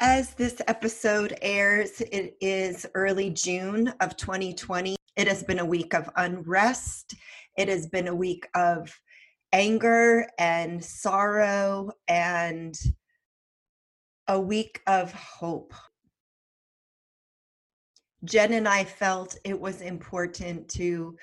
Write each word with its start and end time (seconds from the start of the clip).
As 0.00 0.34
this 0.34 0.62
episode 0.68 1.36
airs, 1.42 2.00
it 2.00 2.36
is 2.40 2.86
early 2.94 3.30
June 3.30 3.92
of 3.98 4.16
2020. 4.16 4.94
It 5.16 5.26
has 5.26 5.42
been 5.42 5.58
a 5.58 5.64
week 5.64 5.92
of 5.92 6.08
unrest. 6.14 7.16
It 7.56 7.68
has 7.68 7.88
been 7.88 8.06
a 8.06 8.14
week 8.14 8.46
of 8.54 8.96
anger 9.52 10.28
and 10.38 10.84
sorrow 10.84 11.90
and 12.06 12.78
a 14.28 14.40
week 14.40 14.82
of 14.86 15.12
hope. 15.12 15.74
Jen 18.24 18.52
and 18.52 18.68
I 18.68 18.84
felt 18.84 19.36
it 19.42 19.58
was 19.58 19.80
important 19.80 20.68
to 20.70 21.16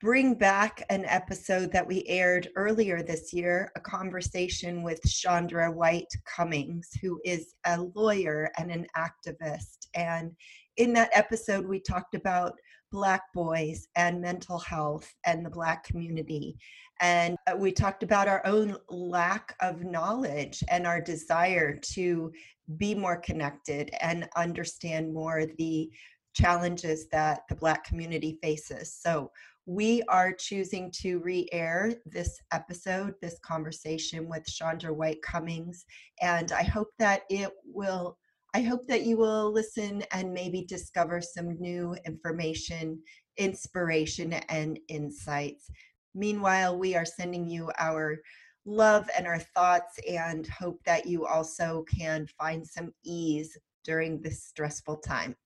bring 0.00 0.34
back 0.34 0.84
an 0.90 1.06
episode 1.06 1.72
that 1.72 1.86
we 1.86 2.04
aired 2.06 2.48
earlier 2.54 3.02
this 3.02 3.32
year 3.32 3.72
a 3.76 3.80
conversation 3.80 4.82
with 4.82 5.00
Chandra 5.02 5.70
White 5.70 6.12
Cummings, 6.26 6.90
who 7.00 7.18
is 7.24 7.54
a 7.64 7.80
lawyer 7.94 8.50
and 8.58 8.70
an 8.70 8.86
activist. 8.96 9.86
And 9.94 10.32
in 10.76 10.92
that 10.92 11.10
episode, 11.14 11.66
we 11.66 11.80
talked 11.80 12.14
about 12.14 12.52
Black 12.92 13.22
boys 13.34 13.88
and 13.96 14.20
mental 14.20 14.58
health 14.58 15.12
and 15.24 15.44
the 15.44 15.50
Black 15.50 15.84
community. 15.84 16.56
And 17.00 17.36
uh, 17.46 17.56
we 17.56 17.72
talked 17.72 18.02
about 18.02 18.28
our 18.28 18.44
own 18.46 18.76
lack 18.90 19.54
of 19.60 19.82
knowledge 19.82 20.62
and 20.70 20.86
our 20.86 21.00
desire 21.00 21.78
to 21.94 22.32
be 22.76 22.94
more 22.94 23.16
connected 23.16 23.90
and 24.00 24.28
understand 24.36 25.12
more 25.12 25.46
the 25.58 25.90
challenges 26.34 27.08
that 27.08 27.40
the 27.48 27.56
Black 27.56 27.84
community 27.84 28.38
faces. 28.42 28.94
So 28.94 29.30
we 29.66 30.02
are 30.08 30.32
choosing 30.32 30.90
to 30.92 31.18
re-air 31.18 31.92
this 32.06 32.38
episode 32.52 33.14
this 33.20 33.38
conversation 33.40 34.28
with 34.28 34.46
chandra 34.46 34.92
white 34.92 35.20
cummings 35.22 35.84
and 36.22 36.52
i 36.52 36.62
hope 36.62 36.88
that 36.98 37.22
it 37.30 37.50
will 37.64 38.16
i 38.54 38.60
hope 38.60 38.86
that 38.86 39.02
you 39.02 39.16
will 39.16 39.52
listen 39.52 40.02
and 40.12 40.32
maybe 40.32 40.64
discover 40.64 41.20
some 41.20 41.60
new 41.60 41.96
information 42.06 42.96
inspiration 43.36 44.32
and 44.32 44.78
insights. 44.88 45.70
Meanwhile 46.14 46.78
we 46.78 46.94
are 46.94 47.04
sending 47.04 47.46
you 47.46 47.70
our 47.78 48.18
love 48.64 49.08
and 49.16 49.26
our 49.26 49.38
thoughts 49.38 49.98
and 50.08 50.46
hope 50.46 50.80
that 50.84 51.06
you 51.06 51.26
also 51.26 51.84
can 51.88 52.26
find 52.38 52.66
some 52.66 52.92
ease 53.04 53.56
during 53.84 54.20
this 54.20 54.42
stressful 54.42 54.96
time 54.96 55.36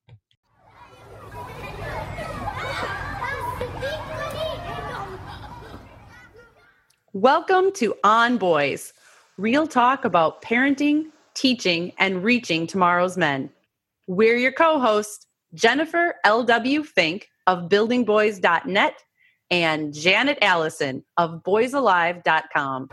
Welcome 7.20 7.72
to 7.72 7.94
On 8.02 8.38
Boys, 8.38 8.94
real 9.36 9.66
talk 9.66 10.06
about 10.06 10.40
parenting, 10.40 11.08
teaching, 11.34 11.92
and 11.98 12.24
reaching 12.24 12.66
tomorrow's 12.66 13.18
men. 13.18 13.50
We're 14.06 14.38
your 14.38 14.52
co 14.52 14.80
hosts, 14.80 15.26
Jennifer 15.52 16.14
L.W. 16.24 16.82
Fink 16.82 17.28
of 17.46 17.68
buildingboys.net 17.68 18.94
and 19.50 19.92
Janet 19.92 20.38
Allison 20.40 21.04
of 21.18 21.42
boysalive.com. 21.42 22.88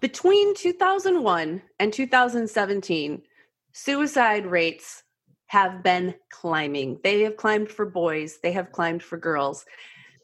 Between 0.00 0.56
2001 0.56 1.62
and 1.78 1.92
2017, 1.92 3.22
suicide 3.70 4.46
rates 4.46 5.04
have 5.48 5.82
been 5.82 6.14
climbing. 6.30 7.00
They 7.02 7.22
have 7.22 7.36
climbed 7.36 7.70
for 7.70 7.86
boys, 7.86 8.38
they 8.42 8.52
have 8.52 8.72
climbed 8.72 9.02
for 9.02 9.18
girls. 9.18 9.66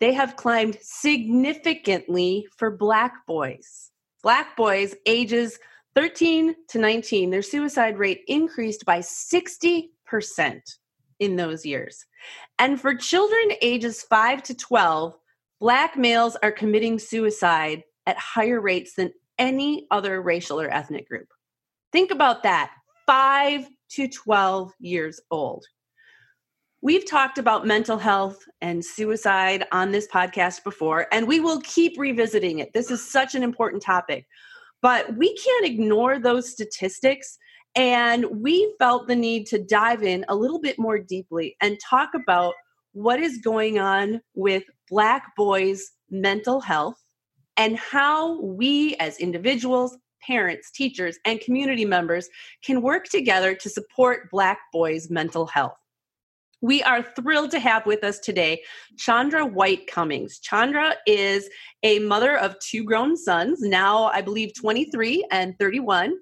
They 0.00 0.12
have 0.12 0.36
climbed 0.36 0.78
significantly 0.80 2.46
for 2.56 2.70
black 2.70 3.26
boys. 3.26 3.90
Black 4.22 4.56
boys 4.56 4.94
ages 5.06 5.58
13 5.94 6.54
to 6.68 6.78
19, 6.78 7.30
their 7.30 7.42
suicide 7.42 7.98
rate 7.98 8.22
increased 8.26 8.84
by 8.84 8.98
60% 8.98 9.90
in 11.20 11.36
those 11.36 11.64
years. 11.64 12.04
And 12.58 12.80
for 12.80 12.94
children 12.94 13.56
ages 13.62 14.02
5 14.02 14.42
to 14.44 14.54
12, 14.54 15.16
black 15.60 15.96
males 15.96 16.36
are 16.42 16.52
committing 16.52 16.98
suicide 16.98 17.84
at 18.06 18.18
higher 18.18 18.60
rates 18.60 18.94
than 18.94 19.12
any 19.38 19.86
other 19.90 20.20
racial 20.20 20.60
or 20.60 20.68
ethnic 20.68 21.08
group. 21.08 21.28
Think 21.92 22.10
about 22.10 22.42
that. 22.42 22.72
5 23.06 23.68
to 23.94 24.08
12 24.08 24.72
years 24.80 25.20
old. 25.30 25.64
We've 26.82 27.08
talked 27.08 27.38
about 27.38 27.66
mental 27.66 27.96
health 27.96 28.38
and 28.60 28.84
suicide 28.84 29.64
on 29.72 29.90
this 29.90 30.06
podcast 30.08 30.64
before, 30.64 31.06
and 31.12 31.26
we 31.26 31.40
will 31.40 31.60
keep 31.62 31.98
revisiting 31.98 32.58
it. 32.58 32.72
This 32.74 32.90
is 32.90 33.10
such 33.10 33.34
an 33.34 33.42
important 33.42 33.82
topic. 33.82 34.26
But 34.82 35.16
we 35.16 35.34
can't 35.36 35.64
ignore 35.64 36.18
those 36.18 36.50
statistics. 36.50 37.38
And 37.74 38.26
we 38.42 38.74
felt 38.78 39.08
the 39.08 39.16
need 39.16 39.46
to 39.46 39.58
dive 39.58 40.02
in 40.02 40.24
a 40.28 40.36
little 40.36 40.60
bit 40.60 40.78
more 40.78 40.98
deeply 40.98 41.56
and 41.60 41.78
talk 41.80 42.10
about 42.14 42.54
what 42.92 43.18
is 43.18 43.38
going 43.38 43.78
on 43.78 44.20
with 44.34 44.62
Black 44.88 45.34
boys' 45.36 45.90
mental 46.10 46.60
health 46.60 47.02
and 47.56 47.76
how 47.76 48.40
we 48.40 48.94
as 48.96 49.18
individuals 49.18 49.96
parents, 50.26 50.70
teachers, 50.70 51.18
and 51.24 51.40
community 51.40 51.84
members 51.84 52.28
can 52.62 52.82
work 52.82 53.04
together 53.04 53.54
to 53.54 53.68
support 53.68 54.30
Black 54.30 54.58
boys' 54.72 55.10
mental 55.10 55.46
health. 55.46 55.76
We 56.60 56.82
are 56.82 57.02
thrilled 57.02 57.50
to 57.50 57.58
have 57.58 57.84
with 57.84 58.02
us 58.04 58.18
today 58.18 58.62
Chandra 58.96 59.44
White 59.44 59.86
Cummings. 59.86 60.38
Chandra 60.38 60.94
is 61.06 61.48
a 61.82 61.98
mother 61.98 62.38
of 62.38 62.58
two 62.58 62.84
grown 62.84 63.16
sons, 63.16 63.60
now 63.60 64.04
I 64.04 64.22
believe 64.22 64.52
23 64.54 65.26
and 65.30 65.54
31. 65.58 66.16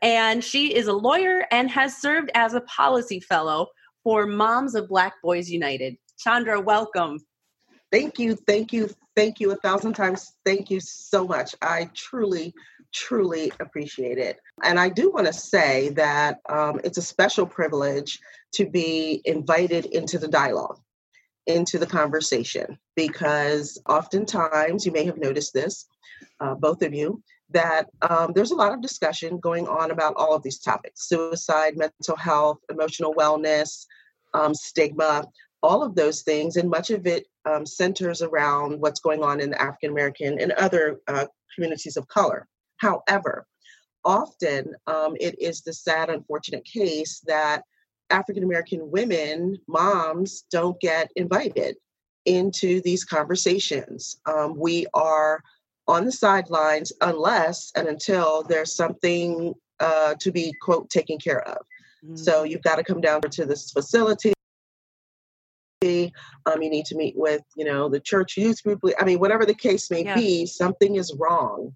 And 0.00 0.42
she 0.42 0.74
is 0.74 0.86
a 0.86 0.92
lawyer 0.94 1.44
and 1.50 1.70
has 1.70 1.98
served 1.98 2.30
as 2.34 2.54
a 2.54 2.62
policy 2.62 3.20
fellow 3.20 3.66
for 4.02 4.26
Moms 4.26 4.74
of 4.74 4.88
Black 4.88 5.14
Boys 5.22 5.50
United. 5.50 5.96
Chandra, 6.18 6.60
welcome. 6.60 7.18
Thank 7.92 8.18
you, 8.18 8.36
thank 8.46 8.72
you, 8.72 8.88
thank 9.14 9.38
you 9.38 9.52
a 9.52 9.56
thousand 9.56 9.92
times. 9.92 10.32
Thank 10.46 10.70
you 10.70 10.80
so 10.80 11.26
much. 11.26 11.54
I 11.60 11.90
truly 11.94 12.54
truly 12.94 13.52
appreciate 13.60 14.18
it. 14.18 14.38
And 14.62 14.78
I 14.78 14.88
do 14.88 15.10
want 15.10 15.26
to 15.26 15.32
say 15.32 15.90
that 15.90 16.38
um, 16.48 16.80
it's 16.84 16.98
a 16.98 17.02
special 17.02 17.44
privilege 17.44 18.20
to 18.54 18.64
be 18.66 19.20
invited 19.24 19.86
into 19.86 20.18
the 20.18 20.28
dialogue, 20.28 20.78
into 21.46 21.78
the 21.78 21.86
conversation, 21.86 22.78
because 22.94 23.82
oftentimes 23.88 24.86
you 24.86 24.92
may 24.92 25.04
have 25.04 25.18
noticed 25.18 25.52
this, 25.52 25.86
uh, 26.40 26.54
both 26.54 26.82
of 26.82 26.94
you, 26.94 27.22
that 27.50 27.88
um, 28.08 28.32
there's 28.34 28.52
a 28.52 28.56
lot 28.56 28.72
of 28.72 28.80
discussion 28.80 29.38
going 29.38 29.66
on 29.66 29.90
about 29.90 30.14
all 30.16 30.34
of 30.34 30.42
these 30.42 30.60
topics 30.60 31.08
suicide, 31.08 31.76
mental 31.76 32.16
health, 32.16 32.58
emotional 32.70 33.12
wellness, 33.14 33.86
um, 34.32 34.54
stigma, 34.54 35.26
all 35.62 35.82
of 35.82 35.94
those 35.94 36.22
things. 36.22 36.56
And 36.56 36.70
much 36.70 36.90
of 36.90 37.06
it 37.06 37.26
um, 37.44 37.66
centers 37.66 38.22
around 38.22 38.80
what's 38.80 39.00
going 39.00 39.22
on 39.22 39.40
in 39.40 39.50
the 39.50 39.60
African 39.60 39.90
American 39.90 40.40
and 40.40 40.52
other 40.52 41.00
uh, 41.08 41.26
communities 41.54 41.96
of 41.96 42.08
color. 42.08 42.46
However, 42.84 43.46
often 44.04 44.74
um, 44.86 45.16
it 45.18 45.40
is 45.40 45.62
the 45.62 45.72
sad, 45.72 46.10
unfortunate 46.10 46.64
case 46.64 47.20
that 47.26 47.62
African 48.10 48.44
American 48.44 48.90
women, 48.90 49.58
moms, 49.66 50.44
don't 50.50 50.78
get 50.80 51.10
invited 51.16 51.76
into 52.26 52.82
these 52.82 53.04
conversations. 53.04 54.20
Um, 54.26 54.54
we 54.58 54.86
are 54.92 55.40
on 55.88 56.04
the 56.04 56.12
sidelines 56.12 56.92
unless 57.00 57.72
and 57.76 57.88
until 57.88 58.42
there's 58.42 58.74
something 58.74 59.54
uh, 59.80 60.14
to 60.20 60.30
be, 60.30 60.52
quote, 60.60 60.90
taken 60.90 61.18
care 61.18 61.42
of. 61.48 61.58
Mm-hmm. 62.04 62.16
So 62.16 62.44
you've 62.44 62.62
got 62.62 62.76
to 62.76 62.84
come 62.84 63.00
down 63.00 63.22
to 63.22 63.46
this 63.46 63.70
facility. 63.70 64.32
Um, 65.82 66.62
you 66.62 66.70
need 66.70 66.86
to 66.86 66.96
meet 66.96 67.14
with, 67.16 67.42
you 67.56 67.64
know, 67.64 67.88
the 67.88 68.00
church 68.00 68.36
youth 68.36 68.62
group. 68.62 68.80
I 68.98 69.04
mean, 69.04 69.18
whatever 69.18 69.44
the 69.44 69.54
case 69.54 69.90
may 69.90 70.04
yeah. 70.04 70.14
be, 70.14 70.46
something 70.46 70.96
is 70.96 71.14
wrong. 71.18 71.74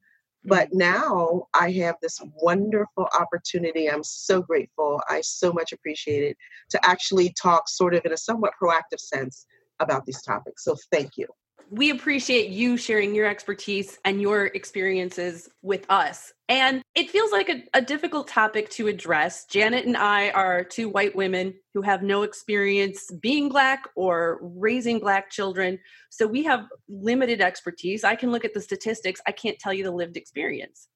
Mm-hmm. 0.49 0.55
But 0.55 0.73
now 0.73 1.47
I 1.55 1.71
have 1.73 1.97
this 2.03 2.21
wonderful 2.41 3.09
opportunity. 3.19 3.91
I'm 3.91 4.05
so 4.05 4.43
grateful. 4.43 5.01
I 5.09 5.21
so 5.21 5.53
much 5.53 5.73
appreciate 5.73 6.25
it 6.25 6.37
to 6.71 6.87
actually 6.87 7.35
talk 7.41 7.69
sort 7.69 7.95
of 7.95 8.05
in 8.05 8.13
a 8.13 8.17
somewhat 8.17 8.53
proactive 8.61 9.01
sense 9.01 9.47
about 9.81 10.07
these 10.07 10.23
topics. 10.23 10.65
So 10.65 10.77
thank 10.93 11.17
you. 11.17 11.27
We 11.71 11.91
appreciate 11.91 12.51
you 12.51 12.77
sharing 12.77 13.15
your 13.15 13.27
expertise 13.27 13.99
and 14.05 14.21
your 14.21 14.47
experiences 14.47 15.49
with 15.63 15.85
us. 15.89 16.33
And 16.49 16.83
it 16.95 17.11
feels 17.11 17.31
like 17.31 17.49
a, 17.49 17.63
a, 17.75 17.83
difficult 17.83 18.29
topic 18.29 18.71
to 18.71 18.89
address. 18.89 19.45
Janet 19.45 19.85
and 19.85 19.97
I 19.97 20.31
are 20.31 20.65
two 20.65 20.89
white 20.89 21.15
women 21.15 21.55
who 21.75 21.83
have 21.83 22.03
no 22.03 22.23
experience 22.23 23.11
being 23.21 23.49
Black 23.49 23.85
or 23.97 24.39
raising 24.41 24.99
Black 24.99 25.31
children. 25.31 25.79
So 26.11 26.27
we 26.27 26.43
have 26.45 26.67
limited 26.89 27.41
expertise. 27.41 28.03
I 28.03 28.15
can 28.15 28.31
look 28.31 28.45
at 28.45 28.55
the 28.55 28.61
statistics, 28.61 29.21
I 29.27 29.33
can't 29.33 29.59
tell 29.59 29.75
you 29.75 29.85
the 29.85 29.91
lived 29.91 30.17
experience. 30.17 30.89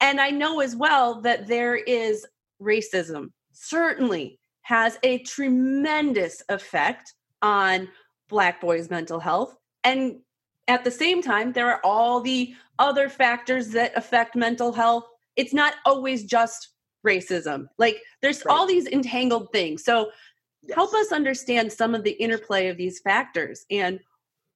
And 0.00 0.20
I 0.20 0.30
know 0.30 0.60
as 0.60 0.76
well 0.76 1.22
that 1.22 1.46
there 1.46 1.76
is 1.76 2.26
racism, 2.60 3.30
certainly 3.52 4.38
has 4.62 4.98
a 5.02 5.20
tremendous 5.20 6.42
effect 6.48 7.14
on 7.40 7.88
Black 8.28 8.60
boys' 8.60 8.90
mental 8.90 9.18
health. 9.18 9.56
And 9.84 10.20
at 10.66 10.84
the 10.84 10.90
same 10.90 11.22
time, 11.22 11.52
there 11.52 11.68
are 11.68 11.80
all 11.84 12.20
the 12.20 12.54
other 12.78 13.08
factors 13.08 13.70
that 13.70 13.96
affect 13.96 14.36
mental 14.36 14.72
health. 14.72 15.04
It's 15.36 15.54
not 15.54 15.74
always 15.86 16.24
just 16.24 16.68
racism. 17.06 17.68
Like 17.78 18.02
there's 18.22 18.44
right. 18.44 18.54
all 18.54 18.66
these 18.66 18.86
entangled 18.86 19.48
things. 19.52 19.84
So 19.84 20.10
yes. 20.62 20.74
help 20.74 20.94
us 20.94 21.12
understand 21.12 21.72
some 21.72 21.94
of 21.94 22.04
the 22.04 22.12
interplay 22.12 22.68
of 22.68 22.76
these 22.76 23.00
factors 23.00 23.64
and 23.70 24.00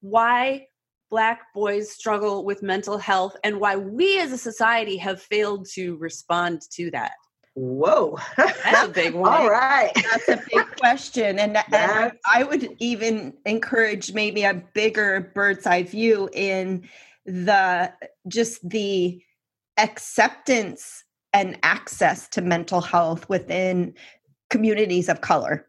why 0.01 0.67
black 1.09 1.53
boys 1.53 1.91
struggle 1.91 2.43
with 2.43 2.63
mental 2.63 2.97
health 2.97 3.35
and 3.43 3.59
why 3.59 3.75
we 3.75 4.19
as 4.19 4.31
a 4.31 4.37
society 4.37 4.97
have 4.97 5.21
failed 5.21 5.67
to 5.73 5.95
respond 5.97 6.61
to 6.71 6.89
that. 6.91 7.13
Whoa, 7.55 8.17
that's 8.37 8.87
a 8.87 8.87
big 8.87 9.13
one. 9.13 9.31
All 9.31 9.49
right, 9.49 9.91
that's 9.95 10.27
a 10.27 10.41
big 10.51 10.65
question, 10.79 11.37
and, 11.37 11.57
and 11.71 12.11
I 12.31 12.43
would 12.43 12.75
even 12.79 13.33
encourage 13.45 14.13
maybe 14.13 14.43
a 14.43 14.55
bigger 14.73 15.31
bird's 15.35 15.67
eye 15.67 15.83
view 15.83 16.29
in 16.33 16.87
the 17.25 17.93
just 18.27 18.67
the 18.67 19.21
acceptance 19.77 21.03
and 21.31 21.57
access 21.63 22.27
to 22.29 22.41
mental 22.41 22.81
health 22.81 23.29
within 23.29 23.93
communities 24.49 25.09
of 25.09 25.21
color. 25.21 25.67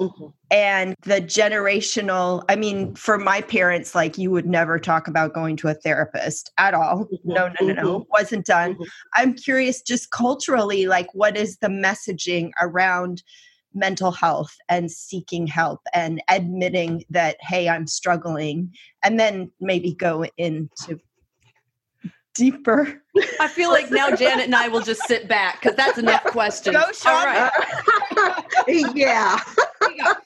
Mm-hmm. 0.00 0.26
And 0.50 0.94
the 1.02 1.20
generational, 1.20 2.42
I 2.48 2.56
mean, 2.56 2.94
for 2.94 3.18
my 3.18 3.42
parents, 3.42 3.94
like 3.94 4.16
you 4.16 4.30
would 4.30 4.46
never 4.46 4.78
talk 4.78 5.06
about 5.06 5.34
going 5.34 5.56
to 5.58 5.68
a 5.68 5.74
therapist 5.74 6.50
at 6.56 6.72
all. 6.72 7.04
Mm-hmm. 7.04 7.32
No, 7.32 7.48
no, 7.48 7.66
no, 7.66 7.72
no, 7.74 7.98
mm-hmm. 8.00 8.10
wasn't 8.10 8.46
done. 8.46 8.74
Mm-hmm. 8.74 8.82
I'm 9.14 9.34
curious, 9.34 9.82
just 9.82 10.10
culturally, 10.10 10.86
like 10.86 11.08
what 11.12 11.36
is 11.36 11.58
the 11.58 11.68
messaging 11.68 12.50
around 12.60 13.22
mental 13.72 14.10
health 14.10 14.56
and 14.68 14.90
seeking 14.90 15.46
help 15.46 15.80
and 15.94 16.20
admitting 16.28 17.04
that, 17.10 17.36
hey, 17.40 17.68
I'm 17.68 17.86
struggling, 17.86 18.72
and 19.04 19.20
then 19.20 19.50
maybe 19.60 19.94
go 19.94 20.24
into 20.38 20.98
deeper. 22.40 23.02
I 23.38 23.48
feel 23.48 23.68
like 23.68 23.90
now 23.90 24.10
Janet 24.16 24.46
and 24.46 24.54
I 24.54 24.68
will 24.68 24.80
just 24.80 25.02
sit 25.06 25.28
back 25.28 25.60
because 25.60 25.76
that's 25.76 25.98
enough 25.98 26.24
questions. 26.24 26.74
Go, 26.74 26.90
Sean. 26.92 27.14
All 27.14 27.26
right. 27.26 28.44
yeah. 28.94 29.38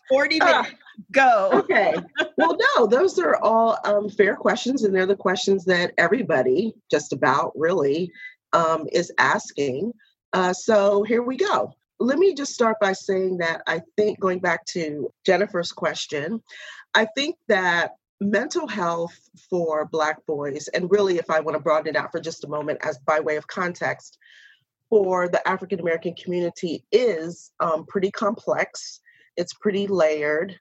40 0.09 0.39
minutes. 0.39 0.71
Go. 1.11 1.51
Okay. 1.53 1.97
Well, 2.39 2.57
no, 2.77 2.87
those 2.87 3.19
are 3.19 3.37
all 3.43 3.79
um, 3.85 4.09
fair 4.09 4.37
questions, 4.37 4.85
and 4.85 4.95
they're 4.95 5.07
the 5.07 5.17
questions 5.17 5.65
that 5.65 5.93
everybody, 5.99 6.73
just 6.89 7.13
about 7.13 7.51
really, 7.57 8.13
um, 8.53 8.87
is 8.93 9.11
asking. 9.19 9.93
Uh, 10.33 10.53
so 10.53 11.03
here 11.03 11.23
we 11.23 11.37
go. 11.37 11.75
Let 11.99 12.19
me 12.19 12.33
just 12.33 12.55
start 12.55 12.77
by 12.81 12.93
saying 12.93 13.39
that 13.39 13.63
I 13.67 13.81
think, 13.97 14.21
going 14.21 14.39
back 14.39 14.65
to 14.67 15.11
Jennifer's 15.27 15.73
question, 15.73 16.41
I 16.95 17.09
think 17.17 17.37
that 17.49 17.97
mental 18.21 18.67
health 18.67 19.19
for 19.51 19.87
Black 19.87 20.25
boys, 20.27 20.69
and 20.69 20.91
really, 20.91 21.19
if 21.19 21.31
I 21.31 21.41
want 21.41 21.57
to 21.57 21.63
broaden 21.63 21.95
it 21.95 21.97
out 21.97 22.13
for 22.13 22.21
just 22.21 22.45
a 22.45 22.49
moment, 22.49 22.81
as 22.83 22.99
by 22.99 23.21
way 23.21 23.37
of 23.37 23.47
context, 23.47 24.19
for 24.91 25.29
the 25.29 25.47
African 25.49 25.81
American 25.81 26.15
community 26.15 26.85
is 26.93 27.53
um, 27.61 27.85
pretty 27.87 28.11
complex. 28.11 29.01
It's 29.37 29.55
pretty 29.55 29.87
layered, 29.87 30.59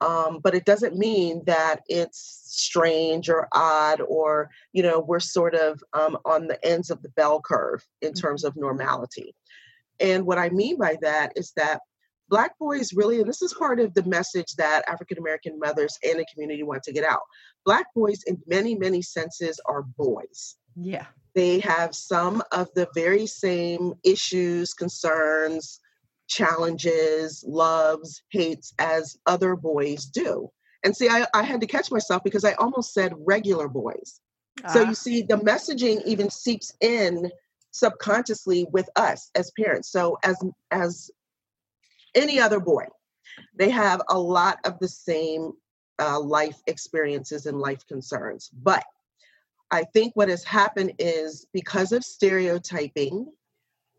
um, 0.00 0.40
but 0.42 0.54
it 0.54 0.64
doesn't 0.64 0.96
mean 0.96 1.42
that 1.46 1.82
it's 1.86 2.42
strange 2.44 3.28
or 3.28 3.48
odd 3.52 4.00
or 4.00 4.50
you 4.72 4.82
know 4.82 5.00
we're 5.00 5.20
sort 5.20 5.54
of 5.54 5.82
um, 5.92 6.18
on 6.24 6.48
the 6.48 6.64
ends 6.66 6.90
of 6.90 7.02
the 7.02 7.10
bell 7.10 7.40
curve 7.40 7.84
in 8.02 8.10
mm-hmm. 8.10 8.26
terms 8.26 8.44
of 8.44 8.56
normality. 8.56 9.34
And 10.00 10.26
what 10.26 10.38
I 10.38 10.50
mean 10.50 10.76
by 10.76 10.96
that 11.00 11.32
is 11.36 11.52
that 11.56 11.80
Black 12.28 12.58
boys 12.58 12.92
really, 12.92 13.20
and 13.20 13.28
this 13.28 13.42
is 13.42 13.54
part 13.54 13.78
of 13.78 13.94
the 13.94 14.02
message 14.04 14.54
that 14.56 14.88
African 14.88 15.18
American 15.18 15.58
mothers 15.58 15.98
and 16.04 16.18
the 16.18 16.26
community 16.32 16.62
want 16.62 16.82
to 16.84 16.92
get 16.92 17.04
out. 17.04 17.20
Black 17.64 17.86
boys, 17.94 18.22
in 18.26 18.40
many, 18.46 18.74
many 18.74 19.02
senses, 19.02 19.60
are 19.66 19.82
boys. 19.82 20.56
Yeah. 20.74 21.06
They 21.34 21.60
have 21.60 21.94
some 21.94 22.42
of 22.52 22.68
the 22.74 22.88
very 22.94 23.26
same 23.26 23.94
issues, 24.04 24.72
concerns, 24.72 25.80
challenges, 26.28 27.44
loves, 27.46 28.22
hates 28.30 28.72
as 28.78 29.16
other 29.26 29.54
boys 29.54 30.06
do. 30.06 30.50
And 30.84 30.96
see, 30.96 31.08
I, 31.08 31.26
I 31.34 31.42
had 31.42 31.60
to 31.60 31.66
catch 31.66 31.90
myself 31.90 32.22
because 32.24 32.44
I 32.44 32.52
almost 32.54 32.92
said 32.92 33.12
regular 33.18 33.68
boys. 33.68 34.20
Uh, 34.64 34.72
so 34.72 34.82
you 34.82 34.94
see, 34.94 35.22
the 35.22 35.36
messaging 35.38 36.02
even 36.04 36.30
seeps 36.30 36.72
in 36.80 37.30
subconsciously 37.72 38.66
with 38.72 38.88
us 38.96 39.30
as 39.34 39.50
parents. 39.58 39.90
So 39.90 40.16
as 40.22 40.42
as 40.70 41.10
any 42.16 42.40
other 42.40 42.58
boy. 42.58 42.86
They 43.54 43.70
have 43.70 44.02
a 44.08 44.18
lot 44.18 44.58
of 44.64 44.78
the 44.78 44.88
same 44.88 45.52
uh, 46.00 46.20
life 46.20 46.60
experiences 46.66 47.46
and 47.46 47.58
life 47.58 47.86
concerns. 47.86 48.50
But 48.52 48.84
I 49.70 49.84
think 49.84 50.14
what 50.14 50.28
has 50.28 50.44
happened 50.44 50.94
is 50.98 51.46
because 51.52 51.92
of 51.92 52.04
stereotyping, 52.04 53.26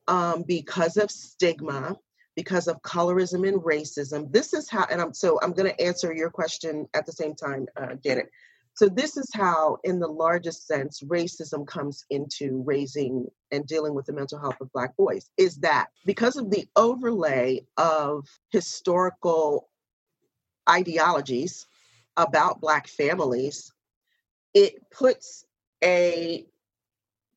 um, 0.07 0.43
because 0.47 0.97
of 0.97 1.11
stigma, 1.11 1.97
because 2.35 2.67
of 2.67 2.81
colorism 2.83 3.47
and 3.47 3.61
racism, 3.61 4.31
this 4.31 4.53
is 4.53 4.69
how, 4.69 4.85
and 4.91 5.01
I'm 5.01 5.13
so 5.13 5.39
I'm 5.41 5.53
going 5.53 5.69
to 5.69 5.81
answer 5.81 6.13
your 6.13 6.29
question 6.29 6.87
at 6.93 7.05
the 7.05 7.11
same 7.11 7.35
time, 7.35 7.67
uh, 7.75 7.95
Janet. 7.95 8.29
So, 8.77 8.87
this 8.87 9.17
is 9.17 9.27
how, 9.33 9.79
in 9.83 9.99
the 9.99 10.07
largest 10.07 10.67
sense, 10.67 11.01
racism 11.01 11.65
comes 11.65 12.05
into 12.11 12.61
raising 12.63 13.25
and 13.49 13.65
dealing 13.65 13.95
with 13.95 14.05
the 14.05 14.13
mental 14.13 14.37
health 14.37 14.61
of 14.61 14.71
Black 14.71 14.95
boys 14.95 15.31
is 15.35 15.57
that 15.57 15.87
because 16.05 16.37
of 16.37 16.51
the 16.51 16.67
overlay 16.75 17.65
of 17.77 18.27
historical 18.51 19.67
ideologies 20.69 21.65
about 22.17 22.61
Black 22.61 22.87
families, 22.87 23.73
it 24.53 24.75
puts 24.91 25.43
a 25.83 26.45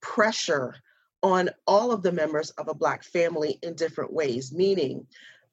pressure 0.03 0.75
on 1.23 1.49
all 1.67 1.91
of 1.91 2.03
the 2.03 2.13
members 2.13 2.51
of 2.51 2.69
a 2.69 2.75
Black 2.75 3.03
family 3.03 3.59
in 3.63 3.75
different 3.75 4.13
ways, 4.13 4.53
meaning 4.53 5.07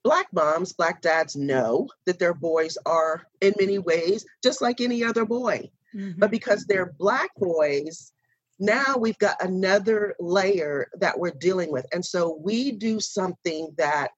Black 0.03 0.27
moms, 0.33 0.73
Black 0.73 1.01
dads 1.01 1.37
know 1.37 1.87
that 2.05 2.19
their 2.19 2.33
boys 2.33 2.77
are, 2.85 3.25
in 3.39 3.53
many 3.57 3.79
ways, 3.79 4.25
just 4.43 4.61
like 4.61 4.81
any 4.81 5.01
other 5.01 5.23
boy. 5.23 5.71
Mm-hmm. 5.97 6.19
But 6.19 6.31
because 6.31 6.65
they're 6.65 6.93
Black 6.97 7.31
boys, 7.37 8.11
now 8.59 8.97
we've 8.97 9.17
got 9.17 9.43
another 9.43 10.15
layer 10.19 10.87
that 10.99 11.17
we're 11.17 11.31
dealing 11.31 11.71
with. 11.71 11.85
And 11.91 12.05
so 12.05 12.39
we 12.41 12.71
do 12.71 12.99
something 12.99 13.73
that 13.77 14.11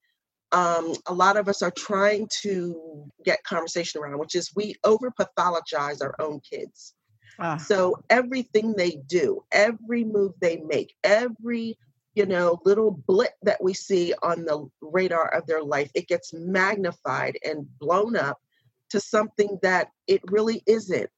um, 0.51 0.93
a 1.07 1.13
lot 1.13 1.38
of 1.38 1.48
us 1.48 1.62
are 1.62 1.71
trying 1.71 2.27
to 2.41 3.09
get 3.24 3.43
conversation 3.43 4.01
around, 4.01 4.19
which 4.19 4.36
is 4.36 4.51
we 4.55 4.75
over 4.83 5.12
pathologize 5.12 6.01
our 6.01 6.15
own 6.19 6.39
kids. 6.39 6.93
Ah. 7.39 7.57
So 7.57 7.95
everything 8.09 8.74
they 8.74 9.00
do, 9.07 9.43
every 9.51 10.03
move 10.03 10.33
they 10.41 10.57
make, 10.57 10.95
every 11.03 11.77
you 12.15 12.25
know 12.25 12.59
little 12.65 12.91
blip 13.07 13.31
that 13.43 13.63
we 13.63 13.74
see 13.74 14.13
on 14.24 14.43
the 14.43 14.67
radar 14.81 15.33
of 15.33 15.45
their 15.45 15.63
life, 15.63 15.91
it 15.93 16.07
gets 16.07 16.33
magnified 16.33 17.38
and 17.45 17.67
blown 17.79 18.17
up 18.17 18.39
to 18.89 19.00
something 19.00 19.59
that 19.62 19.89
it 20.07 20.21
really 20.29 20.63
isn't. 20.65 21.09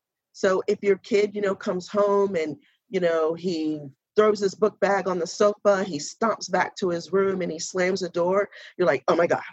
So 0.42 0.64
if 0.66 0.80
your 0.82 0.98
kid, 0.98 1.36
you 1.36 1.42
know, 1.42 1.54
comes 1.54 1.88
home 1.88 2.36
and, 2.36 2.58
you 2.90 3.00
know, 3.00 3.36
he 3.36 3.80
throws 4.16 4.40
his 4.40 4.56
book 4.56 4.80
bag 4.80 5.08
on 5.08 5.20
the 5.20 5.28
sofa, 5.28 5.84
he 5.84 6.00
stomps 6.00 6.52
back 6.52 6.76
to 6.78 6.90
his 6.90 7.14
room 7.14 7.44
and 7.44 7.52
he 7.52 7.60
slams 7.60 8.00
the 8.00 8.10
door, 8.10 8.50
you're 8.76 8.88
like, 8.88 9.04
oh 9.08 9.16
my 9.16 9.28
God, 9.28 9.44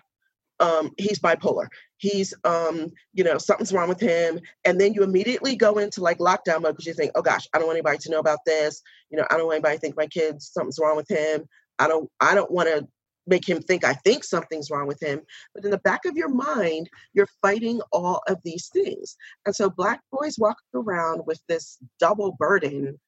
um, 0.60 0.90
he's 0.96 1.18
bipolar. 1.18 1.66
He's, 1.98 2.32
um, 2.44 2.90
you 3.12 3.22
know, 3.22 3.36
something's 3.36 3.70
wrong 3.70 3.90
with 3.90 4.00
him. 4.00 4.40
And 4.64 4.80
then 4.80 4.94
you 4.94 5.02
immediately 5.02 5.56
go 5.56 5.76
into 5.76 6.00
like 6.00 6.20
lockdown 6.20 6.62
mode 6.62 6.72
because 6.72 6.86
you 6.86 6.94
think, 6.94 7.12
oh 7.16 7.22
gosh, 7.22 7.46
I 7.52 7.58
don't 7.58 7.66
want 7.66 7.76
anybody 7.76 7.98
to 7.98 8.10
know 8.10 8.20
about 8.20 8.38
this. 8.46 8.80
You 9.10 9.18
know, 9.18 9.26
I 9.30 9.36
don't 9.36 9.44
want 9.44 9.56
anybody 9.56 9.76
to 9.76 9.80
think 9.82 9.94
my 9.94 10.06
kid's 10.06 10.50
something's 10.50 10.78
wrong 10.80 10.96
with 10.96 11.10
him. 11.10 11.44
I 11.78 11.86
don't, 11.86 12.08
I 12.18 12.34
don't 12.34 12.50
want 12.50 12.68
to 12.70 12.88
make 13.28 13.48
him 13.48 13.60
think 13.60 13.84
I 13.84 13.92
think 13.92 14.24
something's 14.24 14.70
wrong 14.70 14.86
with 14.86 15.02
him. 15.02 15.20
But 15.54 15.64
in 15.64 15.70
the 15.70 15.78
back 15.78 16.04
of 16.04 16.16
your 16.16 16.28
mind, 16.28 16.88
you're 17.12 17.28
fighting 17.42 17.80
all 17.92 18.22
of 18.28 18.38
these 18.44 18.68
things. 18.68 19.16
And 19.46 19.54
so 19.54 19.70
black 19.70 20.00
boys 20.10 20.38
walk 20.38 20.58
around 20.74 21.22
with 21.26 21.40
this 21.48 21.78
double 22.00 22.32
burden 22.38 22.98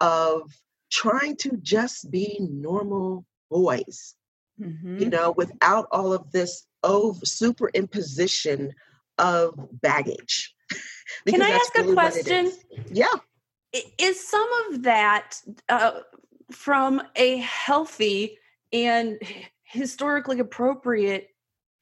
of 0.00 0.50
trying 0.90 1.36
to 1.36 1.56
just 1.62 2.10
be 2.10 2.38
normal 2.40 3.24
boys, 3.50 4.14
mm-hmm. 4.60 4.98
you 4.98 5.08
know, 5.08 5.32
without 5.36 5.86
all 5.92 6.12
of 6.12 6.30
this 6.32 6.66
over 6.82 7.20
superimposition 7.20 8.70
of 9.18 9.54
baggage. 9.80 10.54
Can 11.28 11.42
I 11.42 11.50
ask 11.50 11.74
really 11.74 11.92
a 11.92 11.94
question? 11.94 12.52
Yeah. 12.90 13.06
Is 13.98 14.26
some 14.26 14.48
of 14.68 14.82
that 14.82 15.36
uh, 15.68 16.00
from 16.50 17.02
a 17.14 17.36
healthy 17.38 18.38
and 18.72 19.18
historically 19.70 20.40
appropriate 20.40 21.28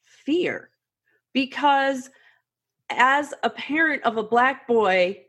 fear? 0.05 0.71
Because 1.33 2.11
as 2.91 3.35
a 3.43 3.51
parent 3.51 4.03
of 4.05 4.17
a 4.17 4.23
black 4.23 4.67
boy, 4.67 5.23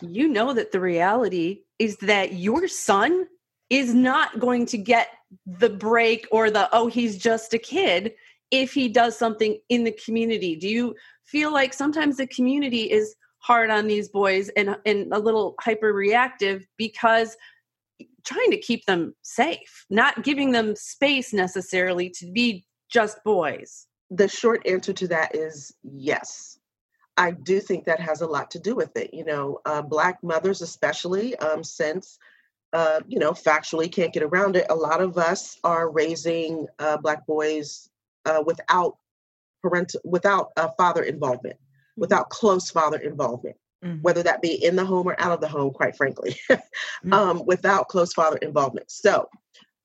you 0.00 0.28
know 0.28 0.52
that 0.52 0.72
the 0.72 0.80
reality 0.80 1.62
is 1.78 1.96
that 1.98 2.34
your 2.34 2.68
son 2.68 3.26
is 3.70 3.94
not 3.94 4.38
going 4.38 4.66
to 4.66 4.76
get 4.76 5.08
the 5.46 5.70
break 5.70 6.26
or 6.32 6.50
the 6.50 6.68
oh 6.72 6.88
he's 6.88 7.16
just 7.16 7.54
a 7.54 7.58
kid 7.58 8.12
if 8.50 8.72
he 8.72 8.88
does 8.88 9.16
something 9.16 9.56
in 9.68 9.84
the 9.84 9.96
community 10.04 10.56
do 10.56 10.68
you 10.68 10.94
feel 11.24 11.52
like 11.52 11.72
sometimes 11.72 12.16
the 12.16 12.26
community 12.26 12.90
is 12.90 13.14
hard 13.38 13.70
on 13.70 13.86
these 13.86 14.08
boys 14.08 14.48
and 14.50 14.76
and 14.84 15.12
a 15.12 15.18
little 15.18 15.54
hyper 15.60 15.92
reactive 15.92 16.66
because 16.76 17.36
trying 18.24 18.50
to 18.50 18.58
keep 18.58 18.84
them 18.86 19.14
safe 19.22 19.86
not 19.90 20.22
giving 20.24 20.52
them 20.52 20.74
space 20.76 21.32
necessarily 21.32 22.10
to 22.10 22.30
be 22.30 22.64
just 22.90 23.22
boys 23.24 23.86
the 24.10 24.28
short 24.28 24.66
answer 24.66 24.92
to 24.92 25.06
that 25.08 25.34
is 25.34 25.74
yes 25.82 26.60
I 27.20 27.32
do 27.32 27.60
think 27.60 27.84
that 27.84 28.00
has 28.00 28.22
a 28.22 28.26
lot 28.26 28.50
to 28.52 28.58
do 28.58 28.74
with 28.74 28.96
it. 28.96 29.12
You 29.12 29.26
know, 29.26 29.60
uh, 29.66 29.82
Black 29.82 30.22
mothers, 30.22 30.62
especially, 30.62 31.36
um, 31.36 31.62
since, 31.62 32.18
uh, 32.72 33.00
you 33.06 33.18
know, 33.18 33.32
factually 33.32 33.92
can't 33.92 34.14
get 34.14 34.22
around 34.22 34.56
it, 34.56 34.64
a 34.70 34.74
lot 34.74 35.02
of 35.02 35.18
us 35.18 35.58
are 35.62 35.90
raising 35.90 36.66
uh, 36.78 36.96
Black 36.96 37.26
boys 37.26 37.90
uh, 38.24 38.42
without 38.46 38.96
parental, 39.62 40.00
without 40.02 40.50
father 40.78 41.02
involvement, 41.02 41.56
mm-hmm. 41.56 42.00
without 42.00 42.30
close 42.30 42.70
father 42.70 42.96
involvement. 42.96 43.56
Mm-hmm. 43.84 44.02
Whether 44.02 44.22
that 44.24 44.42
be 44.42 44.62
in 44.62 44.76
the 44.76 44.84
home 44.84 45.06
or 45.06 45.18
out 45.18 45.32
of 45.32 45.40
the 45.40 45.48
home, 45.48 45.72
quite 45.72 45.96
frankly, 45.96 46.36
mm-hmm. 46.50 47.12
um, 47.14 47.42
without 47.46 47.88
close 47.88 48.12
father 48.12 48.36
involvement. 48.38 48.90
So, 48.90 49.26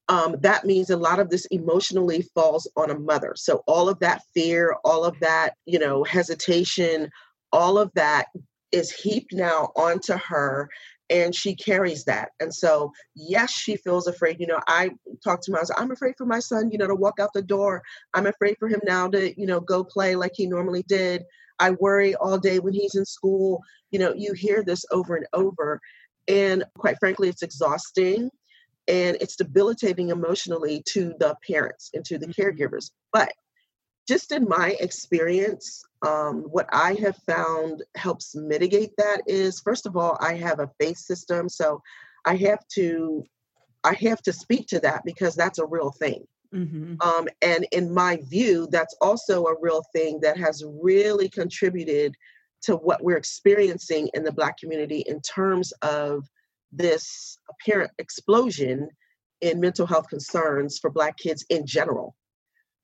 um, 0.10 0.36
that 0.42 0.66
means 0.66 0.90
a 0.90 0.98
lot 0.98 1.20
of 1.20 1.30
this 1.30 1.46
emotionally 1.46 2.24
falls 2.34 2.70
on 2.76 2.92
a 2.92 3.00
mother. 3.00 3.34
So 3.36 3.64
all 3.68 3.90
of 3.90 4.00
that 4.00 4.22
fear, 4.34 4.76
all 4.84 5.04
of 5.04 5.20
that, 5.22 5.56
you 5.66 5.80
know, 5.80 6.04
hesitation, 6.04 7.10
all 7.52 7.78
of 7.78 7.92
that 7.96 8.28
is 8.72 8.92
heaped 8.92 9.34
now 9.34 9.72
onto 9.76 10.14
her 10.14 10.70
and 11.10 11.36
she 11.36 11.56
carries 11.56 12.04
that. 12.06 12.30
And 12.40 12.54
so, 12.54 12.92
yes, 13.16 13.52
she 13.52 13.78
feels 13.78 14.08
afraid. 14.08 14.40
You 14.40 14.48
know, 14.48 14.60
I 14.68 14.92
talk 15.24 15.42
to 15.44 15.52
my 15.52 15.60
husband, 15.60 15.80
I'm 15.80 15.92
afraid 15.92 16.16
for 16.18 16.26
my 16.26 16.40
son, 16.40 16.72
you 16.72 16.78
know, 16.78 16.88
to 16.88 16.96
walk 16.96 17.20
out 17.20 17.30
the 17.34 17.42
door. 17.42 17.84
I'm 18.14 18.28
afraid 18.28 18.58
for 18.60 18.68
him 18.68 18.82
now 18.84 19.08
to, 19.10 19.40
you 19.40 19.46
know, 19.46 19.60
go 19.60 19.84
play 19.84 20.16
like 20.16 20.32
he 20.36 20.48
normally 20.48 20.84
did. 20.88 21.24
I 21.60 21.72
worry 21.72 22.16
all 22.16 22.38
day 22.38 22.60
when 22.60 22.74
he's 22.74 22.96
in 22.96 23.06
school. 23.06 23.62
You 23.92 24.00
know, 24.00 24.14
you 24.14 24.34
hear 24.34 24.64
this 24.64 24.86
over 24.92 25.16
and 25.16 25.28
over. 25.34 25.80
And 26.28 26.64
quite 26.78 26.98
frankly, 27.00 27.30
it's 27.30 27.44
exhausting 27.44 28.30
and 28.88 29.18
it's 29.20 29.36
debilitating 29.36 30.10
emotionally 30.10 30.84
to 30.90 31.14
the 31.20 31.36
parents 31.48 31.90
and 31.94 32.06
to 32.06 32.18
the 32.18 32.28
mm-hmm. 32.28 32.42
caregivers. 32.42 32.92
But 33.12 33.32
just 34.08 34.32
in 34.32 34.48
my 34.48 34.76
experience, 34.80 35.84
um, 36.06 36.44
what 36.44 36.68
I 36.72 36.94
have 36.96 37.18
found 37.28 37.84
helps 37.96 38.36
mitigate 38.36 38.92
that 38.98 39.22
is 39.26 39.60
first 39.60 39.88
of 39.88 39.98
all, 39.98 40.18
I 40.22 40.36
have 40.36 40.60
a 40.60 40.70
faith 40.80 40.98
system, 40.98 41.50
so 41.50 41.82
I 42.26 42.36
have 42.38 42.60
to 42.76 43.24
I 43.84 43.94
have 43.94 44.22
to 44.24 44.34
speak 44.34 44.68
to 44.68 44.80
that 44.80 45.04
because 45.06 45.36
that's 45.36 45.60
a 45.60 45.66
real 45.66 45.92
thing. 45.92 46.26
Mm-hmm. 46.56 46.96
Um, 47.02 47.28
and 47.42 47.68
in 47.72 47.94
my 47.94 48.20
view, 48.30 48.68
that's 48.72 48.96
also 49.02 49.46
a 49.46 49.60
real 49.60 49.84
thing 49.94 50.20
that 50.22 50.38
has 50.38 50.64
really 50.82 51.28
contributed 51.28 52.16
to 52.64 52.78
what 52.78 53.04
we're 53.04 53.18
experiencing 53.18 54.10
in 54.14 54.24
the 54.24 54.32
Black 54.32 54.58
community 54.58 55.04
in 55.08 55.22
terms 55.22 55.74
of 55.82 56.26
this 56.72 57.38
apparent 57.50 57.92
explosion 58.00 58.90
in 59.42 59.60
mental 59.60 59.86
health 59.86 60.08
concerns 60.10 60.80
for 60.80 60.90
Black 60.90 61.18
kids 61.18 61.46
in 61.50 61.66
general 61.66 62.16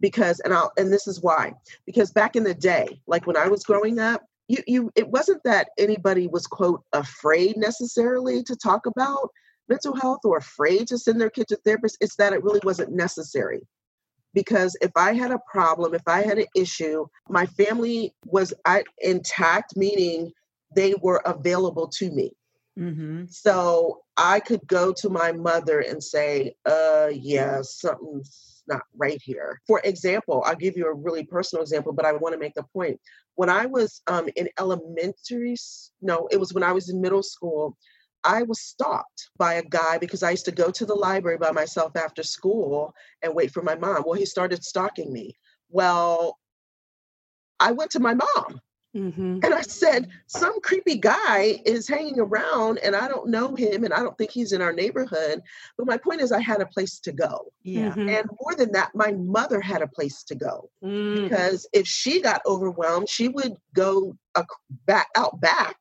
because 0.02 0.40
and 0.42 0.54
I'll 0.54 0.72
and 0.78 0.92
this 0.92 1.08
is 1.08 1.22
why 1.22 1.54
because 1.86 2.12
back 2.12 2.36
in 2.36 2.44
the 2.44 2.54
day 2.54 3.02
like 3.08 3.26
when 3.28 3.38
I 3.38 3.48
was 3.48 3.64
growing 3.64 4.00
up 4.00 4.26
you 4.48 4.58
you 4.68 4.92
it 4.96 5.08
wasn't 5.08 5.42
that 5.44 5.70
anybody 5.78 6.28
was 6.28 6.48
quote 6.48 6.84
afraid 6.92 7.56
necessarily 7.56 8.44
to 8.44 8.56
talk 8.56 8.86
about 8.86 9.30
mental 9.72 9.96
health 9.96 10.22
or 10.24 10.38
afraid 10.38 10.88
to 10.88 10.98
send 10.98 11.20
their 11.20 11.30
kid 11.30 11.48
to 11.48 11.58
therapists 11.66 11.98
it's 12.02 12.16
that 12.16 12.34
it 12.34 12.44
really 12.44 12.62
wasn't 12.64 12.92
necessary 12.92 13.62
because 14.34 14.78
if 14.82 14.92
I 14.96 15.14
had 15.14 15.32
a 15.32 15.40
problem 15.56 15.94
if 15.94 16.08
I 16.08 16.22
had 16.22 16.38
an 16.38 16.52
issue 16.56 17.06
my 17.30 17.46
family 17.46 18.14
was 18.26 18.54
intact 19.00 19.76
meaning 19.76 20.32
they 20.76 20.94
were 21.02 21.22
available 21.26 21.88
to 22.00 22.12
me 22.12 22.32
mm-hmm. 22.78 23.24
so 23.30 24.02
I 24.18 24.40
could 24.40 24.66
go 24.68 24.94
to 25.02 25.10
my 25.10 25.32
mother 25.32 25.80
and 25.80 26.04
say 26.04 26.56
uh 26.66 27.10
yeah 27.12 27.62
something's 27.62 28.52
not 28.68 28.84
right 28.96 29.22
here. 29.24 29.62
For 29.68 29.82
example, 29.84 30.44
I'll 30.46 30.56
give 30.56 30.78
you 30.78 30.88
a 30.88 30.94
really 30.94 31.26
personal 31.26 31.62
example, 31.62 31.94
but 31.94 32.06
I 32.06 32.14
want 32.14 32.34
to 32.34 32.40
make 32.40 32.54
the 32.54 32.64
point. 32.64 33.00
When 33.36 33.50
I 33.50 33.66
was 33.66 34.02
um, 34.08 34.30
in 34.36 34.50
elementary, 34.60 35.56
no, 36.02 36.28
it 36.32 36.40
was 36.40 36.54
when 36.54 36.64
I 36.64 36.72
was 36.72 36.90
in 36.90 37.02
middle 37.02 37.24
school, 37.24 37.78
I 38.24 38.44
was 38.44 38.62
stopped 38.62 39.30
by 39.38 39.56
a 39.56 39.64
guy 39.64 39.98
because 39.98 40.24
I 40.24 40.32
used 40.32 40.46
to 40.46 40.52
go 40.52 40.72
to 40.72 40.86
the 40.86 40.96
library 40.96 41.38
by 41.38 41.52
myself 41.52 41.96
after 41.96 42.24
school 42.24 42.94
and 43.22 43.36
wait 43.36 43.52
for 43.52 43.64
my 43.64 43.76
mom. 43.76 44.04
Well, 44.06 44.18
he 44.20 44.26
started 44.26 44.64
stalking 44.64 45.12
me. 45.12 45.36
Well, 45.70 46.38
I 47.60 47.72
went 47.72 47.92
to 47.92 48.00
my 48.00 48.14
mom 48.14 48.62
Mm-hmm. 48.96 49.40
And 49.44 49.54
I 49.54 49.62
said, 49.62 50.10
some 50.28 50.60
creepy 50.62 50.98
guy 50.98 51.62
is 51.66 51.88
hanging 51.88 52.20
around 52.20 52.80
and 52.80 52.96
I 52.96 53.08
don't 53.08 53.30
know 53.30 53.56
him 53.56 53.84
and 53.84 53.94
I 53.94 54.00
don't 54.00 54.18
think 54.18 54.32
he's 54.32 54.52
in 54.52 54.62
our 54.62 54.74
neighborhood. 54.74 55.42
But 55.78 55.88
my 55.88 55.98
point 55.98 56.22
is, 56.22 56.32
I 56.32 56.42
had 56.42 56.62
a 56.62 56.66
place 56.66 57.00
to 57.02 57.12
go. 57.12 57.52
Yeah. 57.64 57.92
Mm-hmm. 57.92 58.10
And 58.10 58.30
more 58.42 58.56
than 58.56 58.72
that, 58.74 58.92
my 58.94 59.14
mother 59.14 59.62
had 59.62 59.82
a 59.82 59.88
place 59.88 60.24
to 60.24 60.36
go 60.36 60.70
mm. 60.84 61.24
because 61.24 61.68
if 61.74 61.88
she 61.88 62.22
got 62.22 62.42
overwhelmed, 62.46 63.08
she 63.08 63.30
would 63.30 63.56
go 63.74 64.18
back 64.86 65.08
out 65.16 65.40
back 65.40 65.78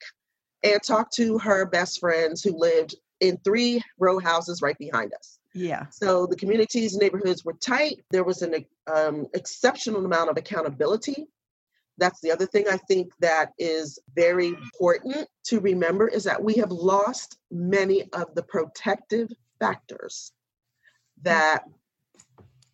and 0.62 0.82
talked 0.82 1.14
to 1.14 1.38
her 1.38 1.66
best 1.66 2.00
friends 2.00 2.42
who 2.42 2.56
lived 2.56 2.94
in 3.20 3.38
three 3.38 3.82
row 3.98 4.18
houses 4.18 4.62
right 4.62 4.78
behind 4.78 5.12
us. 5.14 5.38
Yeah. 5.54 5.86
So 5.90 6.26
the 6.26 6.36
communities, 6.36 6.96
neighborhoods 6.96 7.44
were 7.44 7.54
tight. 7.54 8.04
There 8.10 8.24
was 8.24 8.42
an 8.42 8.64
um, 8.92 9.26
exceptional 9.34 10.04
amount 10.04 10.30
of 10.30 10.36
accountability 10.36 11.26
that's 12.00 12.20
the 12.20 12.32
other 12.32 12.46
thing 12.46 12.64
I 12.68 12.78
think 12.78 13.12
that 13.20 13.52
is 13.58 13.98
very 14.16 14.48
important 14.48 15.28
to 15.44 15.60
remember 15.60 16.08
is 16.08 16.24
that 16.24 16.42
we 16.42 16.54
have 16.54 16.72
lost 16.72 17.38
many 17.50 18.10
of 18.12 18.34
the 18.34 18.42
protective 18.42 19.28
factors 19.60 20.32
that 21.22 21.64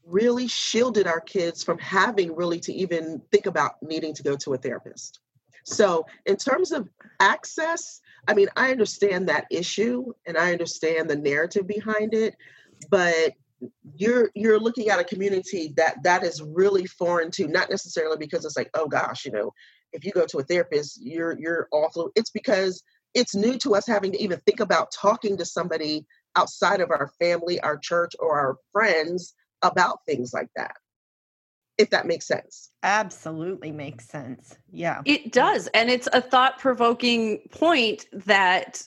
really 0.05 0.47
shielded 0.47 1.09
our 1.09 1.21
kids 1.21 1.65
from 1.65 1.79
having 1.79 2.37
really 2.37 2.61
to 2.61 2.73
even 2.73 3.21
think 3.33 3.47
about 3.47 3.83
needing 3.83 4.15
to 4.15 4.23
go 4.23 4.37
to 4.37 4.55
a 4.55 4.59
therapist. 4.59 5.19
So, 5.67 6.07
in 6.25 6.37
terms 6.37 6.71
of 6.71 6.89
access, 7.19 8.01
I 8.29 8.35
mean, 8.35 8.49
I 8.57 8.71
understand 8.71 9.29
that 9.29 9.47
issue 9.51 10.13
and 10.25 10.39
I 10.39 10.53
understand 10.53 11.11
the 11.11 11.17
narrative 11.17 11.67
behind 11.67 12.15
it, 12.15 12.37
but 12.89 13.33
you're 13.97 14.31
you're 14.35 14.61
looking 14.61 14.91
at 14.91 15.01
a 15.01 15.05
community 15.05 15.73
that 15.77 16.03
that 16.05 16.23
is 16.23 16.41
really 16.41 16.87
foreign 16.87 17.31
to 17.33 17.49
not 17.49 17.69
necessarily 17.71 18.19
because 18.19 18.45
it's 18.45 18.57
like 18.57 18.69
oh 18.75 18.87
gosh 18.87 19.25
you 19.25 19.33
know 19.33 19.51
if 19.95 20.05
you 20.05 20.13
go 20.13 20.27
to 20.27 20.39
a 20.39 20.43
therapist 20.43 21.01
you're 21.03 21.39
you're 21.39 21.67
awful. 21.73 22.11
It's 22.15 22.31
because 22.31 22.83
it's 23.15 23.35
new 23.35 23.57
to 23.59 23.75
us 23.75 23.87
having 23.87 24.13
to 24.13 24.23
even 24.23 24.39
think 24.41 24.61
about 24.61 24.93
talking 24.93 25.39
to 25.39 25.45
somebody 25.47 26.05
outside 26.37 26.81
of 26.81 26.91
our 26.91 27.11
family 27.19 27.59
our 27.61 27.79
church 27.79 28.13
or 28.21 28.39
our 28.39 28.59
friends 28.73 29.35
about 29.63 30.01
things 30.07 30.33
like 30.35 30.51
that 30.55 30.77
if 31.79 31.91
that 31.91 32.07
makes 32.07 32.27
sense 32.27 32.71
absolutely 32.83 33.71
makes 33.71 34.07
sense 34.09 34.57
yeah 34.71 35.03
it 35.05 35.33
does 35.33 35.67
and 35.69 35.91
it's 35.91 36.09
a 36.13 36.21
thought 36.21 36.59
provoking 36.59 37.41
point 37.51 38.07
that 38.13 38.83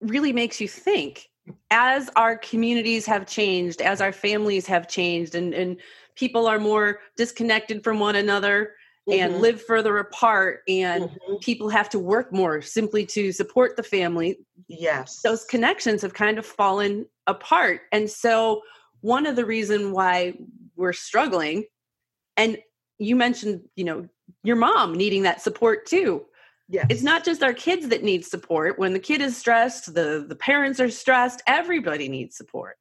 really 0.00 0.32
makes 0.32 0.60
you 0.60 0.68
think 0.68 1.28
as 1.70 2.10
our 2.16 2.36
communities 2.36 3.06
have 3.06 3.26
changed, 3.26 3.82
as 3.82 4.00
our 4.00 4.12
families 4.12 4.66
have 4.66 4.88
changed, 4.88 5.34
and, 5.34 5.52
and 5.54 5.76
people 6.14 6.46
are 6.46 6.58
more 6.58 7.00
disconnected 7.16 7.84
from 7.84 7.98
one 7.98 8.16
another 8.16 8.72
mm-hmm. 9.08 9.20
and 9.20 9.40
live 9.40 9.60
further 9.62 9.98
apart, 9.98 10.60
and 10.68 11.04
mm-hmm. 11.04 11.36
people 11.40 11.68
have 11.68 11.88
to 11.90 11.98
work 11.98 12.32
more 12.32 12.62
simply 12.62 13.04
to 13.06 13.32
support 13.32 13.76
the 13.76 13.82
family. 13.82 14.38
Yes. 14.68 15.20
Those 15.22 15.44
connections 15.44 16.02
have 16.02 16.14
kind 16.14 16.38
of 16.38 16.46
fallen 16.46 17.06
apart. 17.26 17.82
And 17.92 18.08
so, 18.08 18.62
one 19.00 19.26
of 19.26 19.36
the 19.36 19.44
reason 19.44 19.92
why 19.92 20.34
we're 20.76 20.94
struggling, 20.94 21.64
and 22.36 22.58
you 22.98 23.16
mentioned, 23.16 23.62
you 23.76 23.84
know, 23.84 24.08
your 24.42 24.56
mom 24.56 24.94
needing 24.94 25.22
that 25.22 25.40
support 25.42 25.86
too 25.86 26.24
Yeah. 26.68 26.86
It's 26.88 27.02
not 27.02 27.24
just 27.24 27.42
our 27.42 27.52
kids 27.52 27.88
that 27.88 28.02
need 28.02 28.24
support. 28.24 28.78
When 28.78 28.94
the 28.94 28.98
kid 28.98 29.20
is 29.20 29.36
stressed, 29.36 29.94
the, 29.94 30.24
the 30.26 30.36
parents 30.36 30.80
are 30.80 30.90
stressed, 30.90 31.42
everybody 31.46 32.08
needs 32.08 32.36
support. 32.36 32.76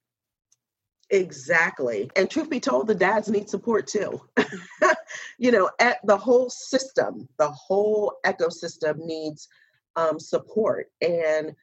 Exactly. 1.09 2.09
And 2.15 2.29
truth 2.29 2.49
be 2.49 2.59
told, 2.59 2.87
the 2.87 2.95
dads 2.95 3.29
need 3.29 3.49
support 3.49 3.87
too. 3.87 4.21
you 5.37 5.51
know, 5.51 5.69
at 5.79 5.99
the 6.05 6.17
whole 6.17 6.49
system, 6.49 7.27
the 7.37 7.49
whole 7.49 8.15
ecosystem 8.25 8.97
needs 9.05 9.47
um, 9.95 10.19
support. 10.19 10.87
And 11.01 11.53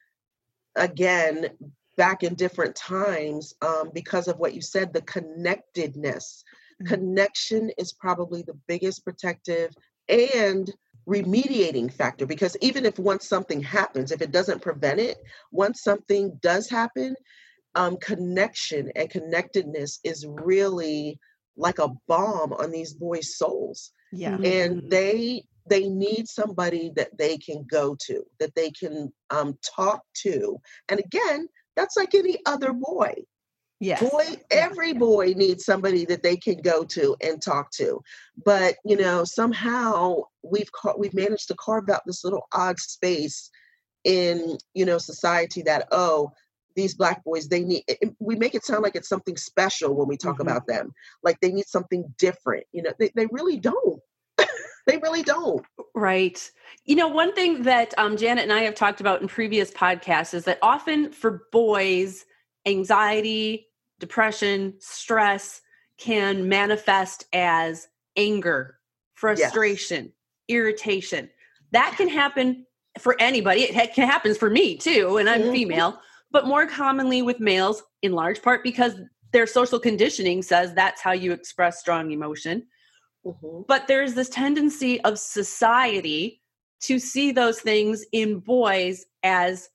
again, 0.75 1.49
back 1.97 2.23
in 2.23 2.35
different 2.35 2.75
times, 2.75 3.53
um, 3.61 3.89
because 3.93 4.27
of 4.27 4.37
what 4.37 4.53
you 4.53 4.61
said, 4.61 4.93
the 4.93 5.01
connectedness. 5.01 6.43
Mm-hmm. 6.81 6.93
Connection 6.93 7.71
is 7.77 7.93
probably 7.93 8.43
the 8.43 8.57
biggest 8.67 9.03
protective 9.03 9.75
and 10.09 10.71
remediating 11.07 11.91
factor 11.91 12.25
because 12.25 12.55
even 12.61 12.85
if 12.85 12.99
once 12.99 13.27
something 13.27 13.61
happens, 13.61 14.11
if 14.11 14.21
it 14.21 14.31
doesn't 14.31 14.61
prevent 14.61 14.99
it, 14.99 15.17
once 15.51 15.81
something 15.83 16.37
does 16.41 16.69
happen, 16.69 17.15
um, 17.75 17.97
connection 17.97 18.91
and 18.95 19.09
connectedness 19.09 19.99
is 20.03 20.25
really 20.27 21.19
like 21.57 21.79
a 21.79 21.89
balm 22.07 22.53
on 22.53 22.71
these 22.71 22.93
boys' 22.93 23.37
souls. 23.37 23.91
Yeah. 24.11 24.37
And 24.43 24.77
Mhm. 24.77 24.89
they 24.89 25.43
they 25.69 25.87
need 25.87 26.27
somebody 26.27 26.91
that 26.95 27.15
they 27.17 27.37
can 27.37 27.63
go 27.69 27.95
to, 28.07 28.25
that 28.39 28.55
they 28.55 28.71
can 28.71 29.13
um, 29.29 29.57
talk 29.63 30.01
to. 30.23 30.59
And 30.89 30.99
again, 30.99 31.47
that's 31.75 31.95
like 31.95 32.15
any 32.15 32.39
other 32.47 32.73
boy. 32.73 33.13
Yes. 33.81 34.07
Boy, 34.11 34.37
every 34.51 34.93
boy 34.93 35.33
needs 35.35 35.65
somebody 35.65 36.05
that 36.05 36.21
they 36.21 36.37
can 36.37 36.61
go 36.61 36.83
to 36.83 37.15
and 37.19 37.41
talk 37.41 37.71
to. 37.71 37.99
But 38.45 38.75
you 38.85 38.95
know, 38.95 39.23
somehow 39.23 40.17
we've 40.43 40.71
ca- 40.71 40.93
we've 40.97 41.15
managed 41.15 41.47
to 41.47 41.55
carve 41.55 41.89
out 41.89 42.03
this 42.05 42.23
little 42.23 42.47
odd 42.53 42.79
space 42.79 43.49
in 44.03 44.57
you 44.75 44.85
know 44.85 44.99
society 44.99 45.63
that 45.63 45.87
oh 45.91 46.31
these 46.75 46.93
black 46.95 47.23
boys 47.23 47.47
they 47.47 47.63
need 47.63 47.83
it- 47.87 48.15
we 48.19 48.35
make 48.35 48.55
it 48.55 48.63
sound 48.63 48.83
like 48.83 48.95
it's 48.95 49.09
something 49.09 49.37
special 49.37 49.95
when 49.95 50.07
we 50.07 50.17
talk 50.17 50.37
Mhm. 50.37 50.41
about 50.41 50.65
them 50.67 50.91
like 51.23 51.39
they 51.39 51.51
need 51.51 51.67
something 51.67 52.11
different 52.17 52.65
you 52.71 52.81
know 52.81 52.91
they, 52.97 53.11
they 53.15 53.27
really 53.31 53.57
don't 53.57 54.01
they 54.87 54.97
really 54.97 55.21
don't 55.23 55.63
Right. 55.93 56.49
You 56.85 56.95
know, 56.95 57.07
one 57.09 57.33
thing 57.33 57.63
that 57.63 57.93
um, 57.97 58.15
Janet 58.15 58.43
and 58.45 58.53
I 58.53 58.61
have 58.61 58.75
talked 58.75 59.01
about 59.01 59.21
in 59.21 59.27
previous 59.27 59.71
podcasts 59.71 60.33
is 60.33 60.45
that 60.45 60.57
often 60.61 61.11
for 61.11 61.43
boys, 61.51 62.25
anxiety, 62.65 63.67
depression, 64.01 64.73
stress 64.79 65.61
can 65.97 66.49
manifest 66.49 67.25
as 67.31 67.87
anger, 68.17 68.77
frustration, 69.13 70.11
irritation. 70.49 71.29
That 71.71 71.93
can 71.95 72.09
happen 72.09 72.65
for 72.99 73.15
anybody. 73.21 73.61
It 73.61 73.93
can 73.93 74.07
happen 74.07 74.35
for 74.35 74.49
me 74.49 74.75
too, 74.75 75.17
and 75.17 75.29
I'm 75.29 75.43
Mhm. 75.43 75.51
female, 75.53 76.01
but 76.31 76.45
more 76.47 76.67
commonly 76.67 77.21
with 77.21 77.39
males 77.39 77.83
in 78.01 78.11
large 78.11 78.41
part 78.41 78.63
because 78.63 78.95
their 79.31 79.47
social 79.47 79.79
conditioning 79.79 80.41
says 80.41 80.73
that's 80.73 81.01
how 81.01 81.13
you 81.13 81.31
express 81.31 81.79
strong 81.79 82.11
emotion 82.11 82.67
Mhm. 83.25 83.67
but 83.67 83.87
there's 83.87 84.15
this 84.15 84.29
tendency 84.29 84.99
of 85.01 85.19
society 85.19 86.41
to 86.81 86.97
see 86.99 87.31
those 87.31 87.61
things 87.61 88.03
in 88.11 88.39
boys 88.39 89.05
as 89.23 89.69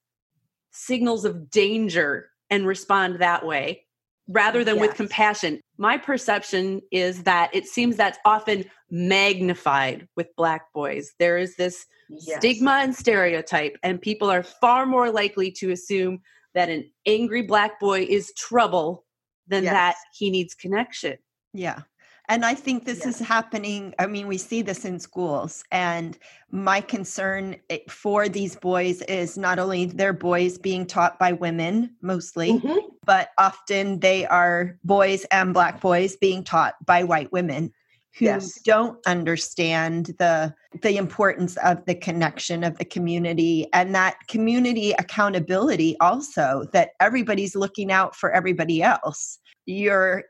signals 0.72 1.24
of 1.24 1.48
danger 1.50 2.30
and 2.50 2.66
respond 2.66 3.20
that 3.20 3.46
way 3.46 3.85
rather 4.28 4.64
than 4.64 4.78
with 4.80 4.94
compassion. 4.94 5.60
My 5.78 5.98
perception 5.98 6.80
is 6.90 7.22
that 7.24 7.54
it 7.54 7.66
seems 7.66 7.96
that's 7.96 8.18
often 8.24 8.64
magnified 8.90 10.08
with 10.16 10.34
black 10.36 10.72
boys. 10.72 11.12
There 11.18 11.38
is 11.38 11.56
this 11.56 11.86
Yes. 12.08 12.38
stigma 12.38 12.78
and 12.82 12.94
stereotype, 12.94 13.76
and 13.82 14.00
people 14.00 14.30
are 14.30 14.44
far 14.44 14.86
more 14.86 15.10
likely 15.10 15.50
to 15.52 15.72
assume 15.72 16.20
that 16.54 16.68
an 16.68 16.88
angry 17.04 17.42
black 17.42 17.80
boy 17.80 18.02
is 18.08 18.32
trouble 18.36 19.04
than 19.48 19.64
that 19.64 19.96
he 20.16 20.30
needs 20.30 20.54
connection. 20.54 21.18
Yeah. 21.52 21.80
And 22.28 22.44
I 22.44 22.54
think 22.54 22.84
this 22.84 23.06
is 23.06 23.18
happening. 23.18 23.94
I 23.98 24.06
mean, 24.06 24.26
we 24.28 24.38
see 24.38 24.62
this 24.62 24.84
in 24.84 24.98
schools. 25.00 25.64
And 25.70 26.16
my 26.50 26.80
concern 26.80 27.56
for 27.88 28.28
these 28.28 28.56
boys 28.56 29.02
is 29.02 29.36
not 29.36 29.58
only 29.58 29.86
their 29.86 30.12
boys 30.12 30.58
being 30.58 30.86
taught 30.86 31.18
by 31.18 31.32
women 31.32 31.96
mostly, 32.02 32.52
Mhm. 32.52 32.78
But 33.06 33.30
often 33.38 34.00
they 34.00 34.26
are 34.26 34.78
boys 34.84 35.24
and 35.30 35.54
black 35.54 35.80
boys 35.80 36.16
being 36.16 36.44
taught 36.44 36.74
by 36.84 37.04
white 37.04 37.32
women 37.32 37.72
who 38.18 38.26
Yes. 38.26 38.60
don't 38.62 38.98
understand 39.06 40.14
the 40.18 40.54
the 40.82 40.96
importance 40.96 41.56
of 41.58 41.84
the 41.86 41.94
connection 41.94 42.64
of 42.64 42.76
the 42.78 42.84
community 42.84 43.66
and 43.72 43.94
that 43.94 44.16
community 44.28 44.92
accountability 44.92 45.96
also 46.00 46.64
that 46.72 46.90
everybody's 47.00 47.54
looking 47.54 47.90
out 47.92 48.14
for 48.16 48.30
everybody 48.32 48.82
else. 48.82 49.38
Your 49.66 50.24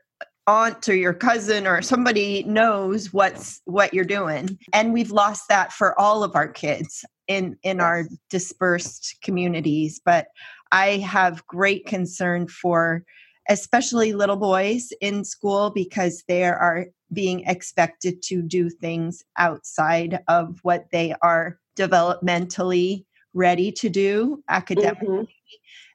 aunt 0.47 0.87
or 0.87 0.95
your 0.95 1.13
cousin 1.13 1.67
or 1.67 1.81
somebody 1.81 2.43
knows 2.43 3.11
what's 3.13 3.61
what 3.65 3.93
you're 3.93 4.05
doing. 4.05 4.57
And 4.73 4.93
we've 4.93 5.11
lost 5.11 5.47
that 5.49 5.73
for 5.73 5.97
all 5.99 6.23
of 6.23 6.35
our 6.35 6.47
kids 6.47 7.05
in 7.27 7.57
in 7.63 7.81
our 7.81 8.05
dispersed 8.29 9.17
communities 9.21 9.99
but 10.03 10.27
i 10.71 10.97
have 10.97 11.45
great 11.47 11.85
concern 11.85 12.47
for 12.47 13.03
especially 13.49 14.13
little 14.13 14.35
boys 14.35 14.89
in 14.99 15.23
school 15.23 15.69
because 15.69 16.23
they 16.27 16.43
are 16.43 16.87
being 17.13 17.45
expected 17.45 18.21
to 18.21 18.41
do 18.41 18.69
things 18.69 19.23
outside 19.37 20.19
of 20.27 20.59
what 20.63 20.85
they 20.91 21.13
are 21.21 21.57
developmentally 21.77 23.05
ready 23.33 23.71
to 23.71 23.89
do 23.89 24.43
academically 24.49 25.07
Mhm. 25.07 25.27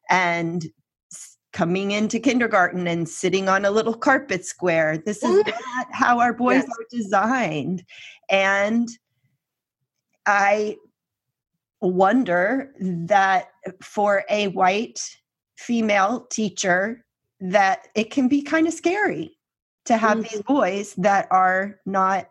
and 0.09 0.67
coming 1.53 1.91
into 1.91 2.19
kindergarten 2.19 2.87
and 2.87 3.07
sitting 3.07 3.49
on 3.49 3.65
a 3.67 3.71
little 3.71 3.95
carpet 3.95 4.45
square 4.47 4.97
this 4.97 5.23
is 5.23 5.45
not 5.45 5.87
how 5.91 6.19
our 6.19 6.33
boys 6.33 6.55
Yes. 6.63 6.69
are 6.79 6.87
designed 6.91 7.85
and 8.31 8.89
i 10.25 10.77
wonder 11.89 12.73
that 12.81 13.49
for 13.83 14.25
a 14.31 14.49
white 14.49 15.01
female 15.57 16.27
teacher 16.31 17.05
that 17.41 17.89
it 17.95 18.11
can 18.11 18.29
be 18.29 18.43
kind 18.43 18.67
of 18.67 18.73
scary 18.73 19.37
to 19.85 19.97
have 19.97 20.19
Mhm. 20.19 20.31
these 20.31 20.43
boys 20.43 20.95
that 20.95 21.27
are 21.31 21.81
not 21.85 22.31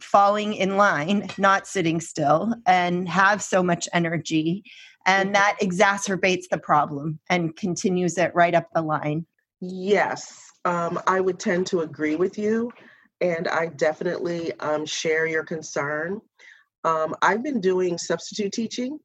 falling 0.00 0.54
in 0.54 0.76
line 0.76 1.28
not 1.38 1.66
sitting 1.66 2.00
still 2.00 2.52
and 2.66 3.08
have 3.08 3.40
so 3.40 3.62
much 3.62 3.88
energy 3.92 4.64
and 5.06 5.30
Mhm. 5.30 5.32
that 5.34 5.56
exacerbates 5.62 6.48
the 6.50 6.58
problem 6.58 7.20
and 7.30 7.54
continues 7.56 8.18
it 8.18 8.34
right 8.34 8.54
up 8.54 8.68
the 8.74 8.82
line 8.82 9.24
Yes, 9.64 10.50
um, 10.64 11.00
I 11.06 11.20
would 11.20 11.38
tend 11.38 11.68
to 11.68 11.82
agree 11.82 12.16
with 12.16 12.36
you, 12.36 12.72
and 13.20 13.46
I 13.46 13.66
definitely 13.66 14.52
um, 14.58 14.84
share 14.84 15.24
your 15.24 15.44
concern. 15.44 16.20
Um, 16.84 17.14
I've 17.22 17.42
been 17.42 17.60
doing 17.60 17.98
substitute 17.98 18.52
teaching 18.52 18.98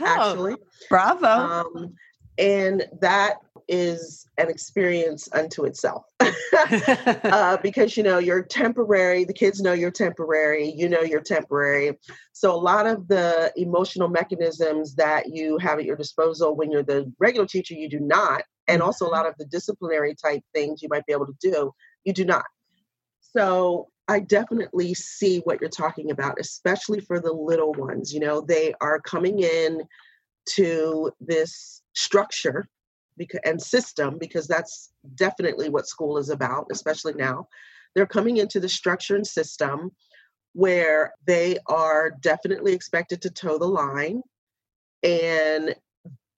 Oh. 0.00 0.04
actually, 0.06 0.56
bravo. 0.88 1.26
Um, 1.26 1.94
and 2.38 2.86
that 3.00 3.38
is 3.66 4.26
an 4.38 4.48
experience 4.48 5.28
unto 5.32 5.64
itself. 5.64 6.04
uh, 7.24 7.58
because 7.62 7.96
you 7.96 8.02
know 8.02 8.18
you're 8.18 8.42
temporary 8.42 9.24
the 9.24 9.32
kids 9.32 9.60
know 9.60 9.72
you're 9.72 9.90
temporary 9.90 10.72
you 10.74 10.88
know 10.88 11.02
you're 11.02 11.20
temporary. 11.20 11.98
So 12.32 12.54
a 12.54 12.56
lot 12.56 12.86
of 12.86 13.08
the 13.08 13.52
emotional 13.56 14.08
mechanisms 14.08 14.94
that 14.96 15.34
you 15.34 15.58
have 15.58 15.78
at 15.78 15.84
your 15.84 15.96
disposal 15.96 16.56
when 16.56 16.70
you're 16.70 16.82
the 16.82 17.12
regular 17.18 17.46
teacher 17.46 17.74
you 17.74 17.88
do 17.88 18.00
not. 18.00 18.42
And 18.68 18.82
also 18.82 19.06
a 19.06 19.10
lot 19.10 19.26
of 19.26 19.34
the 19.38 19.46
disciplinary 19.46 20.14
type 20.14 20.42
things 20.54 20.82
you 20.82 20.88
might 20.90 21.06
be 21.06 21.12
able 21.12 21.26
to 21.26 21.36
do 21.40 21.72
you 22.04 22.12
do 22.12 22.24
not. 22.24 22.44
So 23.20 23.88
i 24.08 24.18
definitely 24.18 24.94
see 24.94 25.38
what 25.40 25.60
you're 25.60 25.70
talking 25.70 26.10
about 26.10 26.38
especially 26.40 27.00
for 27.00 27.20
the 27.20 27.32
little 27.32 27.72
ones 27.74 28.12
you 28.12 28.20
know 28.20 28.40
they 28.40 28.74
are 28.80 29.00
coming 29.00 29.40
in 29.40 29.82
to 30.46 31.12
this 31.20 31.82
structure 31.94 32.68
because, 33.18 33.40
and 33.44 33.60
system 33.60 34.16
because 34.18 34.46
that's 34.46 34.92
definitely 35.16 35.68
what 35.68 35.88
school 35.88 36.16
is 36.16 36.30
about 36.30 36.66
especially 36.70 37.12
now. 37.14 37.48
They're 37.94 38.06
coming 38.06 38.38
into 38.38 38.60
the 38.60 38.68
structure 38.68 39.16
and 39.16 39.26
system 39.26 39.90
where 40.54 41.12
they 41.26 41.58
are 41.66 42.10
definitely 42.20 42.72
expected 42.72 43.20
to 43.22 43.30
toe 43.30 43.58
the 43.58 43.66
line 43.66 44.22
and 45.02 45.74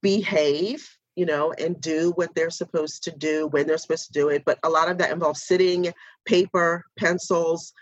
behave 0.01 0.89
you 1.15 1.25
know 1.25 1.53
and 1.53 1.81
do 1.81 2.11
what 2.15 2.33
they're 2.35 2.49
supposed 2.49 3.03
to 3.03 3.11
do 3.11 3.47
when 3.47 3.67
they're 3.67 3.77
supposed 3.77 4.07
to 4.07 4.13
do 4.13 4.29
it 4.29 4.43
but 4.45 4.59
a 4.63 4.69
lot 4.69 4.89
of 4.89 4.97
that 4.97 5.11
involves 5.11 5.43
sitting 5.43 5.91
paper 6.25 6.85
pencils 6.97 7.73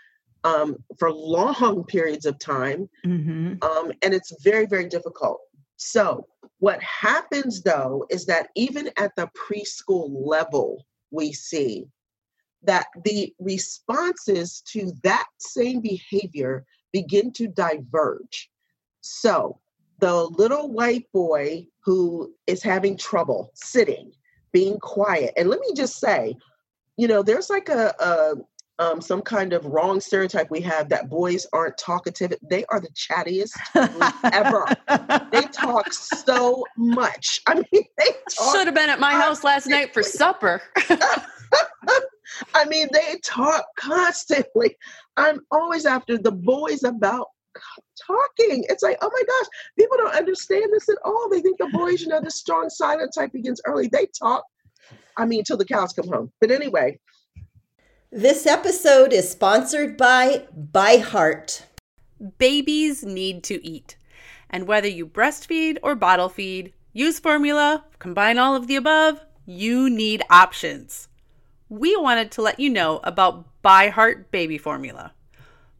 um, 0.44 0.76
for 0.98 1.12
long 1.12 1.84
periods 1.88 2.26
of 2.26 2.38
time 2.38 2.88
mm-hmm. 3.06 3.54
um, 3.62 3.92
and 4.02 4.14
it's 4.14 4.32
very 4.42 4.66
very 4.66 4.88
difficult 4.88 5.40
so 5.76 6.26
what 6.58 6.82
happens 6.82 7.62
though 7.62 8.04
is 8.10 8.26
that 8.26 8.48
even 8.54 8.90
at 8.98 9.14
the 9.16 9.28
preschool 9.28 10.10
level 10.10 10.84
we 11.10 11.32
see 11.32 11.86
that 12.62 12.86
the 13.04 13.32
responses 13.38 14.62
to 14.66 14.92
that 15.02 15.26
same 15.38 15.80
behavior 15.80 16.64
begin 16.92 17.32
to 17.32 17.46
diverge 17.48 18.50
so 19.00 19.58
the 20.00 20.14
little 20.14 20.70
white 20.70 21.06
boy 21.12 21.66
who 21.84 22.32
is 22.46 22.62
having 22.62 22.96
trouble 22.96 23.50
sitting 23.54 24.12
being 24.52 24.78
quiet 24.78 25.32
and 25.36 25.48
let 25.48 25.60
me 25.60 25.72
just 25.74 25.98
say 25.98 26.34
you 26.96 27.06
know 27.06 27.22
there's 27.22 27.50
like 27.50 27.68
a, 27.68 27.94
a 28.00 28.34
um, 28.80 29.02
some 29.02 29.20
kind 29.20 29.52
of 29.52 29.66
wrong 29.66 30.00
stereotype 30.00 30.50
we 30.50 30.62
have 30.62 30.88
that 30.88 31.10
boys 31.10 31.46
aren't 31.52 31.76
talkative. 31.76 32.32
They 32.48 32.64
are 32.70 32.80
the 32.80 32.88
chattiest 32.88 33.52
ever. 34.32 34.66
they 35.32 35.42
talk 35.52 35.92
so 35.92 36.64
much. 36.78 37.42
I 37.46 37.56
mean, 37.56 37.64
they 37.98 38.10
should 38.52 38.66
have 38.66 38.74
been 38.74 38.88
at 38.88 38.98
my 38.98 39.12
house 39.12 39.44
last 39.44 39.66
night 39.66 39.92
for 39.92 40.02
supper. 40.02 40.62
I 42.54 42.64
mean, 42.68 42.88
they 42.92 43.16
talk 43.22 43.66
constantly. 43.76 44.76
I'm 45.16 45.40
always 45.50 45.84
after 45.84 46.16
the 46.16 46.32
boys 46.32 46.82
about 46.82 47.26
talking. 48.06 48.64
It's 48.68 48.82
like, 48.82 48.98
oh 49.00 49.10
my 49.12 49.22
gosh, 49.26 49.46
people 49.78 49.96
don't 49.96 50.14
understand 50.14 50.66
this 50.72 50.88
at 50.88 50.98
all. 51.04 51.28
They 51.28 51.40
think 51.40 51.58
the 51.58 51.68
boys, 51.72 52.00
you 52.00 52.08
know, 52.08 52.20
the 52.20 52.30
strong 52.30 52.68
silent 52.68 53.12
type 53.14 53.32
begins 53.32 53.60
early. 53.64 53.88
They 53.88 54.06
talk, 54.18 54.44
I 55.16 55.26
mean, 55.26 55.44
till 55.44 55.56
the 55.56 55.64
cows 55.64 55.92
come 55.92 56.08
home. 56.08 56.32
But 56.40 56.50
anyway, 56.50 56.98
this 58.12 58.46
episode 58.46 59.12
is 59.12 59.30
sponsored 59.30 59.96
by 59.96 60.46
ByHeart. 60.72 61.62
Babies 62.38 63.04
need 63.04 63.44
to 63.44 63.64
eat. 63.66 63.96
And 64.50 64.66
whether 64.66 64.88
you 64.88 65.06
breastfeed 65.06 65.78
or 65.82 65.94
bottle 65.94 66.28
feed, 66.28 66.72
use 66.92 67.20
formula, 67.20 67.84
combine 67.98 68.36
all 68.36 68.56
of 68.56 68.66
the 68.66 68.76
above, 68.76 69.20
you 69.46 69.88
need 69.88 70.22
options. 70.28 71.08
We 71.68 71.96
wanted 71.96 72.32
to 72.32 72.42
let 72.42 72.58
you 72.58 72.68
know 72.68 73.00
about 73.04 73.46
ByHeart 73.62 74.30
Baby 74.32 74.58
Formula. 74.58 75.12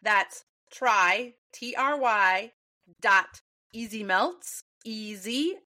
That's 0.01 0.45
try, 0.71 1.34
T-R-Y 1.53 2.51
dot 3.01 3.41
easymelts, 3.75 4.62
E-Z-M-E-L-T-S 4.86 5.62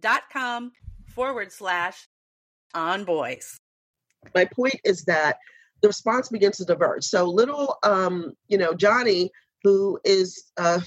dot 0.00 0.22
com 0.32 0.72
forward 1.06 1.52
slash 1.52 2.08
on 2.74 3.04
boys. 3.04 3.60
My 4.34 4.46
point 4.46 4.80
is 4.84 5.04
that 5.04 5.36
the 5.82 5.88
response 5.88 6.28
begins 6.30 6.56
to 6.56 6.64
diverge. 6.64 7.04
So 7.04 7.24
little, 7.24 7.76
um, 7.82 8.32
you 8.48 8.58
know, 8.58 8.74
Johnny, 8.74 9.30
who 9.62 10.00
is 10.04 10.50
uh, 10.56 10.80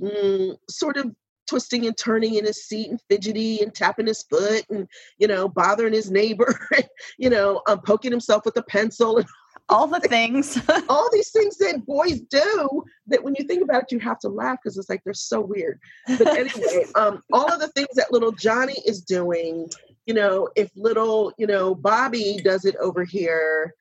mm, 0.00 0.56
sort 0.68 0.96
of 0.96 1.14
twisting 1.50 1.86
and 1.86 1.98
turning 1.98 2.36
in 2.36 2.44
his 2.44 2.64
seat 2.64 2.90
and 2.90 3.00
fidgety 3.08 3.60
and 3.60 3.74
tapping 3.74 4.06
his 4.06 4.22
foot 4.22 4.64
and 4.70 4.86
you 5.18 5.26
know 5.26 5.48
bothering 5.48 5.92
his 5.92 6.08
neighbor 6.08 6.54
you 7.18 7.28
know 7.28 7.60
um, 7.66 7.80
poking 7.80 8.12
himself 8.12 8.44
with 8.44 8.56
a 8.56 8.62
pencil 8.62 9.16
and 9.16 9.26
all 9.70 9.86
the 9.86 10.00
things 10.00 10.60
all 10.88 11.08
these 11.12 11.30
things 11.30 11.56
that 11.56 11.84
boys 11.86 12.20
do 12.22 12.84
that 13.06 13.22
when 13.22 13.34
you 13.38 13.44
think 13.46 13.62
about 13.62 13.84
it 13.84 13.92
you 13.92 13.98
have 13.98 14.18
to 14.18 14.28
laugh 14.28 14.58
because 14.62 14.76
it's 14.76 14.90
like 14.90 15.02
they're 15.04 15.14
so 15.14 15.40
weird 15.40 15.80
but 16.18 16.26
anyway 16.26 16.84
um, 16.96 17.22
all 17.32 17.50
of 17.50 17.60
the 17.60 17.68
things 17.68 17.88
that 17.94 18.12
little 18.12 18.32
johnny 18.32 18.76
is 18.84 19.00
doing 19.02 19.68
you 20.10 20.14
know, 20.14 20.48
if 20.56 20.70
little, 20.74 21.32
you 21.38 21.46
know, 21.46 21.72
Bobby 21.72 22.40
does 22.42 22.64
it 22.64 22.74
over 22.80 23.04
here, 23.04 23.72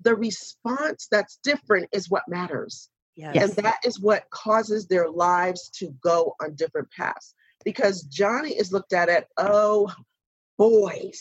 the 0.00 0.14
response 0.14 1.08
that's 1.10 1.38
different 1.42 1.90
is 1.92 2.08
what 2.08 2.22
matters. 2.26 2.88
Yes. 3.16 3.36
And 3.36 3.66
that 3.66 3.76
is 3.84 4.00
what 4.00 4.30
causes 4.30 4.86
their 4.86 5.10
lives 5.10 5.68
to 5.74 5.94
go 6.02 6.34
on 6.40 6.54
different 6.54 6.90
paths. 6.90 7.34
Because 7.66 8.02
Johnny 8.04 8.52
is 8.52 8.72
looked 8.72 8.94
at 8.94 9.10
at, 9.10 9.26
oh, 9.36 9.92
boys, 10.56 11.20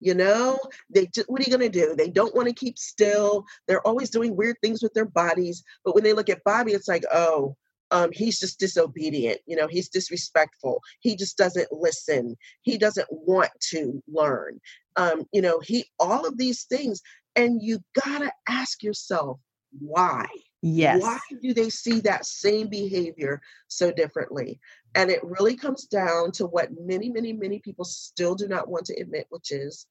you 0.00 0.14
know, 0.14 0.58
they 0.90 1.06
just, 1.06 1.28
what 1.28 1.40
are 1.40 1.44
you 1.50 1.56
going 1.56 1.70
to 1.70 1.86
do? 1.86 1.94
They 1.96 2.10
don't 2.10 2.34
want 2.34 2.48
to 2.48 2.54
keep 2.54 2.78
still. 2.78 3.44
They're 3.66 3.86
always 3.86 4.10
doing 4.10 4.36
weird 4.36 4.56
things 4.62 4.82
with 4.82 4.94
their 4.94 5.06
bodies. 5.06 5.62
But 5.84 5.94
when 5.94 6.04
they 6.04 6.12
look 6.12 6.28
at 6.28 6.44
Bobby, 6.44 6.72
it's 6.72 6.88
like, 6.88 7.04
oh, 7.12 7.56
um, 7.90 8.10
he's 8.12 8.38
just 8.38 8.60
disobedient. 8.60 9.40
You 9.46 9.56
know, 9.56 9.66
he's 9.66 9.88
disrespectful. 9.88 10.82
He 11.00 11.16
just 11.16 11.36
doesn't 11.36 11.72
listen. 11.72 12.36
He 12.62 12.78
doesn't 12.78 13.08
want 13.10 13.50
to 13.70 14.02
learn. 14.06 14.60
Um, 14.96 15.24
you 15.32 15.40
know, 15.40 15.60
he 15.60 15.86
all 15.98 16.26
of 16.26 16.36
these 16.36 16.64
things, 16.64 17.00
and 17.34 17.62
you 17.62 17.80
gotta 18.04 18.32
ask 18.48 18.82
yourself 18.82 19.40
why. 19.78 20.26
Yes. 20.60 21.02
Why 21.02 21.18
do 21.40 21.54
they 21.54 21.70
see 21.70 22.00
that 22.00 22.26
same 22.26 22.68
behavior 22.68 23.40
so 23.68 23.92
differently? 23.92 24.58
And 24.94 25.10
it 25.10 25.22
really 25.22 25.56
comes 25.56 25.84
down 25.84 26.32
to 26.32 26.46
what 26.46 26.70
many, 26.80 27.10
many, 27.10 27.32
many 27.32 27.58
people 27.58 27.84
still 27.84 28.34
do 28.34 28.48
not 28.48 28.68
want 28.68 28.86
to 28.86 29.00
admit, 29.00 29.26
which 29.30 29.52
is 29.52 29.86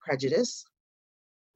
prejudice, 0.00 0.64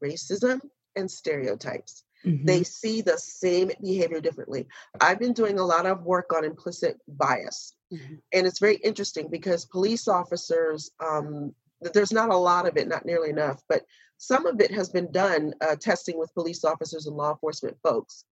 racism, 0.02 0.60
and 0.96 1.10
stereotypes. 1.10 2.04
Mm-hmm. 2.24 2.46
They 2.46 2.62
see 2.62 3.02
the 3.02 3.18
same 3.18 3.70
behavior 3.82 4.20
differently. 4.20 4.66
I've 5.00 5.18
been 5.18 5.32
doing 5.32 5.58
a 5.58 5.64
lot 5.64 5.86
of 5.86 6.02
work 6.02 6.32
on 6.34 6.44
implicit 6.44 6.98
bias. 7.06 7.74
Mm-hmm. 7.92 8.14
And 8.32 8.46
it's 8.46 8.60
very 8.60 8.76
interesting 8.76 9.28
because 9.30 9.66
police 9.66 10.08
officers, 10.08 10.90
um, 11.00 11.54
there's 11.80 12.12
not 12.12 12.30
a 12.30 12.36
lot 12.36 12.66
of 12.66 12.76
it, 12.76 12.88
not 12.88 13.04
nearly 13.04 13.30
enough, 13.30 13.62
but 13.68 13.82
some 14.16 14.46
of 14.46 14.60
it 14.60 14.70
has 14.70 14.88
been 14.88 15.10
done 15.12 15.54
uh, 15.60 15.76
testing 15.76 16.18
with 16.18 16.32
police 16.34 16.64
officers 16.64 17.06
and 17.06 17.16
law 17.16 17.32
enforcement 17.32 17.76
folks. 17.82 18.24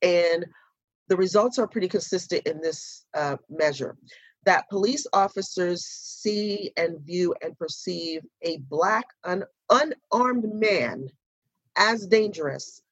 And 0.00 0.46
the 1.08 1.16
results 1.16 1.58
are 1.58 1.66
pretty 1.66 1.88
consistent 1.88 2.46
in 2.46 2.60
this 2.60 3.04
uh, 3.14 3.36
measure. 3.48 3.96
that 4.44 4.68
police 4.68 5.06
officers 5.12 5.84
see 5.84 6.70
and 6.76 7.00
view 7.00 7.34
and 7.42 7.58
perceive 7.58 8.20
a 8.42 8.58
black 8.68 9.06
un- 9.24 9.44
unarmed 9.70 10.44
man 10.52 11.08
as 11.76 12.06
dangerous 12.06 12.82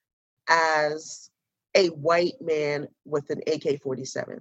as 0.49 1.31
a 1.75 1.89
white 1.89 2.41
man 2.41 2.89
with 3.05 3.29
an 3.31 3.41
AK-47. 3.47 4.41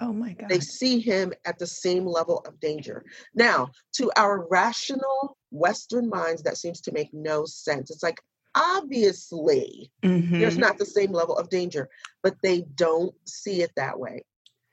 Oh 0.00 0.12
my 0.12 0.32
God. 0.32 0.48
They 0.48 0.60
see 0.60 1.00
him 1.00 1.32
at 1.44 1.58
the 1.58 1.66
same 1.66 2.06
level 2.06 2.42
of 2.46 2.60
danger. 2.60 3.04
Now, 3.34 3.70
to 3.94 4.10
our 4.16 4.46
rational 4.48 5.36
Western 5.50 6.08
minds, 6.08 6.42
that 6.42 6.58
seems 6.58 6.80
to 6.82 6.92
make 6.92 7.12
no 7.14 7.46
sense. 7.46 7.90
It's 7.90 8.02
like, 8.02 8.20
obviously, 8.56 9.90
Mhm. 10.02 10.40
there's 10.40 10.58
not 10.58 10.78
the 10.78 10.86
same 10.86 11.12
level 11.12 11.36
of 11.36 11.48
danger, 11.48 11.88
but 12.22 12.36
they 12.42 12.62
don't 12.74 13.14
see 13.28 13.62
it 13.62 13.72
that 13.76 13.98
way. 13.98 14.24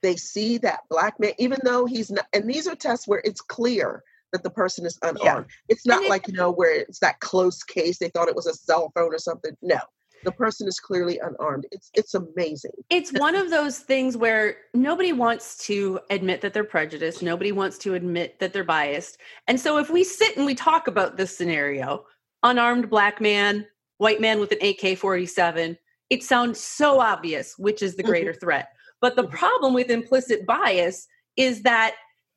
They 0.02 0.16
see 0.16 0.58
that 0.60 0.82
black 0.90 1.20
man, 1.20 1.34
even 1.38 1.60
though 1.64 1.86
he's 1.86 2.12
not, 2.12 2.26
and 2.34 2.50
these 2.50 2.68
are 2.68 2.76
tests 2.76 3.08
where 3.08 3.22
it's 3.24 3.42
clear 3.42 4.04
that 4.32 4.44
the 4.44 4.50
person 4.50 4.86
is 4.86 4.98
unarmed. 5.04 5.46
It's 5.70 5.86
not 5.86 6.04
it- 6.04 6.10
like, 6.10 6.28
you 6.28 6.34
know, 6.34 6.52
where 6.52 6.74
it's 6.74 7.00
that 7.00 7.20
close 7.20 7.64
case, 7.64 8.00
they 8.00 8.10
thought 8.10 8.28
it 8.28 8.36
was 8.36 8.48
a 8.48 8.54
cell 8.54 8.92
phone 8.96 9.14
or 9.14 9.20
something. 9.20 9.56
No, 9.62 9.78
the 10.24 10.32
person 10.32 10.68
is 10.68 10.80
clearly 10.80 11.20
unarmed. 11.20 11.68
It's 11.72 11.92
it's 11.94 12.14
amazing. 12.16 12.72
It's 12.90 13.14
one 13.14 13.36
of 13.36 13.52
those 13.52 13.80
things 13.80 14.18
where 14.18 14.58
nobody 14.74 15.14
wants 15.14 15.58
to 15.68 16.00
admit 16.10 16.42
that 16.42 16.54
they're 16.54 16.64
prejudiced. 16.64 17.22
Nobody 17.22 17.52
wants 17.52 17.78
to 17.80 17.94
admit 17.94 18.40
that 18.40 18.54
they're 18.54 18.64
biased. 18.64 19.20
And 19.48 19.60
so 19.60 19.78
if 19.78 19.90
we 19.90 20.04
sit 20.04 20.36
and 20.36 20.46
we 20.46 20.56
talk 20.56 20.88
about 20.88 21.16
this 21.16 21.38
scenario, 21.38 22.06
unarmed 22.42 22.90
black 22.90 23.22
man, 23.22 23.68
white 23.98 24.22
man 24.22 24.40
with 24.40 24.52
an 24.52 24.60
AK 24.62 24.98
47, 24.98 25.78
it 26.10 26.24
sounds 26.24 26.60
so 26.60 27.00
obvious 27.00 27.58
which 27.58 27.82
is 27.82 27.96
the 27.96 28.04
Mhm. 28.04 28.08
greater 28.08 28.34
threat. 28.34 28.70
But 29.02 29.16
the 29.16 29.24
Mhm. 29.24 29.32
problem 29.32 29.74
with 29.74 29.90
implicit 29.90 30.46
bias 30.46 31.08
is 31.36 31.64
that 31.64 31.96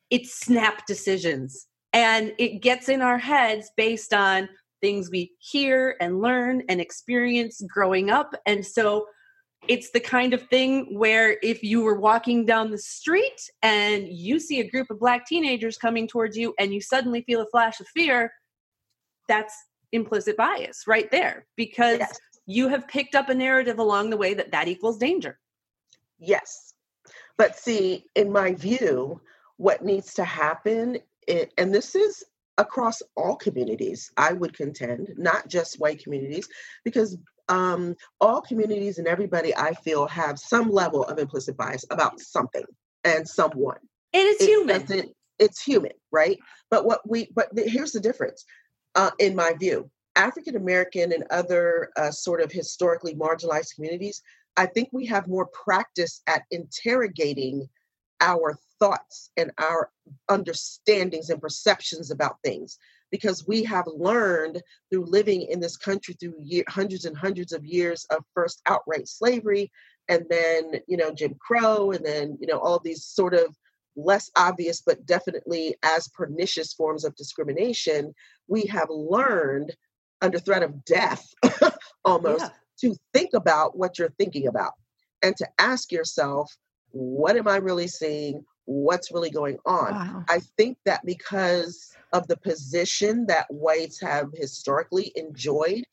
it's 0.09 0.33
snap 0.33 0.85
decisions 0.85 1.67
and 1.93 2.33
it 2.37 2.61
gets 2.61 2.89
in 2.89 3.01
our 3.01 3.17
heads 3.17 3.71
based 3.75 4.13
on 4.13 4.49
things 4.81 5.09
we 5.09 5.33
hear 5.39 5.95
and 5.99 6.21
learn 6.21 6.63
and 6.69 6.79
experience 6.79 7.61
growing 7.67 8.09
up. 8.09 8.35
And 8.45 8.65
so 8.65 9.07
it's 9.67 9.91
the 9.91 9.99
kind 9.99 10.33
of 10.33 10.47
thing 10.49 10.97
where 10.97 11.37
if 11.41 11.63
you 11.63 11.81
were 11.81 11.99
walking 11.99 12.45
down 12.45 12.71
the 12.71 12.77
street 12.77 13.49
and 13.61 14.07
you 14.07 14.39
see 14.39 14.59
a 14.59 14.69
group 14.69 14.89
of 14.89 14.99
black 14.99 15.25
teenagers 15.25 15.77
coming 15.77 16.07
towards 16.07 16.37
you 16.37 16.53
and 16.59 16.73
you 16.73 16.79
suddenly 16.79 17.21
feel 17.23 17.41
a 17.41 17.47
flash 17.47 17.79
of 17.79 17.87
fear, 17.87 18.31
that's 19.27 19.53
implicit 19.91 20.37
bias 20.37 20.83
right 20.87 21.09
there 21.11 21.45
because 21.55 21.99
Yes. 21.99 22.19
you 22.45 22.67
have 22.69 22.87
picked 22.87 23.15
up 23.15 23.29
a 23.29 23.35
narrative 23.35 23.79
along 23.79 24.09
the 24.09 24.17
way 24.17 24.33
that 24.33 24.51
that 24.51 24.67
equals 24.67 24.97
danger. 24.97 25.39
Yes. 26.19 26.73
But 27.37 27.57
see, 27.57 28.05
in 28.15 28.31
my 28.31 28.53
view, 28.53 29.21
what 29.57 29.83
needs 29.83 30.13
to 30.15 30.23
happen, 30.23 30.97
and 31.57 31.73
this 31.73 31.95
is 31.95 32.23
across 32.57 33.01
all 33.15 33.35
communities, 33.35 34.11
I 34.17 34.33
would 34.33 34.55
contend, 34.55 35.13
not 35.17 35.47
just 35.47 35.79
white 35.79 36.03
communities, 36.03 36.47
because 36.83 37.17
um, 37.49 37.95
all 38.19 38.41
communities 38.41 38.97
and 38.97 39.07
everybody 39.07 39.55
I 39.55 39.73
feel 39.73 40.07
have 40.07 40.39
some 40.39 40.69
level 40.71 41.03
of 41.03 41.19
implicit 41.19 41.55
bias 41.55 41.85
about 41.91 42.19
something 42.19 42.65
and 43.03 43.27
someone. 43.27 43.77
And 44.13 44.27
it's 44.27 44.43
It 44.43 44.47
human. 44.47 45.13
It's 45.39 45.61
human, 45.61 45.91
right? 46.11 46.39
But 46.71 46.85
what 46.85 47.07
we, 47.07 47.29
but 47.35 47.53
the, 47.55 47.61
here's 47.61 47.91
the 47.91 47.99
difference, 47.99 48.43
uh, 48.95 49.11
in 49.19 49.35
my 49.35 49.53
view. 49.53 49.89
African 50.15 50.55
American 50.55 51.13
and 51.13 51.23
other 51.29 51.89
uh, 51.95 52.11
sort 52.11 52.41
of 52.41 52.51
historically 52.51 53.13
marginalized 53.13 53.75
communities, 53.75 54.21
I 54.57 54.65
think 54.65 54.89
we 54.91 55.05
have 55.05 55.27
more 55.27 55.47
practice 55.47 56.21
at 56.25 56.43
interrogating 56.49 57.69
our 58.19 58.57
thoughts 58.79 59.29
and 59.37 59.51
our 59.59 59.91
understandings 60.29 61.29
and 61.29 61.39
perceptions 61.39 62.09
about 62.09 62.37
things 62.43 62.79
because 63.11 63.47
we 63.47 63.63
have 63.63 63.85
learned 63.87 64.61
through 64.89 65.05
living 65.05 65.43
in 65.43 65.59
this 65.59 65.77
country 65.77 66.15
through 66.19 66.33
year, 66.43 66.63
hundreds 66.67 67.05
and 67.05 67.15
hundreds 67.15 67.53
of 67.53 67.63
years 67.63 68.05
of 68.09 68.23
first 68.33 68.61
outright 68.65 69.07
slavery 69.07 69.71
and 70.09 70.25
then 70.29 70.73
you 70.87 70.97
know 70.97 71.13
jim 71.13 71.35
crow 71.39 71.91
and 71.91 72.05
then 72.05 72.37
you 72.39 72.47
know 72.47 72.59
all 72.59 72.79
these 72.79 73.05
sort 73.05 73.33
of 73.33 73.55
less 73.97 74.29
obvious 74.37 74.81
but 74.85 75.05
definitely 75.05 75.75
as 75.83 76.07
pernicious 76.09 76.71
forms 76.73 77.03
of 77.03 77.15
discrimination 77.15 78.13
we 78.47 78.63
have 78.65 78.87
learned 78.89 79.75
under 80.21 80.39
threat 80.39 80.63
of 80.63 80.85
death 80.85 81.25
almost 82.05 82.43
Yeah. 82.43 82.49
to 82.91 82.95
think 83.13 83.31
about 83.33 83.77
what 83.77 83.97
you're 83.99 84.13
thinking 84.17 84.47
about 84.47 84.73
and 85.23 85.35
to 85.37 85.47
ask 85.59 85.91
yourself, 85.91 86.55
what 86.91 87.35
am 87.37 87.47
I 87.47 87.57
really 87.57 87.87
seeing? 87.87 88.45
What's 88.65 89.11
really 89.11 89.29
going 89.31 89.57
on? 89.65 89.93
Wow. 89.93 90.23
I 90.29 90.39
think 90.57 90.77
that 90.85 91.05
because 91.05 91.91
of 92.13 92.27
the 92.27 92.37
position 92.37 93.25
that 93.27 93.45
whites 93.49 93.99
have 94.01 94.29
historically 94.33 95.11
enjoyed, 95.15 95.83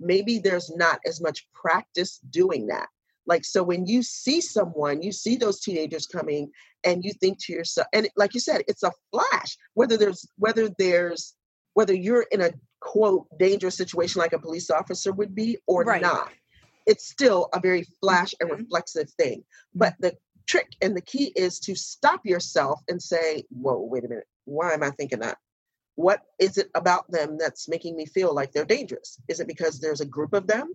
maybe 0.00 0.38
there's 0.38 0.70
not 0.76 1.00
as 1.06 1.20
much 1.20 1.46
practice 1.52 2.20
doing 2.30 2.66
that. 2.68 2.88
Like, 3.26 3.44
so 3.44 3.62
when 3.62 3.86
you 3.86 4.02
see 4.02 4.40
someone, 4.40 5.02
you 5.02 5.12
see 5.12 5.36
those 5.36 5.60
teenagers 5.60 6.06
coming, 6.06 6.50
and 6.84 7.04
you 7.04 7.12
think 7.12 7.38
to 7.44 7.52
yourself, 7.52 7.86
and 7.92 8.08
like 8.16 8.34
you 8.34 8.40
said, 8.40 8.62
it's 8.68 8.82
a 8.82 8.92
flash, 9.10 9.56
whether 9.74 9.96
there's, 9.96 10.26
whether 10.36 10.68
there's, 10.78 11.34
whether 11.74 11.94
you're 11.94 12.26
in 12.30 12.40
a 12.40 12.50
quote 12.80 13.26
dangerous 13.38 13.76
situation 13.76 14.20
like 14.20 14.32
a 14.32 14.38
police 14.38 14.70
officer 14.70 15.10
would 15.12 15.34
be 15.34 15.58
or 15.66 15.84
Right. 15.84 16.02
not 16.02 16.30
it's 16.86 17.08
still 17.08 17.48
a 17.52 17.60
very 17.60 17.82
flash 18.00 18.34
and 18.40 18.50
Mhm. 18.50 18.58
reflexive 18.58 19.10
thing. 19.10 19.44
But 19.74 19.94
the 20.00 20.16
trick 20.46 20.68
and 20.82 20.96
the 20.96 21.00
key 21.00 21.32
is 21.34 21.58
to 21.60 21.74
stop 21.74 22.24
yourself 22.26 22.80
and 22.88 23.02
say, 23.02 23.44
Whoa, 23.50 23.78
wait 23.80 24.04
a 24.04 24.08
minute. 24.08 24.28
Why 24.44 24.72
am 24.72 24.82
I 24.82 24.90
thinking 24.90 25.20
that? 25.20 25.38
What 25.94 26.22
is 26.38 26.58
it 26.58 26.70
about 26.74 27.10
them 27.10 27.38
that's 27.38 27.68
making 27.68 27.96
me 27.96 28.06
feel 28.06 28.34
like 28.34 28.52
they're 28.52 28.64
dangerous? 28.64 29.18
Is 29.28 29.40
it 29.40 29.46
because 29.46 29.78
there's 29.78 30.00
a 30.00 30.06
group 30.06 30.34
of 30.34 30.46
them? 30.46 30.74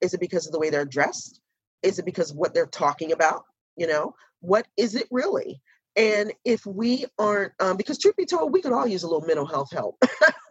Is 0.00 0.14
it 0.14 0.20
because 0.20 0.46
of 0.46 0.52
the 0.52 0.58
way 0.58 0.70
they're 0.70 0.84
dressed? 0.84 1.40
Is 1.82 1.98
it 1.98 2.04
because 2.04 2.30
of 2.30 2.36
what 2.36 2.54
they're 2.54 2.66
talking 2.66 3.12
about? 3.12 3.44
You 3.76 3.86
know, 3.86 4.14
what 4.40 4.66
is 4.76 4.94
it 4.94 5.06
really? 5.10 5.60
And 5.96 6.32
if 6.44 6.64
we 6.64 7.06
aren't, 7.18 7.52
um, 7.58 7.76
because 7.76 7.98
truth 7.98 8.16
be 8.16 8.24
told, 8.24 8.52
we 8.52 8.62
could 8.62 8.72
all 8.72 8.86
use 8.86 9.02
a 9.02 9.08
little 9.08 9.26
mental 9.26 9.46
health 9.46 9.72
help. 9.72 10.00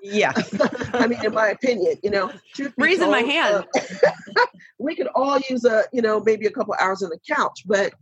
Yeah. 0.01 0.33
I 0.93 1.07
mean, 1.07 1.23
in 1.23 1.33
my 1.33 1.49
opinion, 1.49 1.95
you 2.03 2.09
know, 2.09 2.31
truth 2.53 2.75
be 2.75 2.83
Raising 2.83 3.09
my 3.09 3.21
hand. 3.21 3.65
uh, 3.75 4.45
we 4.77 4.95
could 4.95 5.07
all 5.15 5.39
use 5.49 5.63
a, 5.63 5.85
you 5.93 6.01
know, 6.01 6.19
maybe 6.19 6.47
a 6.47 6.51
couple 6.51 6.75
hours 6.79 7.01
on 7.01 7.09
the 7.09 7.19
couch, 7.33 7.63
but 7.65 7.93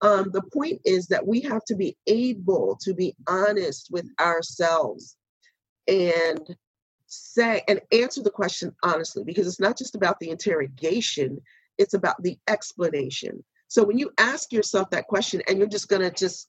um, 0.00 0.30
the 0.32 0.42
point 0.52 0.80
is 0.84 1.06
that 1.08 1.26
we 1.26 1.40
have 1.42 1.64
to 1.66 1.74
be 1.74 1.96
able 2.06 2.76
to 2.82 2.94
be 2.94 3.14
honest 3.26 3.88
with 3.90 4.06
ourselves 4.20 5.16
and 5.88 6.56
say 7.06 7.62
and 7.68 7.80
answer 7.92 8.22
the 8.22 8.30
question 8.30 8.74
honestly, 8.82 9.24
because 9.24 9.46
it's 9.46 9.60
not 9.60 9.78
just 9.78 9.94
about 9.94 10.18
the 10.20 10.30
interrogation; 10.30 11.40
it's 11.78 11.94
about 11.94 12.22
the 12.22 12.38
explanation. 12.48 13.44
So 13.68 13.84
when 13.84 13.98
you 13.98 14.10
ask 14.18 14.52
yourself 14.52 14.90
that 14.90 15.06
question, 15.06 15.42
and 15.48 15.58
you're 15.58 15.66
just 15.66 15.88
gonna 15.88 16.10
just 16.10 16.46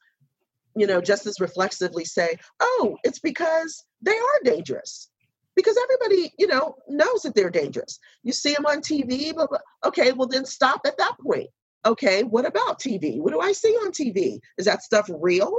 you 0.75 0.87
know, 0.87 1.01
just 1.01 1.25
as 1.25 1.39
reflexively 1.39 2.05
say, 2.05 2.35
oh, 2.59 2.97
it's 3.03 3.19
because 3.19 3.83
they 4.01 4.11
are 4.11 4.43
dangerous. 4.43 5.09
Because 5.55 5.77
everybody, 5.83 6.33
you 6.37 6.47
know, 6.47 6.75
knows 6.89 7.21
that 7.21 7.33
they're 7.33 7.49
dangerous. 7.49 7.97
You 8.23 8.33
see 8.33 8.53
them 8.53 8.65
on 8.65 8.81
TV, 8.81 9.33
blah. 9.33 9.47
okay, 9.85 10.11
well 10.11 10.27
then 10.27 10.45
stop 10.45 10.81
at 10.85 10.97
that 10.97 11.15
point. 11.25 11.47
Okay, 11.85 12.23
what 12.23 12.45
about 12.45 12.79
TV? 12.79 13.21
What 13.21 13.31
do 13.31 13.39
I 13.39 13.53
see 13.53 13.69
on 13.69 13.91
TV? 13.91 14.39
Is 14.57 14.65
that 14.65 14.83
stuff 14.83 15.09
real? 15.21 15.57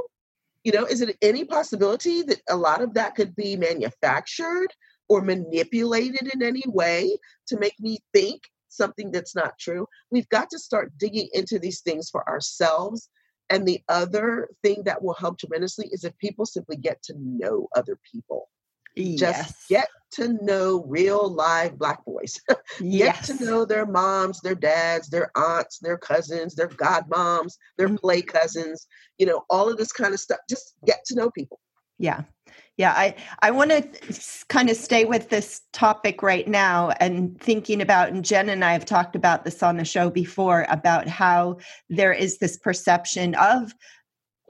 You 0.65 0.73
know, 0.73 0.85
is 0.85 1.01
it 1.01 1.17
any 1.23 1.45
possibility 1.45 2.23
that 2.23 2.41
a 2.51 2.57
lot 2.57 2.83
of 2.83 2.95
that 2.95 3.15
could 3.15 3.35
be 3.37 3.57
manufactured 3.57 4.69
or 5.09 5.23
manipulated 5.23 6.31
in 6.35 6.43
any 6.43 6.65
way 6.67 7.17
to 7.47 7.59
make 7.59 7.79
me 7.81 7.99
think 8.13 8.43
something 8.77 9.11
that's 9.11 9.35
not 9.35 9.59
true? 9.59 9.87
We've 10.11 10.29
got 10.29 10.51
to 10.51 10.59
start 10.59 10.93
digging 10.99 11.29
into 11.33 11.59
these 11.59 11.81
things 11.81 12.11
for 12.11 12.29
ourselves 12.29 13.09
and 13.51 13.67
the 13.67 13.81
other 13.89 14.49
thing 14.63 14.83
that 14.85 15.03
will 15.03 15.15
help 15.15 15.39
tremendously 15.39 15.89
is 15.93 16.05
if 16.05 16.17
people 16.19 16.47
simply 16.47 16.77
get 16.77 17.03
to 17.05 17.15
know 17.19 17.69
other 17.77 17.99
people. 18.11 18.49
Yes. 18.95 19.19
Just 19.19 19.69
get 19.69 19.89
to 20.13 20.33
know 20.43 20.83
real 20.87 21.31
live 21.31 21.79
black 21.79 22.05
boys. 22.05 22.41
get 22.49 22.59
yes. 22.81 23.27
to 23.27 23.45
know 23.45 23.65
their 23.65 23.87
moms, 23.87 24.41
their 24.41 24.55
dads, 24.55 25.09
their 25.09 25.31
aunts, 25.37 25.79
their 25.79 25.99
cousins, 25.99 26.55
their 26.55 26.69
godmoms, 26.69 27.55
their 27.77 27.89
Mhm. 27.89 28.01
play 28.01 28.23
cousins, 28.23 28.87
you 29.19 29.27
know, 29.27 29.45
all 29.51 29.69
of 29.69 29.77
this 29.77 29.93
kind 29.93 30.15
of 30.15 30.21
stuff. 30.21 30.41
Just 30.49 30.75
get 30.87 31.05
to 31.07 31.15
know 31.15 31.31
people. 31.31 31.61
Yeah. 31.99 32.23
Yeah, 32.79 32.93
I, 32.93 33.15
I 33.41 33.51
want 33.53 33.71
to 33.71 34.45
kind 34.49 34.69
of 34.69 34.77
stay 34.77 35.07
with 35.07 35.31
this 35.31 35.63
topic 35.73 36.23
right 36.23 36.47
now 36.47 36.91
and 37.01 37.41
thinking 37.41 37.81
about, 37.81 38.11
and 38.11 38.23
Jen 38.23 38.51
and 38.51 38.63
I 38.63 38.73
have 38.73 38.85
talked 38.85 39.17
about 39.17 39.45
this 39.45 39.63
on 39.63 39.79
the 39.79 39.85
show 39.85 40.11
before 40.11 40.67
about 40.69 41.09
how 41.09 41.57
there 41.89 42.13
is 42.13 42.37
this 42.39 42.59
perception 42.59 43.35
of 43.37 43.73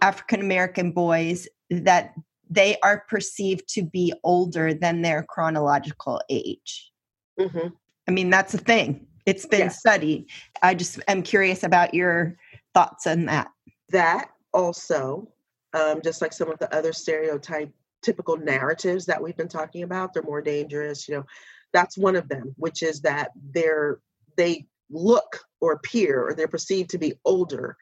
African 0.02 0.40
American 0.40 0.90
boys 0.90 1.46
that 1.70 2.14
they 2.50 2.76
are 2.82 3.04
perceived 3.08 3.68
to 3.74 3.82
be 3.82 4.12
older 4.24 4.74
than 4.74 5.02
their 5.02 5.22
chronological 5.22 6.20
age. 6.28 6.90
Mhm. 7.38 7.72
I 8.08 8.10
mean, 8.10 8.30
that's 8.30 8.54
a 8.54 8.58
thing. 8.58 9.06
It's 9.24 9.46
been 9.46 9.60
Yes. 9.60 9.78
studied. 9.78 10.28
I 10.62 10.74
just 10.74 11.00
am 11.08 11.22
curious 11.22 11.62
about 11.62 11.94
your 11.94 12.36
thoughts 12.74 13.06
on 13.06 13.26
that. 13.26 13.50
That 13.90 14.30
also, 14.52 15.28
um, 15.76 16.00
just 16.02 16.22
like 16.22 16.32
some 16.32 16.50
of 16.50 16.58
the 16.58 16.74
other 16.74 16.92
stereotype 16.92 17.70
typical 18.02 18.36
narratives 18.36 19.06
that 19.06 19.22
we've 19.22 19.36
been 19.36 19.48
talking 19.48 19.82
about. 19.82 20.12
They're 20.12 20.22
more 20.22 20.42
dangerous. 20.42 21.08
You 21.08 21.16
know, 21.16 21.24
that's 21.72 21.98
one 21.98 22.16
of 22.16 22.28
them, 22.28 22.54
which 22.56 22.82
is 22.82 23.00
that 23.02 23.30
they're 23.52 24.00
they 24.36 24.66
look 24.90 25.40
or 25.60 25.72
appear 25.72 26.22
or 26.22 26.34
they're 26.34 26.48
perceived 26.48 26.90
to 26.90 26.98
be 26.98 27.14
older 27.24 27.76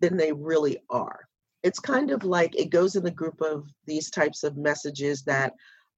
than 0.00 0.16
they 0.16 0.32
really 0.32 0.78
are. 0.90 1.20
It's 1.62 1.78
kind 1.78 2.10
of 2.10 2.24
like 2.24 2.56
it 2.56 2.70
goes 2.70 2.96
in 2.96 3.04
the 3.04 3.10
group 3.10 3.40
of 3.40 3.68
these 3.86 4.10
types 4.10 4.42
of 4.42 4.56
messages 4.56 5.22
that 5.24 5.54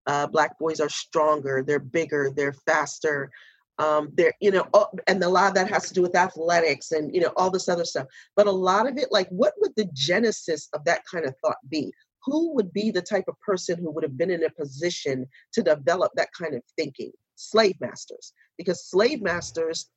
uh, 0.07 0.27
black 0.27 0.59
boys 0.59 0.81
are 0.81 0.91
stronger, 0.91 1.65
they're 1.67 1.79
bigger, 1.79 2.31
they're 2.37 2.53
faster, 2.53 3.31
um, 3.79 4.11
they're 4.15 4.33
you 4.41 4.51
know, 4.51 4.67
oh, 4.75 4.89
and 5.07 5.23
a 5.23 5.29
lot 5.29 5.49
of 5.49 5.55
that 5.55 5.71
has 5.71 5.89
to 5.89 5.95
do 5.95 6.03
with 6.03 6.15
athletics 6.15 6.93
and 6.93 7.15
you 7.15 7.21
know 7.21 7.33
all 7.37 7.51
this 7.51 7.69
other 7.69 7.85
stuff. 7.85 8.07
But 8.37 8.47
a 8.47 8.53
lot 8.53 8.89
of 8.89 8.97
it, 8.99 9.11
like, 9.11 9.29
what 9.29 9.55
would 9.61 9.73
the 9.77 9.89
genesis 9.93 10.69
of 10.73 10.85
that 10.85 11.03
kind 11.11 11.25
of 11.25 11.35
thought 11.45 11.59
be? 11.69 11.93
Who 12.25 12.55
would 12.55 12.73
be 12.73 12.91
the 12.91 13.03
type 13.03 13.25
of 13.29 13.41
person 13.41 13.79
who 13.79 13.91
would 13.91 14.05
have 14.05 14.17
been 14.17 14.31
in 14.31 14.45
a 14.45 14.51
position 14.51 15.27
to 15.53 15.63
develop 15.63 16.13
that 16.15 16.31
kind 16.39 16.55
of 16.55 16.63
thinking? 16.77 17.13
Slave 17.37 17.81
masters, 17.81 18.33
because 18.57 18.87
slave 18.87 19.21
masters 19.21 19.91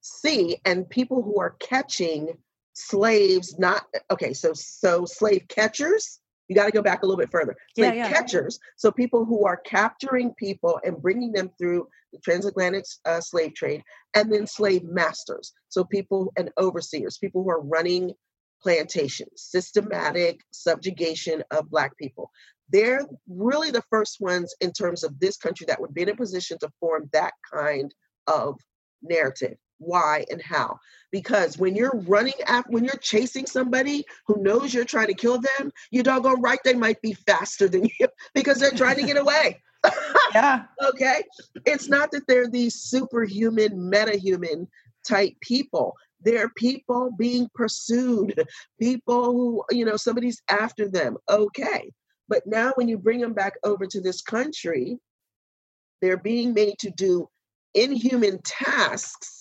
see 0.00 0.58
and 0.64 0.88
people 0.88 1.22
who 1.22 1.38
are 1.38 1.56
catching 1.60 2.36
slaves 2.72 3.58
not 3.58 3.84
okay 4.10 4.32
so 4.32 4.52
so 4.54 5.04
slave 5.04 5.44
catchers 5.48 6.19
you 6.50 6.56
got 6.56 6.66
to 6.66 6.72
go 6.72 6.82
back 6.82 7.02
a 7.02 7.06
little 7.06 7.16
bit 7.16 7.30
further. 7.30 7.56
Slave 7.76 7.94
yeah, 7.94 8.08
yeah. 8.08 8.12
catchers 8.12 8.58
so 8.76 8.90
people 8.90 9.24
who 9.24 9.46
are 9.46 9.56
capturing 9.56 10.34
people 10.34 10.80
and 10.84 11.00
bringing 11.00 11.32
them 11.32 11.50
through 11.56 11.86
the 12.12 12.18
transatlantic 12.18 12.84
uh, 13.06 13.20
slave 13.20 13.54
trade 13.54 13.82
and 14.14 14.30
then 14.32 14.46
slave 14.46 14.82
masters 14.82 15.52
so 15.68 15.84
people 15.84 16.32
and 16.36 16.50
overseers 16.58 17.18
people 17.18 17.44
who 17.44 17.50
are 17.50 17.62
running 17.62 18.12
plantations 18.60 19.30
systematic 19.36 20.40
subjugation 20.52 21.42
of 21.52 21.70
black 21.70 21.96
people. 21.96 22.30
They're 22.72 23.06
really 23.28 23.70
the 23.70 23.84
first 23.88 24.20
ones 24.20 24.54
in 24.60 24.72
terms 24.72 25.04
of 25.04 25.18
this 25.18 25.36
country 25.36 25.66
that 25.66 25.80
would 25.80 25.94
be 25.94 26.02
in 26.02 26.08
a 26.08 26.16
position 26.16 26.58
to 26.58 26.70
form 26.80 27.08
that 27.12 27.32
kind 27.52 27.94
of 28.26 28.58
narrative 29.02 29.56
why, 29.80 30.24
and 30.30 30.40
how. 30.40 30.78
Because 31.10 31.58
when 31.58 31.74
you're 31.74 31.98
running 32.06 32.34
after, 32.46 32.70
when 32.70 32.84
you're 32.84 32.94
chasing 33.00 33.46
somebody 33.46 34.04
who 34.26 34.40
knows 34.42 34.72
you're 34.72 34.84
trying 34.84 35.08
to 35.08 35.14
kill 35.14 35.40
them, 35.40 35.72
you 35.90 36.02
doggone 36.02 36.40
right 36.40 36.60
they 36.64 36.74
might 36.74 37.02
be 37.02 37.14
faster 37.14 37.68
than 37.68 37.84
you 38.00 38.06
because 38.34 38.58
they're 38.58 38.70
trying 38.70 38.96
to 38.96 39.02
get 39.02 39.16
away. 39.20 39.60
yeah. 40.34 40.64
okay. 40.90 41.22
It's 41.66 41.88
not 41.88 42.12
that 42.12 42.26
they're 42.28 42.48
these 42.48 42.76
superhuman, 42.76 43.90
metahuman 43.90 44.68
type 45.06 45.32
people. 45.40 45.96
They're 46.22 46.50
people 46.50 47.10
being 47.18 47.48
pursued, 47.54 48.44
people 48.78 49.24
who, 49.32 49.64
you 49.70 49.86
know, 49.86 49.96
somebody's 49.96 50.42
after 50.48 50.86
them. 50.86 51.16
Okay. 51.28 51.90
But 52.28 52.42
now 52.46 52.72
when 52.74 52.88
you 52.88 52.98
bring 52.98 53.20
them 53.20 53.32
back 53.32 53.54
over 53.64 53.86
to 53.86 54.00
this 54.00 54.20
country, 54.20 54.98
they're 56.02 56.18
being 56.18 56.52
made 56.52 56.78
to 56.80 56.90
do 56.90 57.28
inhuman 57.74 58.40
tasks 58.44 59.39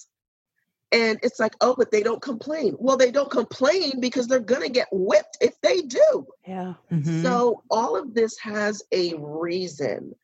and 0.92 1.20
it's 1.22 1.40
like, 1.40 1.56
oh, 1.62 1.76
but 1.78 1.92
they 1.92 2.02
don't 2.02 2.22
complain. 2.22 2.76
Well, 2.80 2.98
they 2.98 3.12
don't 3.12 3.30
complain 3.30 4.00
because 4.00 4.28
they're 4.28 4.40
going 4.40 4.64
to 4.64 4.70
get 4.70 4.88
whipped 4.92 5.38
if 5.40 5.60
they 5.62 5.82
do. 5.82 6.28
Yeah. 6.48 6.74
Mm-hmm. 6.92 7.22
So 7.22 7.64
all 7.70 7.96
of 7.96 8.16
this 8.16 8.38
has 8.40 8.82
a 8.92 9.14
reason. 9.16 10.16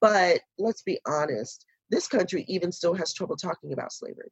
But 0.00 0.40
let's 0.58 0.82
be 0.82 1.00
honest, 1.06 1.64
this 1.90 2.08
country 2.08 2.44
even 2.46 2.72
still 2.72 2.94
has 2.94 3.14
trouble 3.14 3.36
talking 3.36 3.72
about 3.72 3.92
slavery. 3.92 4.30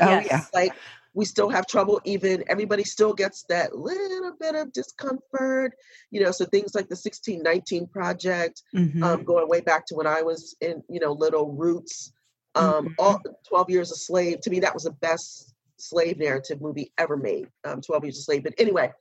Oh, 0.00 0.10
yes. 0.10 0.26
yeah. 0.28 0.40
Like 0.52 0.72
we 1.14 1.24
still 1.24 1.48
have 1.48 1.68
trouble, 1.68 2.00
even 2.04 2.42
everybody 2.48 2.82
still 2.82 3.14
gets 3.14 3.44
that 3.48 3.76
little 3.76 4.32
bit 4.40 4.56
of 4.56 4.72
discomfort, 4.72 5.74
you 6.10 6.20
know. 6.22 6.32
So 6.32 6.44
things 6.44 6.74
like 6.74 6.88
the 6.88 6.96
1619 6.96 7.86
project, 7.86 8.62
mm-hmm. 8.74 9.02
um, 9.02 9.22
going 9.22 9.48
way 9.48 9.60
back 9.60 9.86
to 9.86 9.94
when 9.94 10.08
I 10.08 10.22
was 10.22 10.56
in, 10.60 10.82
you 10.88 10.98
know, 10.98 11.12
little 11.12 11.52
roots 11.52 12.12
um, 12.54 12.86
mm-hmm. 12.86 12.92
all 12.98 13.20
12 13.48 13.70
Years 13.70 13.92
a 13.92 13.96
Slave, 13.96 14.40
to 14.42 14.50
me, 14.50 14.60
that 14.60 14.74
was 14.74 14.84
the 14.84 14.92
best 14.92 15.54
slave 15.76 16.18
narrative 16.18 16.60
movie 16.60 16.92
ever 16.98 17.16
made. 17.16 17.48
Um, 17.64 17.80
12 17.80 18.04
Years 18.04 18.18
a 18.18 18.22
Slave. 18.22 18.44
But 18.44 18.54
anyway. 18.58 18.92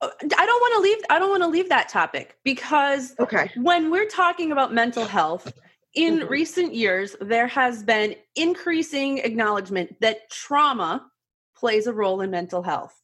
Uh, 0.00 0.10
I 0.20 0.46
don't 0.46 0.60
want 0.60 0.74
to 0.74 0.80
leave 0.80 0.98
I 1.08 1.18
don't 1.20 1.30
want 1.30 1.44
to 1.44 1.48
leave 1.48 1.68
that 1.68 1.88
topic 1.88 2.36
because 2.42 3.14
okay. 3.20 3.48
when 3.56 3.92
we're 3.92 4.08
talking 4.08 4.50
about 4.50 4.74
mental 4.74 5.04
health, 5.04 5.52
in 5.94 6.18
mm-hmm. 6.18 6.28
recent 6.28 6.74
years, 6.74 7.16
there 7.20 7.46
has 7.46 7.82
been 7.82 8.16
increasing 8.34 9.18
acknowledgement 9.18 9.94
that 10.00 10.30
trauma 10.30 11.06
plays 11.56 11.86
a 11.86 11.92
role 11.92 12.20
in 12.20 12.30
mental 12.30 12.62
health. 12.62 13.00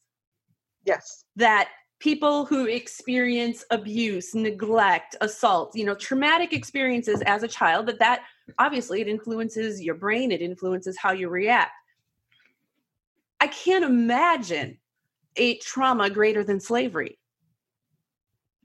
Yes. 0.85 1.23
That 1.35 1.69
people 1.99 2.45
who 2.45 2.65
experience 2.65 3.63
abuse, 3.71 4.35
neglect, 4.35 5.15
assault, 5.21 5.75
you 5.75 5.85
know, 5.85 5.95
traumatic 5.95 6.51
experiences 6.51 7.21
as 7.21 7.43
a 7.43 7.47
child, 7.47 7.85
that 7.87 7.99
that 7.99 8.23
obviously 8.59 9.01
it 9.01 9.07
influences 9.07 9.81
your 9.81 9.95
brain, 9.95 10.31
it 10.31 10.41
influences 10.41 10.97
how 10.97 11.11
you 11.11 11.29
react. 11.29 11.71
I 13.39 13.47
can't 13.47 13.83
imagine 13.83 14.77
a 15.35 15.57
trauma 15.57 16.09
greater 16.09 16.43
than 16.43 16.59
slavery. 16.59 17.17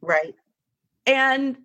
Right. 0.01 0.35
And 1.07 1.59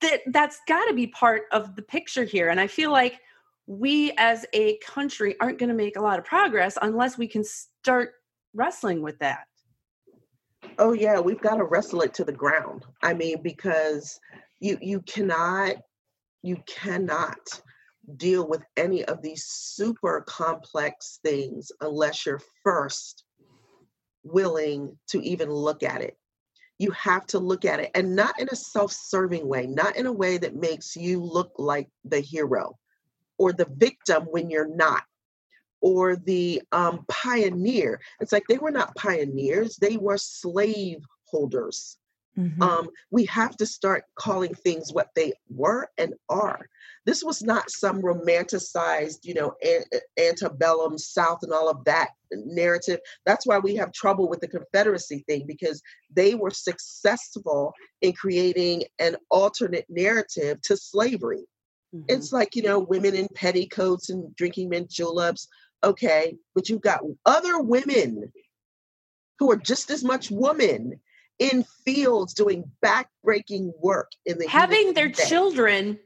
that 0.00 0.20
that's 0.26 0.60
got 0.66 0.86
to 0.86 0.94
be 0.94 1.06
part 1.06 1.42
of 1.52 1.76
the 1.76 1.82
picture 1.82 2.24
here 2.24 2.48
and 2.48 2.60
I 2.60 2.66
feel 2.66 2.90
like 2.90 3.20
we 3.66 4.12
as 4.16 4.46
a 4.54 4.78
country 4.78 5.36
aren't 5.40 5.58
going 5.58 5.68
to 5.68 5.74
make 5.74 5.96
a 5.96 6.00
lot 6.00 6.18
of 6.18 6.24
progress 6.24 6.78
unless 6.80 7.18
we 7.18 7.28
can 7.28 7.44
start 7.44 8.12
wrestling 8.54 9.02
with 9.02 9.18
that. 9.18 9.44
Oh 10.78 10.94
yeah, 10.94 11.20
we've 11.20 11.40
got 11.40 11.56
to 11.56 11.64
wrestle 11.64 12.00
it 12.00 12.14
to 12.14 12.24
the 12.24 12.32
ground. 12.32 12.86
I 13.02 13.14
mean 13.14 13.42
because 13.42 14.18
you 14.60 14.78
you 14.80 15.00
cannot 15.02 15.76
you 16.42 16.56
cannot 16.66 17.60
deal 18.16 18.46
with 18.46 18.62
any 18.76 19.04
of 19.04 19.22
these 19.22 19.44
super 19.44 20.22
complex 20.26 21.20
things 21.22 21.70
unless 21.80 22.24
you're 22.26 22.42
first 22.64 23.24
willing 24.22 24.96
to 25.08 25.22
even 25.22 25.50
look 25.50 25.82
at 25.82 26.00
it. 26.00 26.16
You 26.78 26.90
have 26.92 27.26
to 27.28 27.38
look 27.38 27.64
at 27.64 27.80
it 27.80 27.90
and 27.94 28.14
not 28.14 28.38
in 28.40 28.48
a 28.50 28.56
self 28.56 28.92
serving 28.92 29.46
way, 29.46 29.66
not 29.66 29.96
in 29.96 30.06
a 30.06 30.12
way 30.12 30.38
that 30.38 30.54
makes 30.54 30.96
you 30.96 31.22
look 31.22 31.52
like 31.58 31.88
the 32.04 32.20
hero 32.20 32.78
or 33.36 33.52
the 33.52 33.68
victim 33.76 34.24
when 34.24 34.50
you're 34.50 34.74
not, 34.74 35.02
or 35.80 36.16
the 36.16 36.62
um, 36.72 37.04
pioneer. 37.08 38.00
It's 38.20 38.32
like 38.32 38.44
they 38.48 38.58
were 38.58 38.70
not 38.70 38.96
pioneers, 38.96 39.76
they 39.76 39.96
were 39.96 40.18
slave 40.18 41.04
holders. 41.24 41.98
Mm-hmm. 42.38 42.62
Um, 42.62 42.88
we 43.10 43.24
have 43.24 43.56
to 43.56 43.66
start 43.66 44.04
calling 44.14 44.54
things 44.54 44.92
what 44.92 45.08
they 45.16 45.32
were 45.50 45.88
and 45.98 46.14
are. 46.28 46.68
This 47.04 47.24
was 47.24 47.42
not 47.42 47.70
some 47.70 48.00
romanticized, 48.00 49.24
you 49.24 49.34
know, 49.34 49.54
antebellum 50.18 50.98
South 50.98 51.40
and 51.42 51.52
all 51.52 51.68
of 51.68 51.84
that 51.84 52.10
narrative. 52.30 53.00
That's 53.26 53.46
why 53.46 53.58
we 53.58 53.74
have 53.76 53.92
trouble 53.92 54.28
with 54.28 54.40
the 54.40 54.48
Confederacy 54.48 55.24
thing 55.26 55.46
because 55.46 55.82
they 56.14 56.34
were 56.34 56.50
successful 56.50 57.72
in 58.02 58.12
creating 58.12 58.84
an 59.00 59.16
alternate 59.30 59.86
narrative 59.88 60.62
to 60.62 60.76
slavery. 60.76 61.44
Mm-hmm. 61.94 62.04
It's 62.08 62.32
like, 62.32 62.54
you 62.54 62.62
know, 62.62 62.78
women 62.78 63.16
in 63.16 63.28
petticoats 63.34 64.10
and 64.10 64.34
drinking 64.36 64.68
mint 64.68 64.90
juleps. 64.90 65.48
Okay, 65.82 66.36
but 66.54 66.68
you've 66.68 66.82
got 66.82 67.00
other 67.24 67.60
women 67.60 68.32
who 69.38 69.50
are 69.50 69.56
just 69.56 69.90
as 69.90 70.04
much 70.04 70.30
woman 70.30 71.00
in 71.38 71.64
fields 71.84 72.34
doing 72.34 72.70
backbreaking 72.84 73.72
work 73.80 74.12
in 74.26 74.38
the 74.38 74.48
having 74.48 74.94
their 74.94 75.10
children 75.10 75.98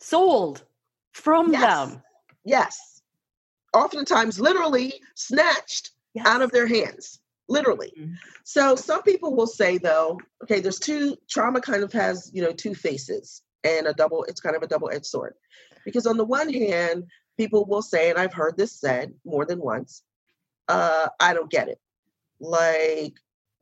sold 0.00 0.64
from 1.12 1.52
yes. 1.52 1.62
them. 1.62 2.02
Yes. 2.44 3.02
Oftentimes 3.74 4.40
literally 4.40 4.94
snatched 5.14 5.90
yes. 6.14 6.26
out 6.26 6.42
of 6.42 6.50
their 6.50 6.66
hands. 6.66 7.20
Literally. 7.50 7.92
Mm-hmm. 7.98 8.14
So 8.44 8.76
some 8.76 9.02
people 9.02 9.34
will 9.34 9.46
say 9.46 9.78
though, 9.78 10.20
okay, 10.42 10.60
there's 10.60 10.78
two 10.78 11.16
trauma 11.28 11.60
kind 11.60 11.82
of 11.82 11.92
has, 11.92 12.30
you 12.34 12.42
know, 12.42 12.52
two 12.52 12.74
faces 12.74 13.42
and 13.64 13.86
a 13.86 13.94
double, 13.94 14.24
it's 14.24 14.40
kind 14.40 14.54
of 14.54 14.62
a 14.62 14.66
double-edged 14.66 15.06
sword. 15.06 15.34
Because 15.84 16.06
on 16.06 16.18
the 16.18 16.24
one 16.24 16.52
hand, 16.52 17.04
people 17.38 17.64
will 17.64 17.82
say, 17.82 18.10
and 18.10 18.18
I've 18.18 18.34
heard 18.34 18.56
this 18.56 18.72
said 18.72 19.14
more 19.24 19.46
than 19.46 19.60
once, 19.60 20.02
uh, 20.68 21.08
I 21.18 21.32
don't 21.32 21.50
get 21.50 21.68
it. 21.68 21.78
Like 22.38 23.14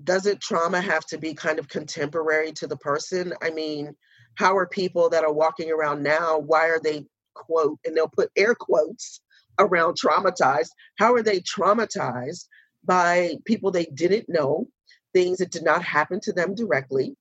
doesn't 0.02 0.40
trauma 0.40 0.80
have 0.80 1.06
to 1.06 1.18
be 1.18 1.34
kind 1.34 1.58
of 1.58 1.68
contemporary 1.68 2.52
to 2.52 2.66
the 2.66 2.76
person? 2.76 3.32
I 3.42 3.50
mean, 3.50 3.94
how 4.34 4.56
are 4.56 4.66
people 4.66 5.08
that 5.10 5.24
are 5.24 5.32
walking 5.32 5.70
around 5.70 6.02
now, 6.02 6.38
why 6.38 6.68
are 6.68 6.80
they, 6.82 7.06
quote, 7.34 7.78
and 7.84 7.96
they'll 7.96 8.08
put 8.08 8.30
air 8.36 8.54
quotes 8.54 9.20
around 9.58 9.96
traumatized? 9.96 10.68
How 10.98 11.14
are 11.14 11.22
they 11.22 11.40
traumatized 11.40 12.46
by 12.84 13.36
people 13.44 13.70
they 13.70 13.86
didn't 13.86 14.28
know, 14.28 14.68
things 15.12 15.38
that 15.38 15.50
did 15.50 15.64
not 15.64 15.82
happen 15.82 16.20
to 16.20 16.32
them 16.32 16.54
directly, 16.54 17.16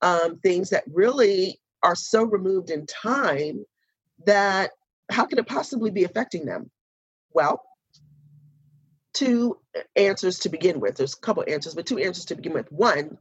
um, 0.00 0.38
things 0.40 0.70
that 0.70 0.84
really 0.90 1.60
are 1.82 1.94
so 1.94 2.24
removed 2.24 2.70
in 2.70 2.86
time 2.86 3.64
that 4.26 4.70
how 5.10 5.26
can 5.26 5.38
it 5.38 5.46
possibly 5.46 5.90
be 5.90 6.04
affecting 6.04 6.46
them? 6.46 6.70
Well, 7.32 7.62
two 9.14 9.58
answers 9.96 10.38
to 10.40 10.48
begin 10.48 10.80
with. 10.80 10.96
There's 10.96 11.14
a 11.14 11.20
couple 11.20 11.44
answers, 11.46 11.74
but 11.74 11.86
two 11.86 11.98
answers 11.98 12.26
to 12.26 12.34
begin 12.34 12.52
with. 12.52 12.70
One, 12.70 13.16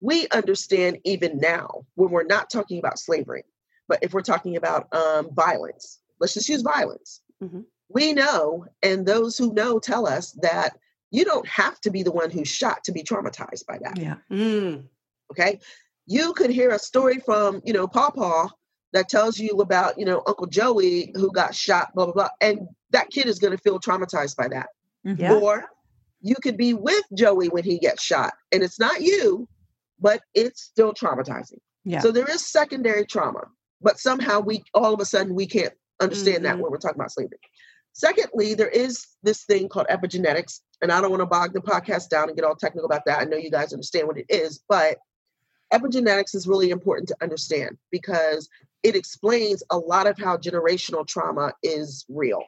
we 0.00 0.28
understand 0.28 0.98
even 1.04 1.38
now 1.38 1.86
when 1.94 2.10
we're 2.10 2.24
not 2.24 2.50
talking 2.50 2.78
about 2.78 2.98
slavery, 2.98 3.44
but 3.88 3.98
if 4.02 4.12
we're 4.12 4.22
talking 4.22 4.56
about 4.56 4.94
um, 4.94 5.34
violence, 5.34 6.00
let's 6.20 6.34
just 6.34 6.48
use 6.48 6.62
violence. 6.62 7.22
Mm-hmm. 7.42 7.60
We 7.88 8.12
know, 8.12 8.66
and 8.82 9.06
those 9.06 9.36
who 9.36 9.52
know 9.54 9.78
tell 9.78 10.06
us 10.06 10.32
that 10.42 10.78
you 11.10 11.24
don't 11.24 11.46
have 11.46 11.80
to 11.82 11.90
be 11.90 12.02
the 12.02 12.10
one 12.10 12.30
who's 12.30 12.48
shot 12.48 12.82
to 12.84 12.92
be 12.92 13.02
traumatized 13.02 13.66
by 13.66 13.78
that. 13.78 13.98
Yeah. 13.98 14.16
Mm. 14.30 14.84
Okay. 15.30 15.60
You 16.06 16.32
could 16.32 16.50
hear 16.50 16.70
a 16.70 16.78
story 16.78 17.20
from, 17.24 17.62
you 17.64 17.72
know, 17.72 17.86
Pawpaw 17.86 18.48
that 18.92 19.08
tells 19.08 19.38
you 19.38 19.60
about, 19.60 19.98
you 19.98 20.04
know, 20.04 20.22
Uncle 20.26 20.46
Joey 20.46 21.12
who 21.14 21.30
got 21.32 21.54
shot, 21.54 21.94
blah, 21.94 22.06
blah, 22.06 22.14
blah. 22.14 22.28
And 22.40 22.68
that 22.90 23.10
kid 23.10 23.26
is 23.26 23.38
going 23.38 23.52
to 23.52 23.62
feel 23.62 23.78
traumatized 23.78 24.36
by 24.36 24.48
that. 24.48 24.68
Mhm. 25.06 25.42
Or 25.42 25.64
you 26.20 26.36
could 26.42 26.56
be 26.56 26.74
with 26.74 27.04
Joey 27.14 27.48
when 27.48 27.64
he 27.64 27.78
gets 27.78 28.02
shot 28.02 28.34
and 28.52 28.62
it's 28.62 28.78
not 28.80 29.02
you, 29.02 29.46
but 30.00 30.22
it's 30.34 30.62
still 30.62 30.94
traumatizing. 30.94 31.58
Yeah. 31.84 32.00
So 32.00 32.10
there 32.10 32.28
is 32.28 32.44
secondary 32.46 33.04
trauma, 33.04 33.42
but 33.82 33.98
somehow 33.98 34.40
we 34.40 34.64
all 34.72 34.94
of 34.94 35.00
a 35.00 35.04
sudden 35.04 35.34
we 35.34 35.46
can't 35.46 35.74
understand 36.00 36.44
that 36.44 36.56
Mhm. 36.56 36.60
when 36.62 36.72
we're 36.72 36.78
talking 36.78 36.98
about 37.00 37.12
slavery. 37.12 37.38
Secondly, 37.92 38.54
there 38.54 38.68
is 38.68 39.06
this 39.22 39.44
thing 39.44 39.68
called 39.68 39.86
epigenetics, 39.88 40.60
and 40.82 40.90
I 40.90 41.00
don't 41.00 41.10
want 41.10 41.20
to 41.20 41.26
bog 41.26 41.52
the 41.52 41.60
podcast 41.60 42.08
down 42.08 42.28
and 42.28 42.36
get 42.36 42.44
all 42.44 42.56
technical 42.56 42.86
about 42.86 43.04
that. 43.04 43.20
I 43.20 43.24
know 43.24 43.36
you 43.36 43.50
guys 43.50 43.72
understand 43.72 44.08
what 44.08 44.18
it 44.18 44.26
is, 44.28 44.64
but 44.68 44.98
epigenetics 45.72 46.34
is 46.34 46.48
really 46.48 46.70
important 46.70 47.08
to 47.08 47.16
understand 47.20 47.78
because 47.90 48.48
it 48.82 48.96
explains 48.96 49.62
a 49.70 49.78
lot 49.78 50.06
of 50.06 50.18
how 50.18 50.36
generational 50.36 51.06
trauma 51.06 51.52
is 51.62 52.04
real. 52.08 52.42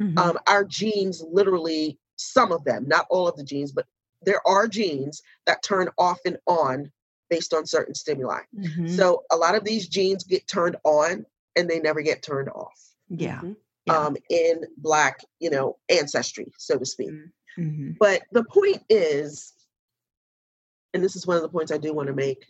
Mhm. 0.00 0.18
Um, 0.18 0.38
our 0.46 0.64
genes 0.64 1.22
literally, 1.22 1.98
some 2.16 2.52
of 2.52 2.64
them, 2.64 2.86
not 2.88 3.06
all 3.10 3.28
of 3.28 3.36
the 3.36 3.44
genes, 3.44 3.72
but 3.72 3.86
there 4.22 4.46
are 4.46 4.66
genes 4.68 5.22
that 5.46 5.62
turn 5.62 5.88
off 5.98 6.18
and 6.24 6.38
on 6.46 6.90
based 7.30 7.52
on 7.52 7.66
certain 7.66 7.94
stimuli. 7.94 8.40
Mhm. 8.56 8.90
So 8.96 9.24
a 9.30 9.36
lot 9.36 9.54
of 9.54 9.64
these 9.64 9.86
genes 9.88 10.24
get 10.24 10.46
turned 10.48 10.76
on 10.84 11.26
and 11.56 11.68
they 11.68 11.78
never 11.80 12.00
get 12.02 12.22
turned 12.22 12.48
off. 12.48 12.84
yeah. 13.10 13.40
Mhm. 13.40 13.56
Yeah. 13.86 13.96
Um, 14.06 14.16
in 14.28 14.66
black, 14.76 15.24
you 15.40 15.48
know, 15.48 15.78
ancestry, 15.88 16.52
so 16.58 16.76
to 16.78 16.84
speak. 16.84 17.10
Mhm. 17.56 17.96
But 17.98 18.22
the 18.32 18.44
point 18.44 18.82
is, 18.90 19.54
and 20.92 21.02
this 21.02 21.16
is 21.16 21.26
one 21.26 21.36
of 21.36 21.42
the 21.42 21.48
points 21.48 21.72
I 21.72 21.78
do 21.78 21.94
want 21.94 22.08
to 22.08 22.12
make. 22.14 22.44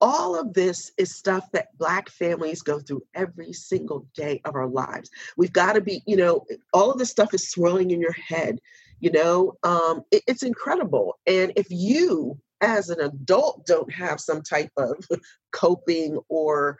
All 0.00 0.38
of 0.38 0.52
this 0.52 0.92
is 0.98 1.14
stuff 1.14 1.50
that 1.52 1.76
Black 1.78 2.10
families 2.10 2.62
go 2.62 2.78
through 2.80 3.02
every 3.14 3.52
single 3.52 4.06
day 4.14 4.40
of 4.44 4.54
our 4.54 4.68
lives. 4.68 5.10
We've 5.36 5.52
got 5.52 5.72
to 5.74 5.80
be, 5.80 6.02
you 6.06 6.16
know, 6.16 6.44
all 6.74 6.90
of 6.90 6.98
this 6.98 7.10
stuff 7.10 7.32
is 7.32 7.50
swirling 7.50 7.90
in 7.90 8.00
your 8.00 8.12
head. 8.12 8.58
You 9.00 9.10
know, 9.12 9.54
um, 9.62 10.02
it- 10.10 10.24
it's 10.26 10.42
incredible. 10.42 11.18
And 11.26 11.52
if 11.56 11.66
you, 11.70 12.38
as 12.60 12.90
an 12.90 13.00
adult, 13.00 13.66
don't 13.66 13.92
have 13.92 14.20
some 14.20 14.42
type 14.42 14.70
of 14.76 15.06
coping 15.52 16.18
or 16.28 16.78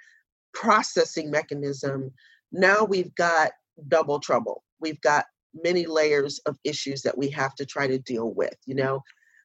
processing 0.54 1.30
mechanism, 1.30 2.12
now 2.52 2.84
we've 2.84 3.14
got 3.14 3.52
double 3.88 4.20
trouble. 4.20 4.62
We've 4.80 5.00
got 5.00 5.26
many 5.54 5.86
layers 5.86 6.38
of 6.46 6.58
issues 6.64 7.02
that 7.02 7.16
we 7.18 7.30
have 7.30 7.54
to 7.56 7.66
try 7.66 7.86
to 7.86 7.98
deal 7.98 8.32
with. 8.34 8.56
You 8.66 8.74
know, 8.76 9.02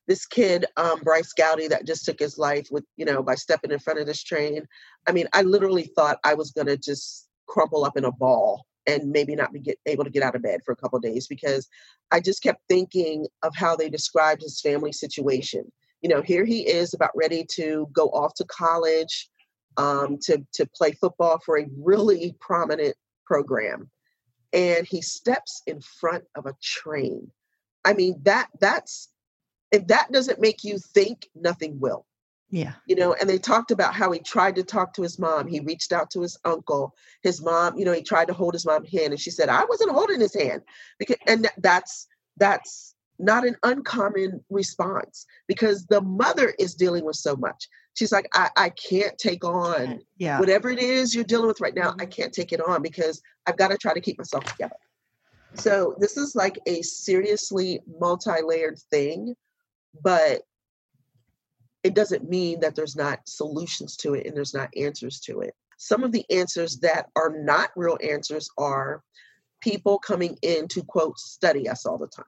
this 0.08 0.26
kid, 0.26 0.66
um, 0.78 1.00
Bryce 1.02 1.34
Gowdy, 1.34 1.68
that 1.68 1.86
just 1.86 2.06
took 2.06 2.20
his 2.20 2.38
life 2.38 2.68
with, 2.72 2.84
you 2.98 3.06
know, 3.06 3.24
by 3.24 3.36
stepping 3.36 3.72
in 3.72 3.80
front 3.80 4.00
of 4.00 4.08
this 4.08 4.24
train. 4.24 4.66
I 5.08 5.12
mean, 5.12 5.28
I 5.34 5.44
literally 5.44 5.84
thought 5.96 6.20
I 6.24 6.34
was 6.34 6.52
going 6.52 6.68
to 6.68 6.78
just 6.78 7.28
crumple 7.48 7.86
up 7.86 7.98
in 7.98 8.06
a 8.06 8.12
ball 8.12 8.66
and 8.88 9.12
maybe 9.12 9.36
not 9.36 9.54
be 9.54 9.60
get, 9.60 9.80
able 9.86 10.04
to 10.04 10.10
get 10.10 10.24
out 10.24 10.36
of 10.36 10.42
bed 10.42 10.62
for 10.66 10.72
a 10.72 10.76
couple 10.76 11.00
days 11.00 11.28
because 11.28 11.68
I 12.12 12.20
just 12.20 12.42
kept 12.42 12.62
thinking 12.68 13.28
of 13.44 13.56
how 13.56 13.76
they 13.76 13.90
described 13.90 14.42
his 14.42 14.60
family 14.60 14.92
situation. 14.92 15.72
You 16.02 16.10
know, 16.10 16.22
here 16.22 16.46
he 16.46 16.68
is 16.68 16.94
about 16.94 17.12
ready 17.16 17.46
to 17.52 17.88
go 17.94 18.08
off 18.08 18.34
to 18.36 18.46
college 18.46 19.30
um, 19.78 20.18
to 20.24 20.46
to 20.54 20.66
play 20.76 20.92
football 20.92 21.40
for 21.46 21.60
a 21.60 21.68
really 21.78 22.36
prominent 22.40 22.96
program, 23.26 23.90
and 24.52 24.86
he 24.86 25.02
steps 25.02 25.62
in 25.68 25.80
front 25.80 26.24
of 26.36 26.46
a 26.46 26.56
train. 26.62 27.32
I 27.86 27.94
mean 27.94 28.20
that 28.24 28.50
that's 28.60 29.10
if 29.72 29.88
that 29.88 30.12
doesn't 30.12 30.40
make 30.42 30.64
you 30.64 30.78
think, 30.78 31.30
nothing 31.36 31.80
will. 31.80 32.06
Yeah. 32.50 32.74
You 32.86 32.96
know, 32.96 33.14
and 33.14 33.30
they 33.30 33.38
talked 33.38 33.72
about 33.72 33.94
how 33.94 34.12
he 34.12 34.20
tried 34.20 34.56
to 34.56 34.64
talk 34.64 34.94
to 34.94 35.02
his 35.02 35.18
mom. 35.18 35.48
He 35.48 35.62
reached 35.62 35.94
out 35.94 36.12
to 36.12 36.22
his 36.22 36.38
uncle. 36.44 36.94
His 37.24 37.42
mom, 37.42 37.78
you 37.78 37.86
know, 37.86 37.94
he 37.94 38.02
tried 38.02 38.28
to 38.28 38.34
hold 38.34 38.54
his 38.54 38.66
mom's 38.66 38.92
hand, 38.92 39.14
and 39.14 39.20
she 39.20 39.32
said, 39.32 39.48
"I 39.48 39.64
wasn't 39.66 39.92
holding 39.92 40.20
his 40.20 40.34
hand," 40.34 40.62
because 41.00 41.18
and 41.28 41.48
that's 41.60 42.08
that's 42.38 42.96
not 43.20 43.46
an 43.46 43.56
uncommon 43.64 44.44
response 44.50 45.26
because 45.48 45.86
the 45.86 46.02
mother 46.02 46.54
is 46.58 46.74
dealing 46.74 47.06
with 47.06 47.16
so 47.16 47.36
much. 47.36 47.70
She's 47.94 48.12
like, 48.12 48.28
I, 48.34 48.50
I 48.58 48.70
can't 48.70 49.16
take 49.18 49.46
on 49.46 50.02
Yeah. 50.18 50.40
whatever 50.40 50.70
it 50.70 50.80
is 50.80 51.14
you're 51.14 51.24
dealing 51.24 51.48
with 51.48 51.62
right 51.62 51.76
now. 51.76 51.92
I 52.00 52.08
Mhm. 52.08 52.12
can't 52.12 52.34
take 52.34 52.52
it 52.52 52.62
on 52.62 52.82
because 52.82 53.22
I've 53.46 53.58
got 53.58 53.68
to 53.68 53.78
try 53.78 53.94
to 53.94 54.02
keep 54.02 54.18
myself 54.18 54.46
together. 54.46 54.76
So 55.56 55.96
this 56.00 56.18
is 56.18 56.36
like 56.36 56.58
a 56.66 56.82
seriously 56.82 57.82
multi-layered 58.00 58.80
thing, 58.90 59.36
but 60.04 60.42
it 61.84 61.96
doesn't 61.96 62.30
mean 62.30 62.60
that 62.60 62.76
there's 62.76 62.96
not 62.96 63.20
solutions 63.28 63.96
to 63.98 64.14
it 64.14 64.28
and 64.28 64.36
there's 64.36 64.54
not 64.54 64.70
answers 64.78 65.20
to 65.22 65.42
it. 65.42 65.54
Some 65.78 66.04
of 66.04 66.12
the 66.12 66.26
answers 66.30 66.78
that 66.80 67.08
are 67.16 67.32
not 67.36 67.72
real 67.76 67.98
answers 68.08 68.48
are 68.58 69.02
people 69.62 69.98
coming 69.98 70.38
in 70.44 70.68
to 70.70 70.84
quote 70.84 71.18
study 71.18 71.68
us 71.68 71.86
all 71.86 71.98
the 71.98 72.08
time. 72.08 72.26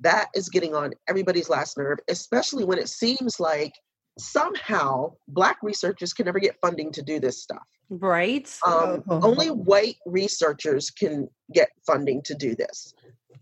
That 0.00 0.28
is 0.34 0.48
getting 0.48 0.74
on 0.74 0.92
everybody's 1.08 1.48
last 1.48 1.78
nerve, 1.78 1.98
especially 2.08 2.64
when 2.64 2.78
it 2.78 2.88
seems 2.88 3.38
like 3.38 3.72
somehow 4.18 5.12
black 5.28 5.58
researchers 5.62 6.12
can 6.12 6.26
never 6.26 6.40
get 6.40 6.56
funding 6.60 6.90
to 6.92 7.02
do 7.02 7.20
this 7.20 7.40
stuff. 7.40 7.62
Right? 7.88 8.48
Um, 8.66 9.04
Oh. 9.08 9.20
Only 9.22 9.48
white 9.48 9.96
researchers 10.06 10.90
can 10.90 11.28
get 11.52 11.70
funding 11.86 12.22
to 12.22 12.34
do 12.34 12.56
this, 12.56 12.94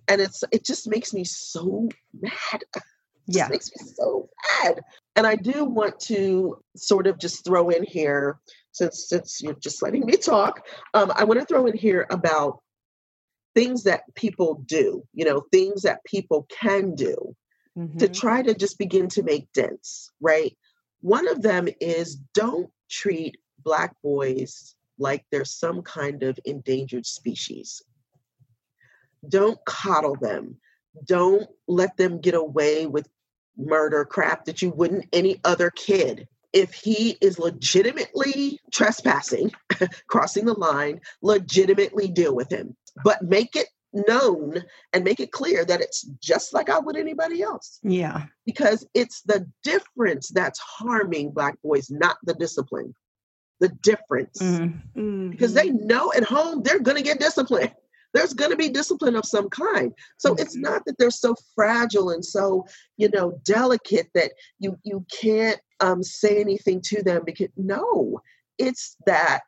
and 0.09 0.21
it's 0.21 0.43
it 0.53 0.65
just 0.65 0.87
makes 0.89 1.15
me 1.15 1.25
so 1.25 1.89
mad. 2.21 2.63
It 3.29 3.35
Yeah. 3.37 3.49
makes 3.49 3.71
me 3.71 3.87
so 3.95 4.29
mad. 4.63 4.81
And 5.17 5.27
I 5.27 5.37
do 5.37 5.65
want 5.65 5.99
to 6.01 6.63
sort 6.77 7.07
of 7.07 7.19
just 7.19 7.45
throw 7.45 7.69
in 7.69 7.85
here, 7.85 8.39
since 8.73 9.09
since 9.09 9.41
you're 9.43 9.55
just 9.55 9.83
letting 9.83 10.05
me 10.07 10.17
talk, 10.17 10.67
um, 10.95 11.13
I 11.15 11.25
want 11.25 11.41
to 11.41 11.47
throw 11.47 11.67
in 11.67 11.77
here 11.77 12.07
about 12.11 12.61
things 13.55 13.83
that 13.85 14.03
people 14.15 14.63
do. 14.67 15.03
You 15.13 15.25
know, 15.25 15.43
things 15.53 15.83
that 15.83 16.05
people 16.05 16.47
can 16.51 16.95
do 16.95 17.37
to 17.99 18.09
Mhm. 18.09 18.15
try 18.15 18.43
to 18.43 18.55
just 18.55 18.79
begin 18.79 19.09
to 19.09 19.23
make 19.23 19.53
dents, 19.53 20.11
right? 20.21 20.57
One 21.01 21.29
of 21.29 21.43
them 21.43 21.69
is 21.81 22.17
don't 22.35 22.71
treat 22.89 23.37
Black 23.63 23.95
boys 24.03 24.75
like 24.99 25.25
they're 25.31 25.45
some 25.45 25.83
kind 25.83 26.23
of 26.23 26.39
endangered 26.45 27.07
species. 27.07 27.83
Don't 29.29 29.59
coddle 29.67 30.17
them. 30.17 30.61
Don't 31.07 31.49
let 31.69 31.97
them 31.97 32.21
get 32.21 32.35
away 32.35 32.87
with 32.87 33.09
murder 33.57 34.05
crap 34.05 34.45
that 34.47 34.63
you 34.63 34.71
wouldn't 34.71 35.07
any 35.13 35.41
other 35.45 35.71
kid. 35.71 36.27
If 36.53 36.73
he 36.75 37.17
is 37.21 37.39
legitimately 37.39 38.59
trespassing, 38.73 39.53
crossing 40.09 40.47
the 40.47 40.55
line, 40.55 41.01
legitimately 41.23 42.09
deal 42.09 42.35
with 42.35 42.51
him, 42.51 42.77
but 43.05 43.23
make 43.23 43.55
it 43.55 43.69
known 43.93 44.63
and 44.93 45.05
make 45.05 45.21
it 45.21 45.33
clear 45.33 45.65
that 45.65 45.81
it's 45.81 46.03
just 46.21 46.53
like 46.55 46.71
I 46.71 46.79
would 46.79 46.97
anybody 46.97 47.43
else 47.43 47.81
Yeah. 47.83 48.27
because 48.47 48.87
it's 48.95 49.23
the 49.23 49.47
difference 49.65 50.29
that's 50.29 50.61
harming 50.61 51.33
black 51.33 51.61
boys 51.63 51.91
not 51.91 52.17
the 52.23 52.35
discipline 52.35 52.95
the 53.59 53.69
difference 53.83 54.39
Mhm. 54.41 55.31
because 55.33 55.55
they 55.55 55.71
know 55.71 56.13
at 56.13 56.23
home 56.23 56.63
they're 56.63 56.79
going 56.79 56.97
to 56.97 57.03
get 57.03 57.19
disciplined 57.19 57.75
there's 58.13 58.35
going 58.35 58.51
to 58.51 58.57
be 58.57 58.69
discipline 58.69 59.17
of 59.17 59.25
some 59.25 59.49
kind 59.51 59.93
so 60.19 60.35
it's 60.35 60.57
Mhm. 60.57 60.63
not 60.63 60.85
that 60.85 60.97
they're 60.99 61.11
so 61.11 61.35
fragile 61.55 62.11
and 62.11 62.25
so 62.25 62.67
you 62.97 63.09
know 63.11 63.39
delicate 63.45 64.09
that 64.15 64.33
you 64.59 64.77
you 64.83 65.05
can't 65.11 65.61
um, 65.81 66.03
say 66.03 66.41
anything 66.41 66.81
to 66.83 67.03
them 67.03 67.23
because 67.25 67.49
no 67.57 68.21
it's 68.59 68.97
that 69.07 69.41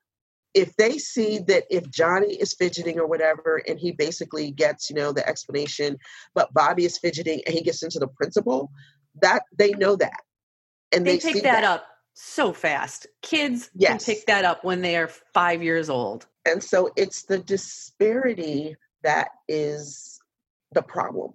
if 0.54 0.74
they 0.76 0.98
see 0.98 1.38
that 1.38 1.64
if 1.70 1.90
Johnny 1.90 2.34
is 2.34 2.54
fidgeting 2.54 2.98
or 2.98 3.06
whatever, 3.06 3.62
and 3.66 3.78
he 3.78 3.92
basically 3.92 4.50
gets, 4.50 4.90
you 4.90 4.96
know, 4.96 5.12
the 5.12 5.26
explanation, 5.26 5.96
but 6.34 6.52
Bobby 6.52 6.84
is 6.84 6.98
fidgeting 6.98 7.40
and 7.46 7.54
he 7.54 7.62
gets 7.62 7.82
into 7.82 7.98
the 7.98 8.06
principal, 8.06 8.70
that 9.22 9.44
they 9.56 9.70
know 9.70 9.96
that. 9.96 10.20
And 10.92 11.06
they, 11.06 11.16
they, 11.16 11.20
pick 11.20 11.36
see 11.36 11.40
that, 11.42 11.64
up 11.64 11.86
so 12.14 12.52
fast. 12.52 13.06
Kids 13.22 13.70
Yes. 13.74 14.04
can 14.04 14.14
pick 14.14 14.26
that 14.26 14.44
up 14.44 14.62
when 14.62 14.82
they 14.82 14.96
are 14.96 15.08
five 15.32 15.62
years 15.62 15.88
old. 15.88 16.26
And 16.46 16.62
so 16.62 16.90
it's 16.96 17.22
the 17.22 17.38
disparity 17.38 18.76
that 19.02 19.28
is 19.48 20.20
the 20.72 20.82
problem. 20.82 21.32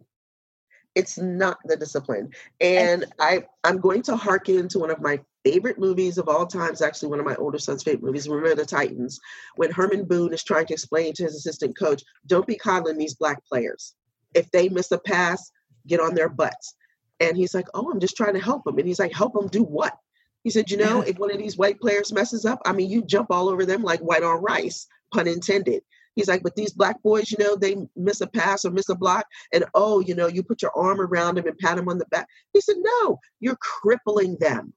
It's 0.96 1.18
not 1.18 1.58
the 1.64 1.78
discipline. 1.78 2.32
And 2.60 3.06
I, 3.20 3.44
I'm 3.64 3.80
going 3.80 4.02
to 4.04 4.16
hearken 4.16 4.68
to 4.70 4.80
one 4.80 4.90
of 4.90 5.02
my 5.02 5.20
favorite 5.46 5.78
movies 5.78 6.18
of 6.18 6.28
all 6.28 6.48
times, 6.48 6.82
actually 6.82 7.10
one 7.10 7.20
of 7.20 7.26
my 7.26 7.36
older 7.36 7.60
son's 7.60 7.84
favorite 7.84 8.04
movies, 8.04 8.28
Remember 8.28 8.56
the 8.56 8.66
Titans, 8.66 9.20
when 9.56 9.72
Herman 9.72 10.06
Boone 10.06 10.34
is 10.34 10.44
trying 10.44 10.66
to 10.66 10.74
explain 10.74 11.14
to 11.14 11.24
his 11.24 11.36
assistant 11.36 11.78
coach, 11.78 12.04
don't 12.26 12.48
be 12.48 12.56
coddling 12.56 12.98
these 12.98 13.14
black 13.14 13.46
players. 13.46 13.94
If 14.34 14.50
they 14.52 14.70
miss 14.70 14.92
a 14.92 14.98
pass, 14.98 15.52
get 15.86 16.00
on 16.00 16.16
their 16.16 16.30
butts. 16.30 16.74
And 17.20 17.38
he's 17.38 17.54
like, 17.54 17.68
Oh, 17.74 17.92
I'm 17.92 18.00
just 18.00 18.18
trying 18.18 18.34
to 18.34 18.40
help 18.42 18.68
him. 18.68 18.78
And 18.78 18.88
he's 18.88 19.00
like, 19.00 19.14
Help 19.14 19.34
them 19.34 19.48
do 19.48 19.64
what? 19.64 19.98
He 20.44 20.50
said, 20.50 20.70
You 20.70 20.78
know, 20.78 21.02
if 21.02 21.18
one 21.18 21.32
of 21.32 21.38
these 21.38 21.58
white 21.58 21.80
players 21.80 22.12
messes 22.12 22.46
up, 22.46 22.62
I 22.66 22.74
mean, 22.74 22.90
you 22.90 23.04
jump 23.04 23.32
all 23.32 23.50
over 23.50 23.66
them 23.66 23.84
like 23.84 24.00
white 24.00 24.24
on 24.24 24.42
rice, 24.42 24.88
pun 25.14 25.28
intended. 25.28 25.84
He's 26.16 26.28
like, 26.28 26.42
but 26.42 26.56
these 26.56 26.74
black 26.74 27.02
boys, 27.04 27.32
you 27.32 27.38
know, 27.38 27.56
they 27.56 27.78
miss 27.96 28.22
a 28.22 28.28
pass 28.28 28.66
or 28.66 28.72
miss 28.72 28.90
a 28.90 28.96
block, 28.96 29.28
and 29.54 29.66
oh, 29.76 30.00
you 30.00 30.16
know, 30.16 30.28
you 30.28 30.42
put 30.42 30.64
your 30.64 30.76
arm 30.76 31.00
around 31.00 31.36
them 31.36 31.46
and 31.46 31.58
pat 31.60 31.78
them 31.78 31.88
on 31.90 32.00
the 32.00 32.08
back. 32.08 32.28
He 32.54 32.62
said, 32.62 32.78
no, 32.80 33.20
you're 33.40 33.58
crippling 33.58 34.36
them. 34.40 34.74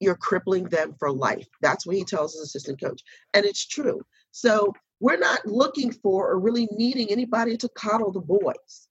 You're 0.00 0.16
crippling 0.16 0.64
them 0.64 0.94
for 0.98 1.12
life. 1.12 1.46
That's 1.60 1.86
what 1.86 1.96
he 1.96 2.04
tells 2.04 2.32
his 2.32 2.44
assistant 2.44 2.80
coach. 2.80 3.02
And 3.34 3.44
it's 3.44 3.66
true. 3.66 4.00
So 4.30 4.72
we're 4.98 5.18
not 5.18 5.44
looking 5.44 5.92
for 5.92 6.30
or 6.30 6.40
really 6.40 6.68
needing 6.72 7.10
anybody 7.10 7.58
to 7.58 7.68
coddle 7.76 8.10
the 8.10 8.20
boys. 8.20 8.88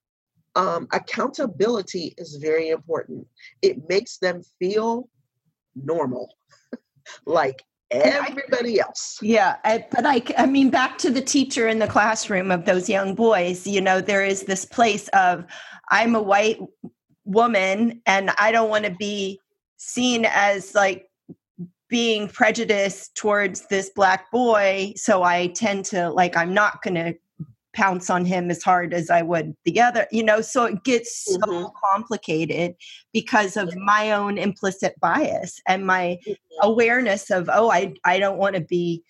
Um, 0.55 0.87
accountability 0.91 2.13
is 2.19 2.35
very 2.35 2.69
important. 2.69 3.25
It 3.63 3.89
makes 3.89 4.17
them 4.17 4.43
feel 4.59 5.09
normal, 5.75 6.35
like 7.25 7.63
everybody 7.91 8.79
else. 8.79 9.17
Yeah, 9.21 9.57
I, 9.63 9.85
but 9.91 10.05
I, 10.05 10.21
I 10.37 10.45
mean, 10.45 10.69
back 10.69 10.97
to 10.99 11.09
the 11.09 11.21
teacher 11.21 11.67
in 11.67 11.79
the 11.79 11.87
classroom 11.87 12.51
of 12.51 12.65
those 12.65 12.89
young 12.89 13.15
boys. 13.15 13.65
You 13.65 13.81
know, 13.81 14.01
there 14.01 14.23
is 14.23 14.43
this 14.43 14.65
place 14.65 15.07
of 15.09 15.45
I'm 15.89 16.15
a 16.15 16.21
white 16.21 16.59
woman 17.25 18.01
and 18.05 18.31
I 18.37 18.51
don't 18.51 18.69
want 18.69 18.85
to 18.85 18.91
be 18.91 19.39
seen 19.77 20.25
as 20.25 20.75
like 20.75 21.09
being 21.89 22.27
prejudiced 22.27 23.15
towards 23.15 23.65
this 23.67 23.89
black 23.89 24.29
boy 24.31 24.93
so 24.95 25.23
i 25.23 25.47
tend 25.47 25.83
to 25.83 26.09
like 26.09 26.37
i'm 26.37 26.53
not 26.53 26.83
going 26.83 26.93
to 26.93 27.15
pounce 27.73 28.09
on 28.09 28.25
him 28.25 28.49
as 28.49 28.63
hard 28.63 28.93
as 28.93 29.09
I 29.09 29.21
would 29.21 29.55
the 29.63 29.79
other, 29.79 30.07
you 30.11 30.23
know, 30.23 30.41
so 30.41 30.65
it 30.65 30.83
gets 30.83 31.25
so 31.25 31.37
mm-hmm. 31.37 31.67
complicated 31.93 32.75
because 33.13 33.57
of 33.57 33.75
my 33.75 34.11
own 34.11 34.37
implicit 34.37 34.99
bias 34.99 35.61
and 35.67 35.85
my 35.85 36.17
mm-hmm. 36.27 36.33
awareness 36.61 37.29
of, 37.29 37.49
oh, 37.51 37.71
I, 37.71 37.93
I 38.03 38.19
don't 38.19 38.37
want 38.37 38.55
to 38.55 38.61
be 38.61 39.03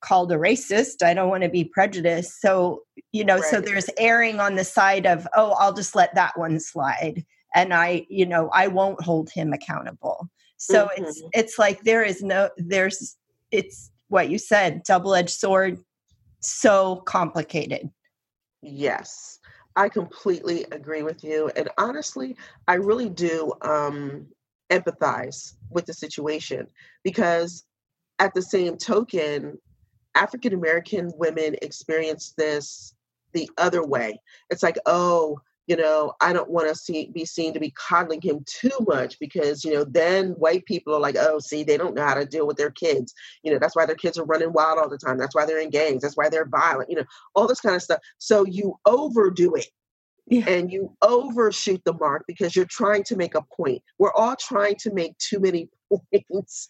called 0.00 0.30
a 0.30 0.36
racist. 0.36 1.02
I 1.02 1.14
don't 1.14 1.30
want 1.30 1.42
to 1.42 1.48
be 1.48 1.64
prejudiced. 1.64 2.40
So, 2.40 2.82
you 3.12 3.24
know, 3.24 3.36
right. 3.36 3.44
so 3.44 3.60
there's 3.60 3.88
erring 3.98 4.40
on 4.40 4.54
the 4.54 4.64
side 4.64 5.06
of, 5.06 5.26
oh, 5.34 5.52
I'll 5.58 5.72
just 5.72 5.94
let 5.94 6.14
that 6.14 6.38
one 6.38 6.60
slide. 6.60 7.24
And 7.54 7.72
I, 7.72 8.06
you 8.10 8.26
know, 8.26 8.50
I 8.52 8.68
won't 8.68 9.00
hold 9.00 9.30
him 9.30 9.52
accountable. 9.52 10.28
So 10.58 10.86
mm-hmm. 10.86 11.04
it's 11.04 11.22
it's 11.32 11.58
like 11.58 11.82
there 11.82 12.02
is 12.02 12.22
no 12.22 12.50
there's 12.56 13.16
it's 13.50 13.90
what 14.08 14.28
you 14.28 14.38
said, 14.38 14.82
double-edged 14.84 15.30
sword 15.30 15.78
so 16.46 16.96
complicated. 17.06 17.90
Yes, 18.62 19.38
I 19.76 19.88
completely 19.88 20.64
agree 20.72 21.02
with 21.02 21.22
you. 21.22 21.50
And 21.56 21.68
honestly, 21.78 22.36
I 22.66 22.74
really 22.74 23.08
do 23.08 23.52
um, 23.62 24.26
empathize 24.70 25.54
with 25.70 25.86
the 25.86 25.94
situation 25.94 26.66
because, 27.04 27.64
at 28.18 28.32
the 28.32 28.42
same 28.42 28.78
token, 28.78 29.58
African 30.14 30.54
American 30.54 31.12
women 31.16 31.56
experience 31.60 32.32
this 32.38 32.94
the 33.34 33.50
other 33.58 33.86
way. 33.86 34.20
It's 34.48 34.62
like, 34.62 34.78
oh, 34.86 35.38
you 35.66 35.76
know, 35.76 36.12
I 36.20 36.32
don't 36.32 36.50
want 36.50 36.68
to 36.68 36.74
see 36.74 37.10
be 37.12 37.24
seen 37.24 37.52
to 37.52 37.60
be 37.60 37.72
coddling 37.72 38.22
him 38.22 38.44
too 38.46 38.78
much 38.86 39.18
because, 39.18 39.64
you 39.64 39.74
know, 39.74 39.84
then 39.84 40.30
white 40.32 40.64
people 40.64 40.94
are 40.94 41.00
like, 41.00 41.16
oh, 41.18 41.38
see, 41.40 41.64
they 41.64 41.76
don't 41.76 41.94
know 41.94 42.06
how 42.06 42.14
to 42.14 42.24
deal 42.24 42.46
with 42.46 42.56
their 42.56 42.70
kids. 42.70 43.12
You 43.42 43.52
know, 43.52 43.58
that's 43.58 43.74
why 43.74 43.86
their 43.86 43.96
kids 43.96 44.16
are 44.18 44.24
running 44.24 44.52
wild 44.52 44.78
all 44.78 44.88
the 44.88 44.98
time. 44.98 45.18
That's 45.18 45.34
why 45.34 45.44
they're 45.44 45.60
in 45.60 45.70
gangs. 45.70 46.02
That's 46.02 46.16
why 46.16 46.28
they're 46.28 46.46
violent, 46.46 46.90
you 46.90 46.96
know, 46.96 47.04
all 47.34 47.48
this 47.48 47.60
kind 47.60 47.74
of 47.74 47.82
stuff. 47.82 48.00
So 48.18 48.46
you 48.46 48.78
overdo 48.86 49.54
it. 49.54 49.66
Yeah. 50.28 50.48
And 50.48 50.72
you 50.72 50.96
overshoot 51.02 51.82
the 51.84 51.92
mark 51.92 52.24
because 52.26 52.56
you're 52.56 52.64
trying 52.64 53.04
to 53.04 53.16
make 53.16 53.36
a 53.36 53.42
point. 53.42 53.80
We're 53.98 54.12
all 54.12 54.34
trying 54.34 54.74
to 54.80 54.92
make 54.92 55.16
too 55.18 55.38
many 55.38 55.68
points. 56.32 56.68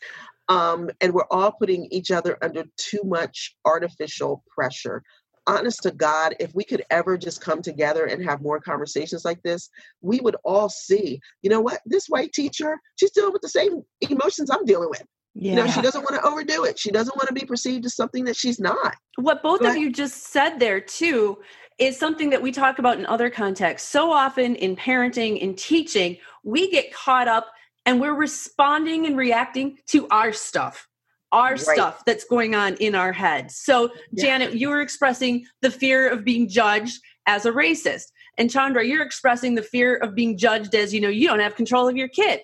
Um, 0.48 0.90
and 1.00 1.12
we're 1.12 1.26
all 1.30 1.52
putting 1.52 1.86
each 1.86 2.10
other 2.10 2.36
under 2.42 2.64
too 2.76 3.00
much 3.02 3.56
artificial 3.64 4.44
pressure 4.54 5.02
honest 5.46 5.82
to 5.82 5.90
God, 5.90 6.34
if 6.40 6.54
we 6.54 6.64
could 6.64 6.82
ever 6.90 7.16
just 7.16 7.40
come 7.40 7.62
together 7.62 8.06
and 8.06 8.24
have 8.24 8.42
more 8.42 8.60
conversations 8.60 9.24
like 9.24 9.42
this, 9.42 9.68
we 10.00 10.20
would 10.20 10.36
all 10.44 10.68
see, 10.68 11.20
you 11.42 11.50
know 11.50 11.60
what, 11.60 11.80
this 11.86 12.06
white 12.08 12.32
teacher, 12.32 12.78
she's 12.96 13.10
dealing 13.10 13.32
with 13.32 13.42
the 13.42 13.48
same 13.48 13.82
emotions 14.00 14.50
I'm 14.50 14.64
dealing 14.64 14.90
with. 14.90 15.04
Yeah. 15.34 15.50
You 15.50 15.56
know, 15.56 15.66
she 15.66 15.82
doesn't 15.82 16.02
want 16.02 16.14
to 16.14 16.26
overdo 16.26 16.64
it. 16.64 16.78
She 16.78 16.90
doesn't 16.90 17.14
want 17.14 17.28
to 17.28 17.34
be 17.34 17.44
perceived 17.44 17.84
as 17.84 17.94
something 17.94 18.24
that 18.24 18.36
she's 18.36 18.58
not. 18.58 18.96
What 19.16 19.42
both 19.42 19.60
but, 19.60 19.72
of 19.72 19.76
you 19.76 19.92
just 19.92 20.28
said 20.32 20.58
there, 20.58 20.80
too, 20.80 21.38
is 21.78 21.98
something 21.98 22.30
that 22.30 22.40
we 22.40 22.52
talk 22.52 22.78
about 22.78 22.98
in 22.98 23.04
other 23.04 23.28
contexts. 23.28 23.88
So 23.88 24.10
often 24.10 24.56
in 24.56 24.76
parenting, 24.76 25.38
in 25.38 25.54
teaching, 25.54 26.16
we 26.42 26.70
get 26.70 26.92
caught 26.92 27.28
up 27.28 27.48
and 27.84 28.00
we're 28.00 28.14
responding 28.14 29.06
and 29.06 29.16
reacting 29.16 29.78
to 29.88 30.08
our 30.08 30.32
stuff 30.32 30.88
our 31.32 31.52
right. 31.52 31.60
stuff 31.60 32.04
that's 32.06 32.24
going 32.24 32.54
on 32.54 32.74
in 32.76 32.94
our 32.94 33.12
heads. 33.12 33.56
So, 33.56 33.90
yeah. 34.12 34.24
Janet, 34.24 34.54
you 34.54 34.68
were 34.68 34.80
expressing 34.80 35.46
the 35.60 35.70
fear 35.70 36.08
of 36.08 36.24
being 36.24 36.48
judged 36.48 37.00
as 37.26 37.44
a 37.44 37.52
racist. 37.52 38.06
And 38.38 38.50
Chandra, 38.50 38.84
you're 38.84 39.02
expressing 39.02 39.54
the 39.54 39.62
fear 39.62 39.96
of 39.96 40.14
being 40.14 40.38
judged 40.38 40.74
as, 40.74 40.94
you 40.94 41.00
know, 41.00 41.08
you 41.08 41.26
don't 41.26 41.40
have 41.40 41.56
control 41.56 41.88
of 41.88 41.96
your 41.96 42.08
kid. 42.08 42.40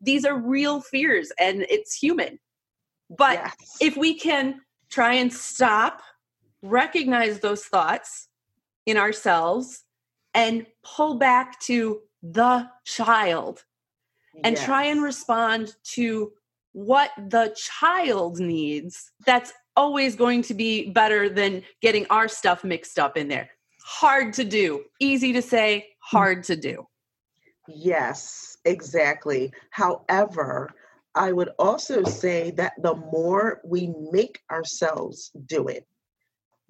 These 0.00 0.24
are 0.24 0.36
real 0.36 0.80
fears 0.80 1.32
and 1.38 1.66
it's 1.68 1.94
human. 1.94 2.38
But 3.10 3.34
yes. 3.34 3.54
if 3.80 3.96
we 3.96 4.14
can 4.14 4.60
try 4.90 5.14
and 5.14 5.32
stop, 5.32 6.02
recognize 6.62 7.40
those 7.40 7.64
thoughts 7.64 8.28
in 8.86 8.96
ourselves, 8.96 9.84
and 10.34 10.66
pull 10.82 11.16
back 11.16 11.58
to 11.60 12.00
the 12.22 12.68
child 12.84 13.64
and 14.44 14.56
yes. 14.56 14.64
try 14.64 14.84
and 14.84 15.02
respond 15.02 15.74
to 15.82 16.32
what 16.78 17.10
the 17.16 17.52
child 17.56 18.38
needs, 18.38 19.10
that's 19.26 19.52
always 19.76 20.14
going 20.14 20.42
to 20.42 20.54
be 20.54 20.90
better 20.90 21.28
than 21.28 21.64
getting 21.82 22.06
our 22.06 22.28
stuff 22.28 22.62
mixed 22.62 23.00
up 23.00 23.16
in 23.16 23.26
there. 23.26 23.50
Hard 23.84 24.32
to 24.34 24.44
do, 24.44 24.84
easy 25.00 25.32
to 25.32 25.42
say, 25.42 25.88
hard 25.98 26.44
to 26.44 26.54
do. 26.54 26.86
Yes, 27.66 28.56
exactly. 28.64 29.50
However, 29.70 30.70
I 31.16 31.32
would 31.32 31.50
also 31.58 32.04
say 32.04 32.52
that 32.52 32.74
the 32.80 32.94
more 32.94 33.60
we 33.64 33.92
make 34.12 34.40
ourselves 34.48 35.32
do 35.46 35.66
it, 35.66 35.84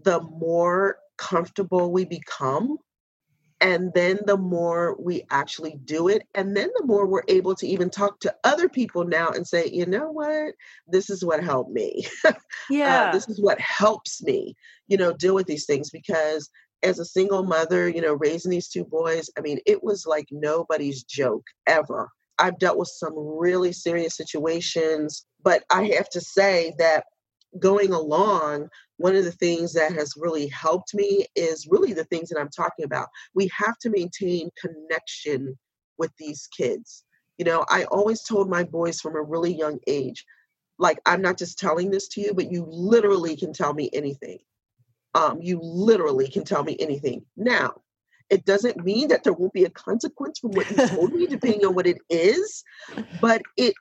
the 0.02 0.22
more 0.22 0.96
comfortable 1.18 1.92
we 1.92 2.06
become 2.06 2.78
and 3.60 3.92
then 3.94 4.18
the 4.26 4.36
more 4.36 4.96
we 5.00 5.24
actually 5.30 5.78
do 5.84 6.08
it 6.08 6.22
and 6.34 6.56
then 6.56 6.70
the 6.78 6.86
more 6.86 7.06
we're 7.06 7.22
able 7.28 7.54
to 7.56 7.66
even 7.66 7.90
talk 7.90 8.20
to 8.20 8.34
other 8.44 8.68
people 8.68 9.04
now 9.04 9.30
and 9.30 9.46
say 9.46 9.68
you 9.72 9.86
know 9.86 10.10
what? 10.10 10.54
This 10.86 11.10
is 11.10 11.24
what 11.24 11.42
helped 11.42 11.70
me. 11.70 12.06
Yeah. 12.70 13.08
uh, 13.08 13.12
this 13.12 13.28
is 13.28 13.40
what 13.40 13.60
helps 13.60 14.22
me 14.22 14.54
you 14.86 14.96
know 14.96 15.12
deal 15.12 15.34
with 15.34 15.46
these 15.46 15.66
things. 15.66 15.90
Because 15.90 16.50
as 16.82 16.98
a 16.98 17.04
single 17.04 17.42
mother 17.42 17.88
you 17.88 18.00
know 18.00 18.14
raising 18.14 18.50
these 18.50 18.68
two 18.68 18.84
boys 18.84 19.28
i 19.36 19.40
mean 19.40 19.58
it 19.66 19.82
was 19.82 20.06
like 20.06 20.26
nobody's 20.30 21.02
joke 21.02 21.44
ever. 21.66 22.08
I've 22.38 22.58
dealt 22.58 22.78
with 22.78 22.88
some 22.88 23.14
really 23.16 23.72
serious 23.72 24.16
situations 24.16 25.26
but 25.42 25.64
i 25.70 25.86
have 25.96 26.08
to 26.10 26.20
say 26.20 26.72
that 26.78 27.04
going 27.58 27.92
along, 27.92 28.68
one 28.98 29.16
of 29.16 29.24
the 29.24 29.32
things 29.32 29.72
that 29.72 29.92
has 29.92 30.14
really 30.16 30.48
helped 30.48 30.94
me 30.94 31.26
is 31.34 31.68
really 31.70 31.92
the 31.92 32.04
things 32.04 32.28
that 32.28 32.38
I'm 32.38 32.50
talking 32.50 32.84
about. 32.84 33.08
We 33.34 33.50
have 33.56 33.78
to 33.78 33.90
maintain 33.90 34.50
connection 34.60 35.58
with 35.96 36.12
these 36.18 36.48
kids. 36.56 37.04
You 37.38 37.44
know, 37.44 37.64
I 37.68 37.84
always 37.84 38.22
told 38.22 38.50
my 38.50 38.64
boys 38.64 39.00
from 39.00 39.16
a 39.16 39.22
really 39.22 39.54
young 39.54 39.78
age, 39.86 40.24
like, 40.78 40.98
I'm 41.06 41.22
not 41.22 41.38
just 41.38 41.58
telling 41.58 41.90
this 41.90 42.08
to 42.08 42.20
you, 42.20 42.34
but 42.34 42.52
you 42.52 42.66
literally 42.68 43.36
can 43.36 43.52
tell 43.52 43.74
me 43.74 43.90
anything. 43.92 44.38
Um, 45.14 45.40
you 45.40 45.58
literally 45.62 46.28
can 46.28 46.44
tell 46.44 46.62
me 46.62 46.76
anything. 46.78 47.24
Now, 47.36 47.74
it 48.30 48.44
doesn't 48.44 48.84
mean 48.84 49.08
that 49.08 49.24
there 49.24 49.32
won't 49.32 49.52
be 49.52 49.64
a 49.64 49.70
consequence 49.70 50.38
from 50.38 50.50
what 50.50 50.70
you 50.70 50.86
told 50.88 51.12
me, 51.12 51.26
depending 51.26 51.64
on 51.64 51.74
what 51.74 51.86
it 51.86 51.98
is, 52.10 52.62
but 53.20 53.42
it 53.56 53.74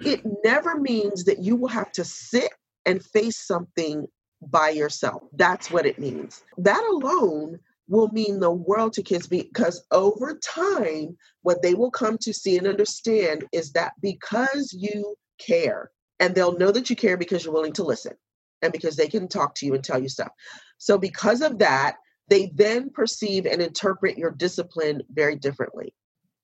it 0.00 0.22
never 0.42 0.80
means 0.80 1.24
that 1.24 1.38
you 1.38 1.54
will 1.54 1.68
have 1.68 1.92
to 1.92 2.04
sit 2.04 2.50
and 2.86 3.04
face 3.04 3.36
something 3.36 4.06
by 4.40 4.70
yourself. 4.70 5.22
That's 5.34 5.70
what 5.70 5.86
it 5.86 5.98
means. 5.98 6.42
That 6.58 6.82
alone 6.84 7.58
will 7.88 8.08
mean 8.08 8.40
the 8.40 8.50
world 8.50 8.92
to 8.94 9.02
kids 9.02 9.26
because 9.26 9.84
over 9.90 10.38
time, 10.38 11.16
what 11.42 11.62
they 11.62 11.74
will 11.74 11.90
come 11.90 12.18
to 12.18 12.32
see 12.32 12.56
and 12.58 12.66
understand 12.66 13.44
is 13.52 13.72
that 13.72 13.92
because 14.00 14.72
you 14.72 15.14
care, 15.38 15.90
and 16.20 16.34
they'll 16.34 16.58
know 16.58 16.70
that 16.70 16.88
you 16.88 16.96
care 16.96 17.16
because 17.16 17.44
you're 17.44 17.54
willing 17.54 17.72
to 17.72 17.84
listen 17.84 18.14
and 18.62 18.72
because 18.72 18.96
they 18.96 19.08
can 19.08 19.26
talk 19.28 19.54
to 19.56 19.66
you 19.66 19.74
and 19.74 19.82
tell 19.82 20.00
you 20.00 20.08
stuff. 20.08 20.30
So, 20.78 20.96
because 20.96 21.42
of 21.42 21.58
that, 21.58 21.96
they 22.28 22.52
then 22.54 22.90
perceive 22.90 23.46
and 23.46 23.60
interpret 23.60 24.16
your 24.16 24.30
discipline 24.30 25.02
very 25.12 25.36
differently. 25.36 25.92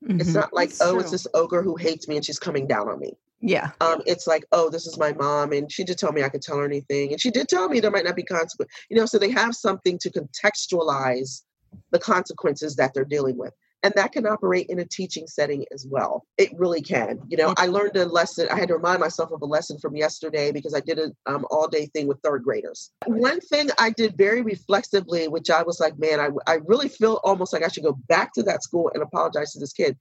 Mm-hmm. 0.04 0.20
It's 0.20 0.34
not 0.34 0.52
like, 0.52 0.70
That's 0.70 0.82
oh, 0.82 0.92
true. 0.92 1.00
it's 1.00 1.10
this 1.10 1.26
ogre 1.34 1.62
who 1.62 1.76
hates 1.76 2.08
me 2.08 2.16
and 2.16 2.24
she's 2.24 2.38
coming 2.38 2.66
down 2.66 2.88
on 2.88 2.98
me. 2.98 3.14
Yeah. 3.40 3.70
Um, 3.80 4.02
it's 4.06 4.26
like, 4.26 4.44
oh, 4.52 4.68
this 4.68 4.86
is 4.86 4.98
my 4.98 5.12
mom, 5.12 5.52
and 5.52 5.70
she 5.70 5.84
did 5.84 5.98
tell 5.98 6.12
me 6.12 6.22
I 6.22 6.28
could 6.28 6.42
tell 6.42 6.58
her 6.58 6.64
anything, 6.64 7.12
and 7.12 7.20
she 7.20 7.30
did 7.30 7.48
tell 7.48 7.68
me 7.68 7.80
there 7.80 7.90
might 7.90 8.04
not 8.04 8.16
be 8.16 8.24
consequence. 8.24 8.70
You 8.90 8.96
know, 8.96 9.06
so 9.06 9.18
they 9.18 9.30
have 9.30 9.54
something 9.54 9.98
to 9.98 10.10
contextualize 10.10 11.42
the 11.90 11.98
consequences 11.98 12.76
that 12.76 12.94
they're 12.94 13.04
dealing 13.04 13.36
with. 13.36 13.52
and 13.82 13.92
that 13.94 14.12
can 14.12 14.26
operate 14.26 14.66
in 14.68 14.80
a 14.80 14.84
teaching 14.84 15.26
setting 15.26 15.64
as 15.72 15.86
well 15.88 16.26
it 16.36 16.50
really 16.56 16.80
can 16.80 17.20
you 17.28 17.36
know 17.36 17.54
i 17.56 17.66
learned 17.66 17.96
a 17.96 18.04
lesson 18.04 18.48
i 18.50 18.58
had 18.58 18.68
to 18.68 18.74
remind 18.74 19.00
myself 19.00 19.30
of 19.30 19.42
a 19.42 19.46
lesson 19.46 19.78
from 19.78 19.96
yesterday 19.96 20.50
because 20.50 20.74
i 20.74 20.80
did 20.80 20.98
an 20.98 21.14
um, 21.26 21.44
all 21.50 21.68
day 21.68 21.86
thing 21.86 22.06
with 22.06 22.18
third 22.22 22.42
graders 22.42 22.90
one 23.06 23.40
thing 23.40 23.68
i 23.78 23.90
did 23.90 24.16
very 24.16 24.42
reflexively 24.42 25.28
which 25.28 25.50
i 25.50 25.62
was 25.62 25.80
like 25.80 25.98
man 25.98 26.20
I, 26.20 26.30
I 26.46 26.58
really 26.66 26.88
feel 26.88 27.20
almost 27.24 27.52
like 27.52 27.62
i 27.62 27.68
should 27.68 27.84
go 27.84 27.98
back 28.08 28.32
to 28.34 28.42
that 28.44 28.62
school 28.62 28.90
and 28.94 29.02
apologize 29.02 29.52
to 29.52 29.60
this 29.60 29.72
kid 29.72 29.96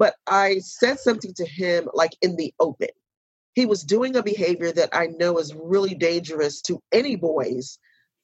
but 0.00 0.14
i 0.26 0.58
said 0.58 0.98
something 0.98 1.32
to 1.32 1.46
him 1.46 1.88
like 1.94 2.16
in 2.22 2.34
the 2.34 2.52
open 2.58 2.88
he 3.54 3.66
was 3.66 3.84
doing 3.84 4.16
a 4.16 4.22
behavior 4.22 4.72
that 4.72 4.88
i 4.92 5.06
know 5.06 5.38
is 5.38 5.54
really 5.54 5.94
dangerous 5.94 6.60
to 6.60 6.82
any 6.92 7.14
boys 7.14 7.78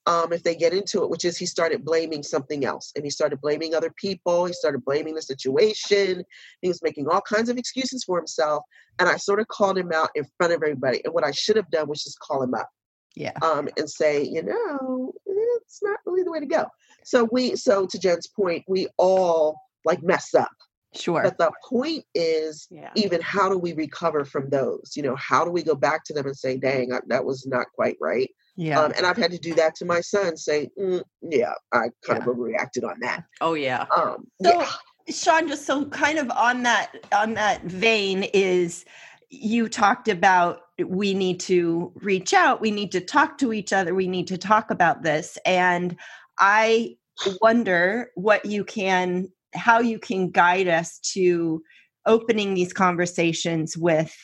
um, 0.06 0.32
if 0.32 0.42
they 0.44 0.54
get 0.54 0.72
into 0.72 1.02
it, 1.02 1.10
which 1.10 1.24
is 1.24 1.36
he 1.36 1.46
started 1.46 1.84
blaming 1.84 2.22
something 2.22 2.64
else 2.64 2.92
and 2.94 3.04
he 3.04 3.10
started 3.10 3.40
blaming 3.40 3.74
other 3.74 3.90
people. 3.90 4.46
He 4.46 4.52
started 4.52 4.84
blaming 4.84 5.14
the 5.16 5.22
situation. 5.22 6.24
He 6.62 6.68
was 6.68 6.82
making 6.82 7.08
all 7.08 7.20
kinds 7.20 7.48
of 7.48 7.58
excuses 7.58 8.04
for 8.04 8.16
himself. 8.16 8.62
And 9.00 9.08
I 9.08 9.16
sort 9.16 9.40
of 9.40 9.48
called 9.48 9.76
him 9.76 9.90
out 9.92 10.10
in 10.14 10.24
front 10.36 10.52
of 10.52 10.62
everybody. 10.62 11.00
And 11.04 11.12
what 11.12 11.24
I 11.24 11.32
should 11.32 11.56
have 11.56 11.70
done 11.70 11.88
was 11.88 12.04
just 12.04 12.20
call 12.20 12.42
him 12.42 12.54
up. 12.54 12.68
Yeah. 13.16 13.32
Um, 13.42 13.68
and 13.76 13.90
say, 13.90 14.22
you 14.22 14.42
know, 14.42 15.12
it's 15.26 15.80
not 15.82 15.98
really 16.06 16.22
the 16.22 16.30
way 16.30 16.40
to 16.40 16.46
go. 16.46 16.66
So 17.02 17.28
we, 17.32 17.56
so 17.56 17.86
to 17.86 17.98
Jen's 17.98 18.28
point, 18.28 18.64
we 18.68 18.88
all 18.98 19.58
like 19.84 20.02
mess 20.02 20.34
up. 20.34 20.52
Sure. 20.96 21.22
But 21.22 21.38
the 21.38 21.52
point 21.68 22.04
is, 22.14 22.66
Yeah. 22.70 22.90
even 22.94 23.20
how 23.20 23.48
do 23.48 23.58
we 23.58 23.72
recover 23.72 24.24
from 24.24 24.48
those? 24.50 24.92
You 24.94 25.02
know, 25.02 25.16
how 25.16 25.44
do 25.44 25.50
we 25.50 25.62
go 25.62 25.74
back 25.74 26.04
to 26.04 26.14
them 26.14 26.26
and 26.26 26.36
say, 26.36 26.56
dang, 26.56 26.92
I, 26.92 27.00
that 27.08 27.24
was 27.24 27.46
not 27.46 27.66
quite 27.74 27.96
right? 28.00 28.30
Yeah. 28.56 28.80
Um, 28.80 28.92
and 28.96 29.04
I've 29.04 29.16
had 29.16 29.30
to 29.32 29.38
do 29.38 29.54
that 29.54 29.74
to 29.76 29.84
my 29.84 30.00
son, 30.00 30.36
say, 30.36 30.70
mm, 30.78 31.02
yeah, 31.22 31.52
I 31.72 31.90
kind 32.04 32.22
of 32.22 32.28
overreacted 32.28 32.88
on 32.88 32.98
that. 33.00 33.24
Oh 33.40 33.54
yeah. 33.54 33.84
Um, 33.94 34.26
So, 34.42 34.60
yeah. 34.60 34.70
Sean, 35.08 35.46
just 35.46 35.66
so 35.66 35.84
kind 35.86 36.18
of 36.18 36.30
on 36.30 36.62
that 36.64 36.92
on 37.12 37.34
that 37.34 37.62
vein 37.62 38.24
is 38.34 38.84
you 39.30 39.68
talked 39.68 40.08
about 40.08 40.62
we 40.84 41.14
need 41.14 41.38
to 41.40 41.92
reach 41.96 42.34
out, 42.34 42.60
we 42.60 42.70
need 42.70 42.92
to 42.92 43.00
talk 43.00 43.38
to 43.38 43.52
each 43.52 43.72
other, 43.72 43.94
we 43.94 44.08
need 44.08 44.26
to 44.28 44.38
talk 44.38 44.70
about 44.70 45.02
this, 45.02 45.38
and 45.46 45.96
I 46.38 46.96
wonder 47.40 48.10
what 48.14 48.44
you 48.44 48.64
can 48.64 49.28
how 49.54 49.80
you 49.80 49.98
can 49.98 50.30
guide 50.30 50.68
us 50.68 50.98
to 51.14 51.62
opening 52.06 52.54
these 52.54 52.72
conversations 52.72 53.76
with 53.76 54.14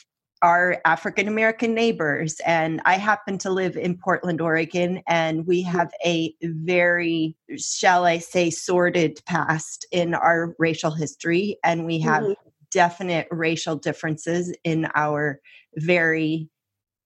our 0.43 0.81
African 0.85 1.29
American 1.29 1.73
neighbors. 1.73 2.41
And 2.45 2.81
I 2.85 2.95
happen 2.95 3.39
to 3.39 3.51
live 3.51 3.77
in 3.77 3.97
Portland, 3.97 4.41
Oregon, 4.41 5.01
and 5.09 5.47
we 5.47 5.62
have 5.62 5.91
a 6.05 6.35
very, 6.43 7.37
shall 7.57 8.05
I 8.05 8.18
say, 8.18 8.51
sordid 8.51 9.20
past 9.25 9.87
in 9.93 10.14
our 10.14 10.55
racial 10.59 10.91
history. 10.91 11.59
And 11.62 11.87
we 11.87 12.01
have 12.01 12.25
Mhm. 12.25 12.35
definite 12.73 13.29
racial 13.31 13.77
differences 13.77 14.53
in 14.64 14.89
our 14.97 15.41
very 15.77 16.49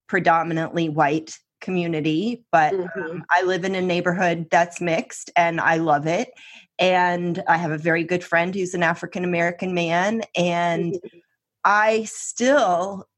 predominantly 0.09 0.89
white 0.89 1.39
community. 1.61 2.45
But 2.53 2.75
Mhm. 2.75 3.11
um, 3.11 3.25
I 3.31 3.43
live 3.43 3.65
in 3.65 3.75
a 3.75 3.83
neighborhood 3.83 4.47
that's 4.51 4.81
mixed 4.81 5.31
and 5.37 5.61
I 5.61 5.77
love 5.77 6.07
it. 6.07 6.31
And 6.79 7.43
I 7.49 7.57
have 7.57 7.71
a 7.71 7.79
very 7.79 8.05
good 8.05 8.23
friend 8.23 8.55
who's 8.55 8.75
an 8.75 8.83
African 8.83 9.25
American 9.25 9.75
man. 9.75 10.23
And 10.37 10.95
Mhm. 10.95 11.23
I 11.65 12.05
still 12.05 13.09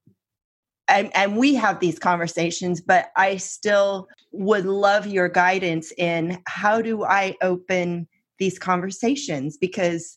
and 0.88 1.11
and 1.14 1.36
we 1.36 1.54
have 1.54 1.80
these 1.80 1.98
conversations 1.98 2.80
but 2.80 3.11
I 3.16 3.36
still 3.36 4.09
would 4.32 4.64
love 4.64 5.06
your 5.06 5.28
guidance 5.28 5.92
in 5.98 6.42
how 6.46 6.80
do 6.80 7.04
I 7.04 7.36
open 7.42 8.09
these 8.38 8.59
conversations 8.59 9.56
because 9.56 10.16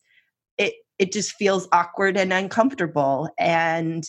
it 0.57 0.73
it 0.99 1.11
just 1.11 1.33
feels 1.33 1.67
awkward 1.71 2.17
and 2.17 2.31
uncomfortable 2.31 3.29
and 3.37 4.07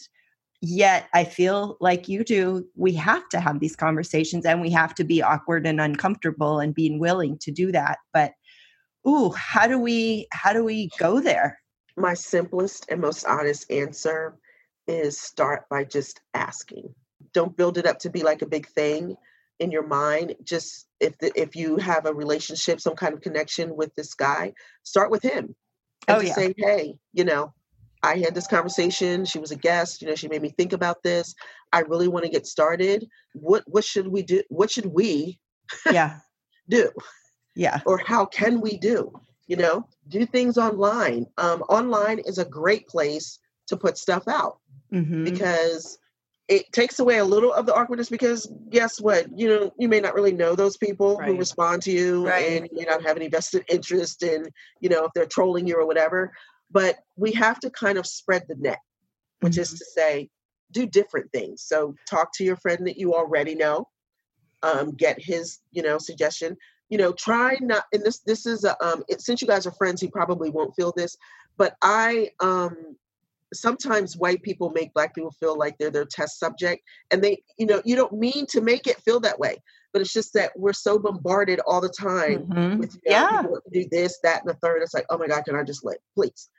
yet 0.61 1.09
I 1.13 1.25
feel 1.25 1.77
like 1.81 2.09
you 2.09 2.23
do 2.25 2.67
we 2.77 2.93
have 2.93 3.29
to 3.31 3.41
have 3.41 3.59
these 3.61 3.75
conversations 3.77 4.47
and 4.47 4.61
we 4.61 4.71
have 4.71 4.95
to 4.97 5.05
be 5.05 5.23
awkward 5.23 5.67
and 5.67 5.81
uncomfortable 5.81 6.61
and 6.61 6.75
being 6.75 7.01
willing 7.01 7.39
to 7.39 7.51
do 7.51 7.73
that 7.73 7.99
but 8.13 8.33
ooh 9.09 9.31
how 9.33 9.67
do 9.69 9.79
we 9.79 10.27
how 10.33 10.53
do 10.53 10.65
we 10.65 10.91
go 10.99 11.21
there 11.21 11.59
My 11.97 12.15
simplest 12.15 12.87
and 12.91 13.01
most 13.01 13.25
honest 13.27 13.71
answer 13.71 14.39
is 14.89 15.21
start 15.21 15.69
by 15.71 15.85
just 15.85 16.21
asking. 16.35 16.95
Don't 17.35 17.57
build 17.57 17.79
it 17.79 17.87
up 17.87 18.01
to 18.01 18.11
be 18.11 18.25
like 18.25 18.43
a 18.43 18.47
big 18.49 18.67
thing 18.69 19.17
in 19.61 19.71
your 19.73 19.87
mind. 19.87 20.37
Just 20.45 20.89
if 21.01 21.19
the, 21.19 21.33
if 21.41 21.57
you 21.57 21.79
have 21.79 22.07
a 22.07 22.15
relationship, 22.15 22.81
some 22.81 22.97
kind 22.97 23.15
of 23.15 23.23
connection 23.23 23.77
with 23.77 23.95
this 23.97 24.15
guy, 24.15 24.55
start 24.85 25.11
with 25.13 25.23
him. 25.23 25.55
And 26.09 26.17
Oh, 26.17 26.21
yeah. 26.21 26.35
say, 26.35 26.55
hey, 26.59 26.95
you 27.13 27.25
know, 27.25 27.55
I 28.03 28.17
had 28.19 28.35
this 28.35 28.49
conversation. 28.49 29.25
She 29.27 29.39
was 29.39 29.53
a 29.53 29.57
guest. 29.57 30.03
You 30.03 30.09
know, 30.09 30.17
she 30.17 30.29
made 30.29 30.43
me 30.43 30.51
think 30.51 30.73
about 30.75 31.03
this. 31.05 31.35
I 31.73 31.81
really 31.81 32.09
want 32.09 32.25
to 32.27 32.33
get 32.33 32.47
started. 32.47 33.07
What 33.35 33.65
what 33.67 33.85
should 33.85 34.09
we 34.09 34.23
do? 34.25 34.43
What 34.51 34.71
should 34.71 34.87
we 34.87 35.39
yeah 35.87 36.21
do? 36.69 36.91
Yeah. 37.55 37.81
or 37.87 37.99
how 37.99 38.25
can 38.25 38.61
we 38.61 38.77
do 38.77 39.13
you 39.53 39.57
know? 39.57 39.87
Do 40.09 40.25
things 40.25 40.57
online. 40.57 41.27
Um, 41.37 41.63
online 41.63 42.21
is 42.21 42.39
a 42.39 42.45
great 42.45 42.89
place 42.89 43.39
to 43.67 43.77
put 43.77 43.99
stuff 43.99 44.27
out 44.29 44.59
hmm 44.91 45.25
because 45.25 45.99
it 46.49 46.71
takes 46.73 46.99
away 46.99 47.19
a 47.19 47.25
little 47.25 47.53
of 47.53 47.67
the 47.67 47.75
awkwardness 47.75 48.09
because 48.09 48.51
guess 48.71 49.01
what? 49.01 49.27
You 49.39 49.49
know 49.49 49.73
you 49.79 49.89
may 49.89 50.01
not 50.01 50.15
really 50.15 50.33
know 50.33 50.55
those 50.55 50.77
people 50.77 51.21
who 51.21 51.37
respond 51.37 51.83
to 51.83 51.93
you 51.93 52.27
Right. 52.27 52.63
and 52.63 52.69
you 52.71 52.79
may 52.79 52.85
not 52.85 53.05
have 53.05 53.17
any 53.17 53.29
vested 53.29 53.65
interest 53.69 54.23
in 54.23 54.47
you 54.81 54.89
know 54.89 55.05
if 55.05 55.13
they're 55.15 55.27
trolling 55.27 55.67
you 55.67 55.77
or 55.77 55.87
whatever 55.87 56.33
but 56.71 56.97
we 57.17 57.33
have 57.33 57.61
to 57.61 57.71
kind 57.71 57.99
of 57.99 58.07
spread 58.07 58.45
the 58.49 58.57
net 58.57 58.81
which 59.41 59.59
is 59.59 59.71
to 59.71 59.85
say 59.85 60.31
do 60.71 60.87
different 60.87 61.31
things. 61.33 61.63
So 61.63 61.95
talk 62.09 62.33
to 62.35 62.45
your 62.45 62.57
friend 62.57 62.87
that 62.87 62.97
you 62.97 63.15
already 63.15 63.55
know 63.55 63.89
um, 64.63 64.93
get 64.93 65.21
his 65.21 65.59
you 65.73 65.83
know 65.83 65.99
suggestion 65.99 66.57
you 66.93 66.99
know 66.99 67.13
try 67.15 67.57
not 67.63 67.85
and 67.95 68.05
this 68.05 68.19
this 68.19 68.45
is 68.45 68.65
a 68.65 68.73
um 68.87 69.03
it, 69.09 69.23
since 69.23 69.41
you 69.41 69.49
guys 69.49 69.67
are 69.67 69.73
friends 69.73 69.99
he 69.99 70.09
probably 70.09 70.51
won't 70.51 70.75
feel 70.77 70.93
this 70.95 71.17
but 71.57 71.75
i 71.81 72.29
um 72.41 72.77
sometimes 73.55 74.17
white 74.17 74.43
people 74.43 74.71
make 74.71 74.93
black 74.93 75.15
people 75.15 75.31
feel 75.41 75.57
like 75.57 75.75
they're 75.79 75.91
their 75.91 76.05
test 76.05 76.39
subject 76.39 76.83
and 77.11 77.23
they 77.25 77.43
you 77.59 77.65
know 77.65 77.81
you 77.87 77.97
don't 77.97 78.13
mean 78.13 78.45
to 78.47 78.61
make 78.61 78.87
it 78.87 79.01
feel 79.01 79.19
that 79.21 79.39
way 79.39 79.57
but 79.95 80.03
it's 80.03 80.13
just 80.13 80.35
that 80.35 80.53
we're 80.55 80.73
so 80.75 80.99
bombarded 80.99 81.61
all 81.67 81.81
the 81.81 81.89
time 81.89 82.45
Mhm. 82.47 82.79
with 82.79 82.95
you 82.95 83.13
know, 83.13 83.21
yeah 83.21 83.29
people 83.37 83.53
want 83.53 83.65
to 83.73 83.83
do 83.83 83.89
this 83.91 84.19
that 84.23 84.43
and 84.43 84.51
the 84.51 84.59
third 84.63 84.83
it's 84.83 84.93
like 84.93 85.07
oh 85.09 85.17
my 85.17 85.27
god 85.27 85.45
can 85.47 85.57
i 85.57 85.63
just 85.63 85.85
let 85.87 85.97
please 86.15 86.51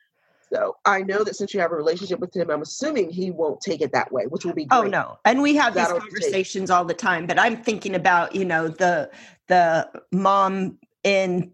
so 0.53 0.75
i 0.85 1.01
know 1.01 1.23
that 1.23 1.35
since 1.35 1.53
you 1.53 1.59
have 1.59 1.71
a 1.71 1.75
relationship 1.75 2.19
with 2.19 2.35
him 2.35 2.49
i'm 2.49 2.61
assuming 2.61 3.09
he 3.09 3.31
won't 3.31 3.61
take 3.61 3.81
it 3.81 3.91
that 3.91 4.11
way 4.11 4.25
which 4.27 4.45
will 4.45 4.53
be 4.53 4.67
oh, 4.71 4.81
great. 4.81 4.87
Oh 4.87 4.89
no. 4.89 5.19
And 5.25 5.41
we 5.41 5.55
have 5.55 5.73
these 5.73 5.83
That'll 5.83 5.99
take- 5.99 6.09
conversations 6.09 6.69
all 6.69 6.85
the 6.85 6.93
time, 6.93 7.25
but 7.27 7.39
I'm 7.39 7.57
thinking 7.61 7.95
about, 7.95 8.35
you 8.35 8.45
know, 8.45 8.67
the 8.67 9.09
the 9.47 9.89
mom 10.11 10.77
in 11.03 11.51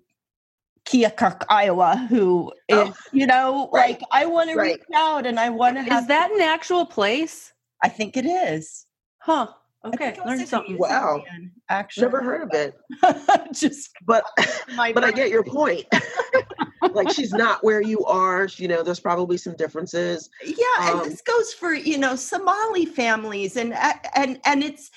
Keokuk, 0.86 1.44
Iowa, 1.50 2.08
who 2.10 2.52
oh, 2.72 2.82
is, 2.82 2.90
Oh, 2.90 2.94
you 3.12 3.28
know, 3.28 3.70
right, 3.74 4.00
like 4.00 4.02
I 4.12 4.26
want 4.26 4.50
to 4.50 4.60
reach 4.60 4.82
out 4.96 5.26
and 5.26 5.40
I 5.40 5.50
want 5.50 5.78
to 5.78 5.84
have 5.84 6.04
Is 6.04 6.08
that 6.08 6.32
an 6.32 6.42
actual 6.42 6.86
place? 6.86 7.54
I 7.84 7.90
think 7.90 8.18
it 8.18 8.26
is. 8.26 8.86
Huh. 9.20 9.48
Okay. 9.86 9.98
think 10.12 10.18
it 10.18 10.20
was 10.20 10.26
Learned 10.28 10.42
in 10.42 10.48
something. 10.48 10.78
Wow. 10.78 11.24
Zealand, 11.26 11.52
Actually. 11.70 12.02
never 12.04 12.22
heard 12.22 12.44
of 12.44 12.50
it 12.54 12.76
Just 13.54 13.92
but 14.06 14.26
but 14.76 15.04
i 15.04 15.12
get 15.12 15.30
your 15.30 15.44
point 15.44 15.86
like 16.94 17.12
she's 17.12 17.32
not 17.32 17.64
where 17.64 17.82
you 17.82 18.04
are 18.06 18.48
you 18.58 18.68
know 18.68 18.82
there's 18.84 19.00
probably 19.00 19.38
some 19.38 19.56
differences 19.56 20.30
yeah 20.44 20.64
and 20.82 21.02
Um, 21.02 21.10
this 21.10 21.22
goes 21.22 21.54
for 21.54 21.74
you 21.74 21.98
know 21.98 22.16
somali 22.16 22.86
families 22.86 23.56
and 23.56 23.74
and 24.16 24.40
and 24.46 24.64
it's 24.64 24.90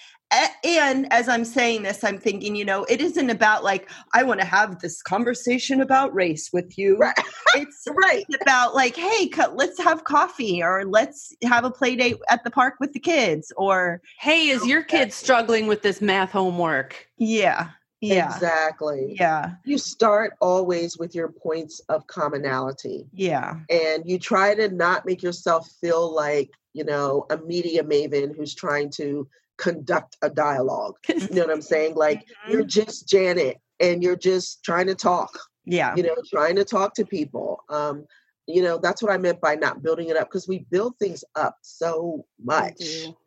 and 0.65 1.13
as 1.13 1.29
i'm 1.29 1.45
saying 1.45 1.83
this 1.83 2.03
i'm 2.05 2.19
thinking 2.19 2.57
you 2.57 2.65
know 2.65 2.85
it 2.85 3.01
isn't 3.01 3.31
about 3.31 3.63
like 3.65 3.91
i 4.15 4.23
want 4.23 4.41
to 4.41 4.47
have 4.47 4.81
this 4.81 5.03
conversation 5.03 5.81
about 5.81 6.15
race 6.15 6.51
with 6.53 6.79
you. 6.79 6.97
Right. 6.97 7.15
it's 7.55 7.87
right. 7.91 8.25
about 8.41 8.75
like 8.75 8.97
hey 8.97 9.29
co- 9.29 9.53
let's 9.55 9.79
have 9.83 10.05
coffee 10.05 10.63
or 10.63 10.85
let's 10.85 11.35
have 11.45 11.65
a 11.65 11.71
play 11.71 11.97
date 11.97 12.17
at 12.31 12.45
the 12.45 12.51
park 12.51 12.75
with 12.81 12.93
the 12.93 13.01
kids 13.01 13.53
or 13.57 14.01
Hey, 14.19 14.49
is 14.49 14.67
your 14.67 14.83
kid 14.83 15.13
struggling 15.13 15.67
with 15.67 15.83
this 15.83 16.01
math 16.01 16.33
homework? 16.33 17.07
yeah. 17.19 17.71
Yeah. 18.01 18.35
Exactly. 18.35 19.15
Yeah. 19.17 19.53
You 19.65 19.79
start 19.79 20.33
always 20.41 20.99
with 20.99 21.15
your 21.15 21.29
points 21.29 21.81
of 21.89 22.05
commonality. 22.09 23.07
Yeah. 23.13 23.61
And 23.71 24.03
you 24.05 24.19
try 24.19 24.57
to 24.57 24.69
not 24.69 25.07
make 25.07 25.23
yourself 25.23 25.71
feel 25.81 26.13
like 26.13 26.51
you 26.73 26.85
know 26.85 27.27
a 27.31 27.37
media 27.37 27.85
maven 27.85 28.35
who's 28.37 28.55
trying 28.57 28.91
to 28.93 29.29
conduct 29.63 30.17
a 30.23 30.29
dialogue 30.29 30.97
you 31.09 31.29
know 31.31 31.43
what 31.43 31.51
i'm 31.53 31.63
saying 31.63 31.95
like 31.95 32.27
you're 32.49 32.65
just 32.65 33.09
janet 33.09 33.59
and 33.79 34.03
you're 34.03 34.17
just 34.17 34.65
trying 34.65 34.89
to 34.89 34.95
talk 34.95 35.39
yeah 35.65 35.95
you 35.97 36.03
know 36.03 36.17
trying 36.29 36.57
to 36.57 36.65
talk 36.65 36.95
to 36.95 37.07
people 37.07 37.63
um 37.69 38.05
you 38.49 38.61
know 38.61 38.77
that's 38.77 39.01
what 39.01 39.13
i 39.13 39.17
meant 39.17 39.41
by 39.41 39.55
not 39.55 39.81
building 39.81 40.09
it 40.09 40.17
up 40.17 40.29
because 40.29 40.49
we 40.49 40.67
build 40.71 40.99
things 40.99 41.23
up 41.37 41.57
so 41.63 42.27
much 42.43 42.77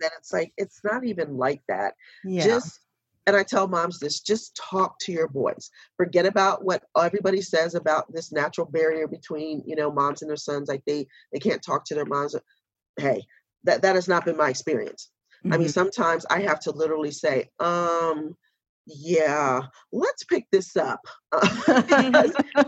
that 0.01 0.11
it's 0.17 0.33
like 0.33 0.51
it's 0.57 0.81
not 0.83 1.05
even 1.05 1.37
like 1.37 1.61
that 1.69 1.93
yeah 2.25 2.43
just 2.43 2.81
and 3.27 3.35
I 3.35 3.43
tell 3.43 3.67
moms 3.67 3.97
this 3.97 4.19
just 4.19 4.55
talk 4.55 4.99
to 4.99 5.11
your 5.11 5.27
boys. 5.27 5.71
Forget 5.97 6.27
about 6.27 6.63
what 6.63 6.83
everybody 6.95 7.41
says 7.41 7.73
about 7.73 8.05
this 8.13 8.31
natural 8.31 8.67
barrier 8.67 9.07
between, 9.07 9.63
you 9.65 9.75
know, 9.75 9.91
moms 9.91 10.21
and 10.21 10.29
their 10.29 10.37
sons. 10.37 10.69
Like 10.69 10.83
they 10.85 11.07
they 11.33 11.39
can't 11.39 11.63
talk 11.63 11.85
to 11.85 11.95
their 11.95 12.05
moms. 12.05 12.35
Hey, 12.97 13.25
that, 13.63 13.81
that 13.81 13.95
has 13.95 14.07
not 14.07 14.25
been 14.25 14.37
my 14.37 14.49
experience. 14.49 15.09
Mm-hmm. 15.45 15.53
I 15.53 15.57
mean, 15.57 15.67
mm-hmm. 15.67 15.73
sometimes 15.73 16.25
I 16.31 16.41
have 16.41 16.59
to 16.61 16.71
literally 16.71 17.11
say, 17.11 17.49
um, 17.59 18.35
yeah, 18.87 19.61
let's 19.91 20.23
pick 20.23 20.47
this 20.51 20.75
up. 20.75 21.01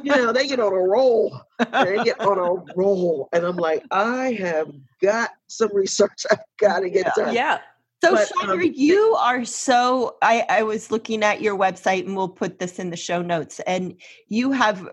you 0.04 0.12
know, 0.12 0.32
they 0.32 0.48
get 0.48 0.60
on 0.60 0.74
a 0.74 0.76
roll. 0.76 1.42
They 1.60 2.04
get 2.04 2.20
on 2.20 2.38
a 2.38 2.74
roll. 2.76 3.30
And 3.34 3.46
I'm 3.46 3.58
like, 3.58 3.84
I 3.92 4.34
have 4.40 4.72
got 5.02 5.32
some 5.48 5.70
research 5.74 6.26
I've 6.30 6.40
got 6.60 6.80
to 6.80 6.90
get 6.90 7.12
yeah. 7.18 7.24
done. 7.24 7.36
Yeah. 7.36 7.58
So, 8.04 8.12
but, 8.12 8.32
Chandra, 8.40 8.66
um, 8.66 8.72
you 8.76 9.16
are 9.20 9.44
so. 9.44 10.18
I, 10.22 10.46
I 10.50 10.64
was 10.64 10.92
looking 10.92 11.24
at 11.24 11.42
your 11.42 11.58
website, 11.58 12.06
and 12.06 12.16
we'll 12.16 12.30
put 12.30 12.60
this 12.60 12.78
in 12.78 12.92
the 12.92 12.98
show 12.98 13.24
notes. 13.24 13.60
And 13.62 14.00
you 14.28 14.52
have 14.52 14.88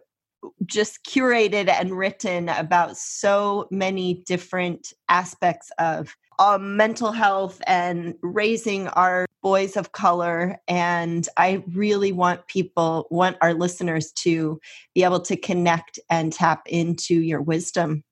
just 0.65 1.05
curated 1.05 1.69
and 1.69 1.97
written 1.97 2.49
about 2.49 2.97
so 2.97 3.69
many 3.71 4.23
different 4.27 4.93
aspects 5.09 5.71
of 5.79 6.15
um, 6.39 6.77
mental 6.77 7.13
health 7.13 7.61
and 7.67 8.15
raising 8.23 8.89
our 8.89 9.27
boys 9.43 9.77
of 9.77 9.93
color. 9.93 10.59
And 10.69 11.29
I 11.37 11.63
really 11.73 12.13
want 12.13 12.47
people, 12.47 13.07
want 13.11 13.37
our 13.41 13.55
listeners 13.55 14.13
to 14.13 14.61
be 14.95 15.05
able 15.05 15.21
to 15.21 15.37
connect 15.37 15.99
and 16.11 16.33
tap 16.33 16.67
into 16.67 17.15
your 17.15 17.43
wisdom 17.43 18.05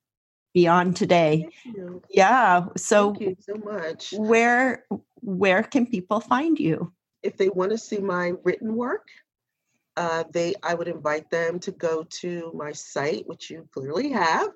beyond 0.54 0.96
today. 0.96 1.48
Yeah. 2.10 2.66
So, 2.76 3.12
Thank 3.12 3.20
you 3.20 3.36
so 3.40 3.54
much. 3.54 4.12
Where 4.12 4.84
where 5.20 5.62
can 5.62 5.86
people 5.86 6.20
find 6.20 6.58
you? 6.58 6.92
If 7.22 7.36
they 7.36 7.48
want 7.48 7.70
to 7.70 7.78
see 7.78 7.98
my 7.98 8.32
written 8.42 8.74
work, 8.74 9.08
uh, 9.96 10.24
they 10.32 10.54
I 10.62 10.74
would 10.74 10.88
invite 10.88 11.30
them 11.30 11.58
to 11.60 11.72
go 11.72 12.04
to 12.20 12.52
my 12.54 12.72
site, 12.72 13.26
which 13.26 13.50
you 13.50 13.68
clearly 13.72 14.10
have, 14.10 14.48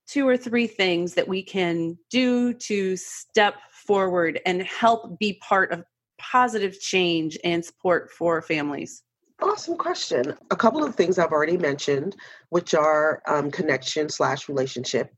two 0.07 0.27
or 0.27 0.37
three 0.37 0.67
things 0.67 1.13
that 1.15 1.27
we 1.27 1.43
can 1.43 1.97
do 2.09 2.53
to 2.53 2.95
step 2.97 3.55
forward 3.71 4.39
and 4.45 4.61
help 4.61 5.19
be 5.19 5.39
part 5.47 5.71
of 5.71 5.83
positive 6.17 6.79
change 6.79 7.37
and 7.43 7.63
support 7.63 8.11
for 8.11 8.41
families? 8.41 9.03
Awesome 9.41 9.77
question. 9.77 10.33
A 10.49 10.55
couple 10.55 10.83
of 10.83 10.95
things 10.95 11.19
I've 11.19 11.31
already 11.31 11.57
mentioned, 11.57 12.15
which 12.49 12.73
are 12.73 13.21
um, 13.27 13.51
connection 13.51 14.09
slash 14.09 14.49
relationship, 14.49 15.13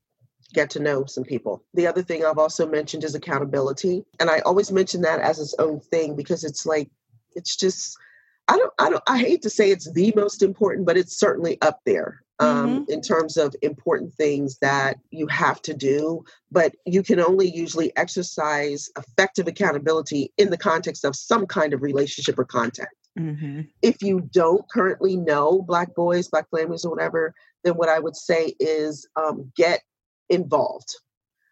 get 0.54 0.70
to 0.72 0.80
know 0.80 1.06
some 1.06 1.24
people. 1.24 1.64
The 1.74 1.88
other 1.88 2.02
thing 2.02 2.26
I've 2.26 2.38
also 2.38 2.68
mentioned 2.68 3.06
is 3.06 3.16
accountability, 3.16 4.04
and 4.20 4.30
I 4.30 4.40
always 4.40 4.72
mention 4.72 5.02
that 5.04 5.22
as 5.22 5.40
its 5.40 5.56
own 5.58 5.80
thing 5.80 6.16
because 6.16 6.44
it's 6.44 6.66
like 6.66 6.90
it's 7.34 7.56
just 7.56 7.98
I 8.50 8.58
don't 8.58 8.74
I 8.80 8.90
don't 8.90 9.04
I 9.08 9.20
hate 9.20 9.44
to 9.44 9.50
say 9.50 9.70
it's 9.70 9.92
the 9.94 10.12
most 10.16 10.42
important, 10.42 10.88
but 10.88 10.98
it's 10.98 11.20
certainly 11.20 11.62
up 11.62 11.80
there 11.86 12.24
um, 12.40 12.82
mm-hmm. 12.82 12.92
in 12.92 13.02
terms 13.02 13.38
of 13.38 13.56
important 13.62 14.14
things 14.16 14.58
that 14.60 14.98
you 15.12 15.28
have 15.28 15.62
to 15.64 15.74
do, 15.74 16.24
but 16.52 16.74
you 16.86 17.04
can 17.04 17.20
only 17.20 17.48
usually 17.48 17.96
exercise 17.96 18.90
effective 18.98 19.48
accountability 19.48 20.34
in 20.38 20.50
the 20.50 20.58
context 20.58 21.06
of 21.06 21.16
some 21.16 21.46
kind 21.46 21.74
of 21.74 21.84
relationship 21.84 22.40
or 22.40 22.46
contact. 22.46 22.96
Mm-hmm. 23.20 23.62
If 23.84 24.02
you 24.02 24.22
don't 24.32 24.68
currently 24.72 25.16
know 25.16 25.62
Black 25.62 25.94
boys, 25.94 26.28
Black 26.28 26.48
families, 26.50 26.86
or 26.86 26.92
whatever, 26.92 27.36
then 27.64 27.74
what 27.74 27.90
I 27.90 28.00
would 28.00 28.16
say 28.16 28.56
is 28.60 29.08
um, 29.16 29.52
get 29.56 29.82
involved. 30.30 30.90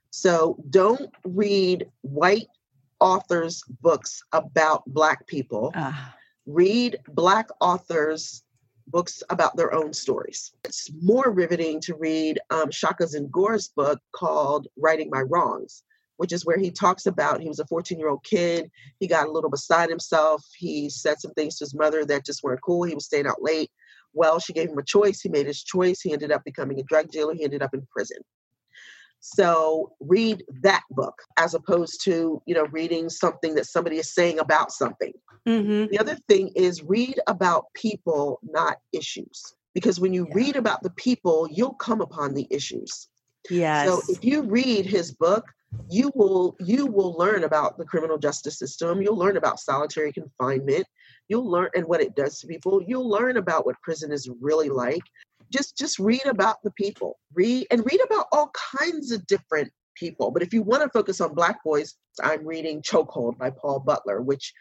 So 0.10 0.58
don't 0.72 1.12
read 1.26 1.86
white 2.02 2.48
authors' 3.00 3.62
books 3.82 4.24
about 4.32 4.84
Black 4.88 5.28
people. 5.28 5.72
Uh. 5.76 5.93
Read 6.48 6.98
Black 7.10 7.50
authors' 7.62 8.43
books 8.88 9.22
about 9.30 9.56
their 9.56 9.74
own 9.74 9.93
stories. 9.93 10.54
It's 10.64 10.89
more 11.02 11.30
riveting 11.30 11.82
to 11.82 11.95
read 11.95 12.39
um, 12.50 12.72
Shaka 12.72 13.06
Senghor's 13.06 13.68
book 13.68 14.00
called 14.14 14.68
Writing 14.78 15.10
My 15.12 15.22
Wrongs 15.22 15.84
which 16.18 16.34
is 16.34 16.45
where 16.45 16.58
he 16.58 16.70
talks 16.70 17.06
about 17.06 17.41
he 17.41 17.48
was 17.48 17.60
a 17.60 17.66
14 17.68 17.98
year 17.98 18.10
old 18.10 18.24
kid. 18.24 18.70
He 19.00 19.08
got 19.08 19.28
a 19.28 19.32
little 19.32 19.50
beside 19.50 19.89
himself. 19.89 20.43
He 20.58 20.89
said 20.89 21.20
some 21.20 21.32
things 21.34 21.58
to 21.58 21.66
his 21.66 21.74
mother 21.74 22.04
that 22.06 22.26
just 22.26 22.43
weren't 22.43 22.62
cool. 22.62 22.84
He 22.84 22.95
was 22.95 23.06
staying 23.06 23.28
out 23.28 23.41
late. 23.41 23.72
Well, 24.14 24.39
she 24.39 24.54
gave 24.54 24.70
him 24.70 24.78
a 24.78 24.84
choice. 24.84 25.22
He 25.22 25.30
made 25.30 25.45
his 25.45 25.64
choice. 25.64 26.02
He 26.02 26.12
ended 26.12 26.32
up 26.32 26.43
becoming 26.43 26.80
a 26.80 26.84
drug 26.84 27.10
dealer. 27.10 27.34
He 27.34 27.43
ended 27.43 27.62
up 27.62 27.74
in 27.74 27.88
prison. 27.91 28.18
So 29.36 29.93
read 29.99 30.43
that 30.61 30.84
book 30.89 31.21
as 31.38 31.53
opposed 31.53 32.01
to, 32.05 32.41
you 32.45 32.55
know, 32.55 32.65
reading 32.71 33.09
something 33.09 33.55
that 33.55 33.65
somebody 33.65 33.97
is 33.97 34.13
saying 34.13 34.39
about 34.39 34.71
something. 34.71 35.11
Mm-hmm. 35.45 35.91
The 35.91 35.99
other 35.99 36.15
thing 36.30 36.51
is 36.55 36.82
read 36.82 37.19
about 37.28 37.65
people, 37.73 38.39
not 38.41 38.78
issues. 38.93 39.53
Because 39.73 39.99
when 39.99 40.13
you 40.13 40.25
yeah. 40.30 40.36
read 40.36 40.55
about 40.55 40.82
the 40.82 40.91
people, 40.91 41.47
you'll 41.51 41.73
come 41.73 41.99
upon 41.99 42.34
the 42.34 42.47
issues. 42.49 43.09
Yes. 43.49 43.88
So 43.88 44.01
if 44.07 44.23
you 44.23 44.43
read 44.43 44.86
his 44.86 45.11
book, 45.11 45.45
you 45.89 46.11
will 46.15 46.55
you 46.59 46.86
will 46.86 47.13
learn 47.17 47.43
about 47.43 47.78
the 47.78 47.84
criminal 47.84 48.17
justice 48.17 48.57
system 48.57 49.01
you'll 49.01 49.17
learn 49.17 49.36
about 49.36 49.59
solitary 49.59 50.13
confinement 50.13 50.86
you'll 51.28 51.49
learn 51.49 51.69
and 51.75 51.86
what 51.86 52.01
it 52.01 52.15
does 52.15 52.39
to 52.39 52.47
people 52.47 52.82
you'll 52.88 53.09
learn 53.09 53.36
about 53.36 53.65
what 53.65 53.75
prison 53.82 54.11
is 54.11 54.30
really 54.39 54.69
like 54.69 55.03
just 55.52 55.78
just 55.78 56.00
read 56.00 56.26
about 56.26 56.58
the 56.64 56.72
people. 56.72 57.20
Read 57.34 57.68
and 57.72 57.86
read 57.86 58.02
about 58.04 58.28
all 58.32 58.52
kinds 58.78 59.12
of 59.12 59.26
different 59.28 59.72
people. 59.95 60.32
But 60.32 60.43
if 60.43 60.54
you 60.54 60.62
want 60.62 60.84
to 60.84 60.89
focus 60.89 61.22
on 61.22 61.34
black 61.34 61.64
boys 61.64 61.95
i'm 62.24 62.45
reading 62.45 62.82
chokehold 62.82 63.38
by 63.38 63.50
paul 63.50 63.80
butler 63.80 64.22
which 64.22 64.54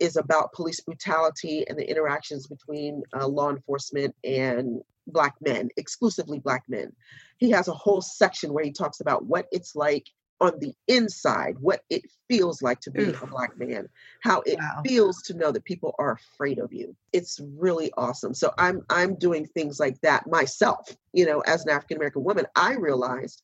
is 0.00 0.16
about 0.16 0.52
police 0.52 0.80
brutality 0.80 1.64
and 1.68 1.78
the 1.78 1.88
interactions 1.88 2.46
between 2.46 3.02
uh, 3.16 3.26
law 3.26 3.50
enforcement 3.50 4.14
and 4.24 4.80
black 5.06 5.34
men 5.40 5.68
exclusively 5.76 6.40
black 6.40 6.64
men. 6.68 6.92
He 7.38 7.50
has 7.50 7.68
a 7.68 7.72
whole 7.72 8.02
section 8.02 8.52
where 8.52 8.64
he 8.64 8.72
talks 8.72 9.00
about 9.00 9.24
what 9.24 9.46
it's 9.52 9.76
like 9.76 10.06
on 10.40 10.58
the 10.58 10.72
inside 10.88 11.56
what 11.60 11.82
it 11.90 12.02
feels 12.28 12.62
like 12.62 12.80
to 12.80 12.90
be 12.90 13.02
Oof. 13.02 13.22
a 13.22 13.26
black 13.26 13.58
man 13.58 13.88
how 14.22 14.42
it 14.46 14.58
wow. 14.58 14.82
feels 14.84 15.22
to 15.22 15.34
know 15.34 15.52
that 15.52 15.64
people 15.64 15.94
are 15.98 16.12
afraid 16.12 16.58
of 16.58 16.72
you. 16.72 16.96
It's 17.12 17.40
really 17.56 17.92
awesome. 17.96 18.34
So 18.34 18.52
i'm 18.58 18.82
i'm 18.90 19.14
doing 19.16 19.46
things 19.46 19.80
like 19.80 20.00
that 20.00 20.26
myself 20.26 20.96
you 21.12 21.26
know 21.26 21.40
as 21.40 21.64
an 21.64 21.70
african 21.70 21.96
american 21.96 22.24
woman 22.24 22.46
i 22.56 22.74
realized 22.74 23.42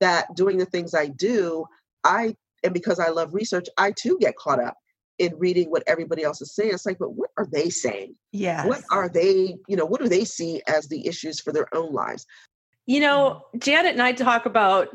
that 0.00 0.34
doing 0.34 0.58
the 0.58 0.66
things 0.66 0.94
i 0.94 1.06
do 1.06 1.64
i 2.04 2.34
and 2.64 2.74
because 2.74 2.98
i 2.98 3.08
love 3.08 3.34
research 3.34 3.66
i 3.78 3.92
too 3.92 4.18
get 4.20 4.36
caught 4.36 4.62
up 4.62 4.76
in 5.18 5.38
reading 5.38 5.70
what 5.70 5.84
everybody 5.86 6.24
else 6.24 6.40
is 6.40 6.54
saying. 6.54 6.72
It's 6.72 6.86
like 6.86 6.98
but 6.98 7.14
what 7.14 7.30
are 7.36 7.46
they 7.46 7.70
saying? 7.70 8.14
Yeah 8.32 8.66
what 8.66 8.82
are 8.90 9.08
they 9.08 9.56
you 9.68 9.76
know 9.76 9.84
what 9.84 10.00
do 10.00 10.08
they 10.08 10.24
see 10.24 10.62
as 10.66 10.88
the 10.88 11.06
issues 11.06 11.40
for 11.40 11.52
their 11.52 11.72
own 11.74 11.92
lives? 11.92 12.26
You 12.86 13.00
know, 13.00 13.42
mm. 13.54 13.62
Janet 13.62 13.92
and 13.92 14.02
I 14.02 14.12
talk 14.12 14.46
about 14.46 14.88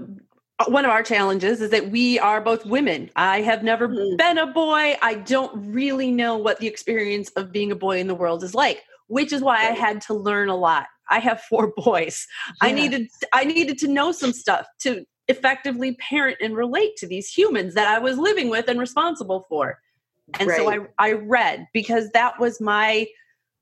one 0.66 0.86
of 0.86 0.91
our 0.91 1.03
challenges 1.03 1.62
is 1.62 1.70
that 1.70 1.91
we 1.91 2.18
are 2.20 2.41
both 2.41 2.66
women. 2.66 3.12
I 3.16 3.41
have 3.41 3.64
never 3.64 3.88
mm-hmm. 3.88 4.16
been 4.16 4.38
a 4.39 4.47
boy. 4.47 4.97
I 5.01 5.16
don't 5.26 5.72
really 5.72 6.12
know 6.12 6.36
what 6.38 6.60
the 6.60 6.68
experience 6.68 7.30
of 7.32 7.51
being 7.51 7.72
a 7.72 7.76
boy 7.76 7.99
in 7.99 8.08
the 8.08 8.16
world 8.16 8.43
is 8.43 8.55
like, 8.55 8.84
which 9.08 9.32
is 9.32 9.41
why. 9.41 9.58
I 9.58 9.72
had 9.72 10.01
to 10.03 10.16
learn 10.16 10.49
a 10.49 10.55
lot. 10.55 10.88
I 11.10 11.20
have 11.20 11.41
four 11.41 11.74
boys. 11.78 12.26
Yeah. 12.62 12.70
I 12.70 12.72
needed 12.72 13.08
I 13.34 13.43
needed 13.43 13.78
to 13.80 13.88
know 13.88 14.12
some 14.12 14.34
stuff 14.34 14.66
to 14.80 15.05
effectively 15.28 15.95
parent 15.95 16.38
and 16.41 16.55
relate 16.55 16.95
to 16.97 17.08
these 17.08 17.30
humans 17.30 17.76
that 17.76 17.88
I 17.88 17.99
was 17.99 18.18
living 18.18 18.49
with 18.49 18.68
and 18.68 18.80
responsible 18.80 19.45
for. 19.49 19.80
And 20.39 20.49
right. 20.49 20.58
so 20.58 20.72
I 20.72 20.80
I 20.97 21.12
read 21.14 21.68
because 21.72 22.10
that 22.12 22.39
was 22.39 22.60
my 22.60 23.05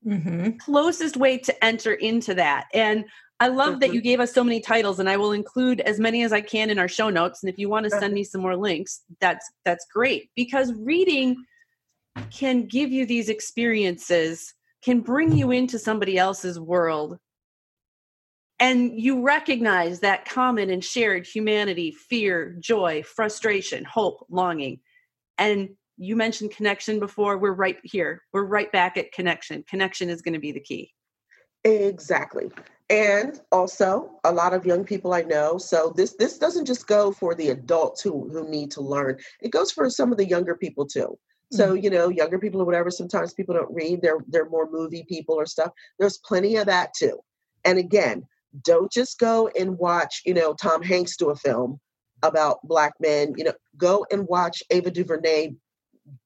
mm-hmm. 0.06 0.58
closest 0.58 1.18
way 1.18 1.40
to 1.40 1.66
enter 1.66 1.94
into 1.94 2.34
that. 2.36 2.68
And 2.74 3.06
I 3.40 3.50
love 3.50 3.82
that 3.82 3.94
you 3.94 4.02
gave 4.02 4.22
us 4.22 4.34
so 4.34 4.44
many 4.44 4.62
titles, 4.62 5.00
and 5.00 5.10
I 5.10 5.18
will 5.18 5.34
include 5.34 5.82
as 5.82 6.00
many 6.00 6.24
as 6.24 6.32
I 6.32 6.40
can 6.40 6.70
in 6.70 6.80
our 6.80 6.88
show 6.88 7.10
notes. 7.10 7.44
And 7.44 7.52
if 7.52 7.60
you 7.60 7.68
want 7.68 7.84
to 7.84 7.90
send 7.90 8.14
me 8.14 8.24
some 8.24 8.42
more 8.42 8.56
links, 8.56 9.02
that's 9.20 9.46
that's 9.66 9.86
great 9.94 10.30
because 10.36 10.74
reading 10.74 11.36
can 12.32 12.66
give 12.66 12.92
you 12.92 13.06
these 13.06 13.28
experiences, 13.28 14.54
can 14.84 15.02
bring 15.02 15.36
you 15.36 15.52
into 15.52 15.78
somebody 15.78 16.18
else's 16.18 16.58
world, 16.58 17.18
and 18.60 18.98
you 18.98 19.22
recognize 19.22 20.00
that 20.00 20.24
common 20.24 20.70
and 20.70 20.84
shared 20.84 21.28
humanity, 21.28 21.92
fear, 21.92 22.56
joy, 22.62 23.04
frustration, 23.04 23.84
hope, 23.84 24.26
longing. 24.30 24.80
And 25.38 25.70
you 25.98 26.16
mentioned 26.16 26.52
connection 26.52 27.00
before. 27.00 27.38
We're 27.38 27.52
right 27.52 27.78
here. 27.84 28.22
We're 28.32 28.46
right 28.46 28.72
back 28.72 28.96
at 28.96 29.12
connection. 29.12 29.64
Connection 29.68 30.10
is 30.10 30.22
going 30.22 30.36
to 30.36 30.40
be 30.40 30.54
the 30.54 30.62
key. 30.62 30.94
Exactly. 31.66 32.50
And 32.90 33.40
also 33.52 34.12
a 34.24 34.32
lot 34.32 34.54
of 34.54 34.66
young 34.66 34.84
people 34.84 35.14
I 35.14 35.24
know. 35.24 35.58
So 35.58 35.92
this 35.96 36.16
this 36.20 36.38
doesn't 36.38 36.66
just 36.66 36.86
go 36.88 37.12
for 37.12 37.34
the 37.34 37.50
adults 37.50 38.02
who 38.02 38.30
who 38.30 38.48
need 38.48 38.70
to 38.72 38.82
learn. 38.82 39.18
It 39.42 39.52
goes 39.52 39.72
for 39.72 39.90
some 39.90 40.12
of 40.12 40.18
the 40.18 40.28
younger 40.28 40.56
people 40.56 40.86
too. 40.86 41.18
So, 41.52 41.74
mm-hmm. 41.74 41.84
you 41.84 41.90
know, 41.90 42.10
younger 42.10 42.40
people 42.40 42.62
or 42.62 42.66
whatever, 42.66 42.92
sometimes 42.92 43.34
people 43.34 43.56
don't 43.56 43.74
read. 43.74 44.02
They're 44.02 44.24
they're 44.28 44.50
more 44.50 44.70
movie 44.70 45.06
people 45.08 45.36
or 45.36 45.46
stuff. 45.46 45.72
There's 46.00 46.18
plenty 46.20 46.58
of 46.58 46.68
that 46.68 46.94
too. 46.94 47.20
And 47.64 47.78
again, 47.78 48.26
don't 48.64 48.92
just 48.92 49.20
go 49.20 49.50
and 49.60 49.78
watch, 49.78 50.22
you 50.26 50.34
know, 50.34 50.54
Tom 50.54 50.82
Hanks 50.82 51.18
do 51.18 51.30
a 51.30 51.36
film 51.36 51.80
about 52.24 52.60
black 52.64 52.94
men. 53.00 53.34
You 53.38 53.46
know, 53.46 53.54
go 53.78 54.06
and 54.12 54.28
watch 54.28 54.64
Ava 54.70 54.92
DuVernay 54.92 55.54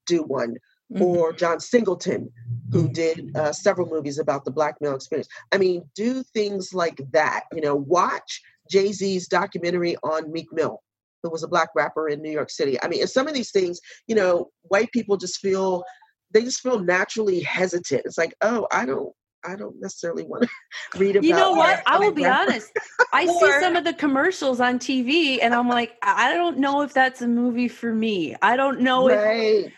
do 0.06 0.24
one, 0.24 0.58
mm-hmm. 0.92 1.02
or 1.02 1.34
John 1.34 1.60
Singleton, 1.60 2.32
who 2.72 2.84
mm-hmm. 2.84 2.94
did 2.94 3.36
uh, 3.36 3.52
several 3.52 3.88
movies 3.88 4.20
about 4.20 4.46
the 4.46 4.52
black 4.52 4.76
male 4.82 4.96
experience. 4.96 5.28
I 5.52 5.58
mean, 5.58 5.84
do 5.96 6.24
things 6.24 6.74
like 6.74 7.02
that. 7.12 7.46
You 7.54 7.62
know, 7.62 7.76
watch 7.76 8.42
Jay 8.70 8.92
Z's 8.92 9.28
documentary 9.28 9.96
on 10.04 10.32
Meek 10.32 10.52
Mill, 10.52 10.82
who 11.24 11.30
was 11.30 11.44
a 11.44 11.48
black 11.48 11.70
rapper 11.76 12.08
in 12.10 12.22
New 12.22 12.32
York 12.32 12.50
City. 12.50 12.82
I 12.82 12.88
mean, 12.88 13.02
and 13.02 13.10
some 13.10 13.28
of 13.28 13.34
these 13.34 13.52
things, 13.52 13.80
you 14.08 14.16
know, 14.16 14.50
white 14.64 14.92
people 14.92 15.18
just 15.18 15.40
feel 15.40 15.84
they 16.32 16.44
just 16.44 16.62
feel 16.62 16.80
naturally 16.80 17.40
hesitant. 17.40 18.04
It's 18.06 18.18
like, 18.18 18.36
oh, 18.42 18.68
I 18.72 18.86
don't 18.86 19.14
I 19.46 19.56
don't 19.56 19.80
necessarily 19.80 20.24
want 20.24 20.44
to 20.44 20.50
read 21.00 21.16
about. 21.16 21.26
You 21.26 21.36
know 21.36 21.54
what? 21.54 21.82
I 21.86 21.98
will 21.98 22.12
be 22.12 22.26
honest. 22.26 22.72
I 23.14 23.26
or, 23.26 23.40
see 23.40 23.60
some 23.60 23.76
of 23.76 23.84
the 23.84 23.94
commercials 23.94 24.60
on 24.60 24.80
TV, 24.80 25.40
and 25.42 25.54
I'm 25.54 25.70
like, 25.70 25.96
I 26.02 26.34
don't 26.34 26.58
know 26.58 26.82
if 26.82 26.94
that's 26.94 27.22
a 27.22 27.28
movie 27.28 27.68
for 27.68 27.94
me. 27.94 28.36
I 28.42 28.56
don't 28.56 28.82
know 28.82 29.08
right. 29.10 29.66
if. 29.66 29.74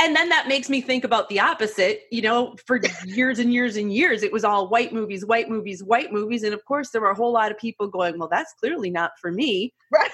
And 0.00 0.16
then 0.16 0.30
that 0.30 0.48
makes 0.48 0.70
me 0.70 0.80
think 0.80 1.04
about 1.04 1.28
the 1.28 1.38
opposite. 1.40 2.02
You 2.10 2.22
know, 2.22 2.56
for 2.66 2.80
years 3.04 3.38
and 3.38 3.52
years 3.52 3.76
and 3.76 3.92
years, 3.92 4.22
it 4.22 4.32
was 4.32 4.44
all 4.44 4.68
white 4.68 4.92
movies, 4.92 5.24
white 5.24 5.48
movies, 5.48 5.84
white 5.84 6.12
movies, 6.12 6.42
and 6.42 6.54
of 6.54 6.64
course, 6.64 6.90
there 6.90 7.00
were 7.00 7.10
a 7.10 7.14
whole 7.14 7.32
lot 7.32 7.50
of 7.50 7.58
people 7.58 7.86
going, 7.86 8.18
"Well, 8.18 8.28
that's 8.28 8.54
clearly 8.54 8.90
not 8.90 9.12
for 9.20 9.30
me." 9.30 9.74
Right. 9.90 10.10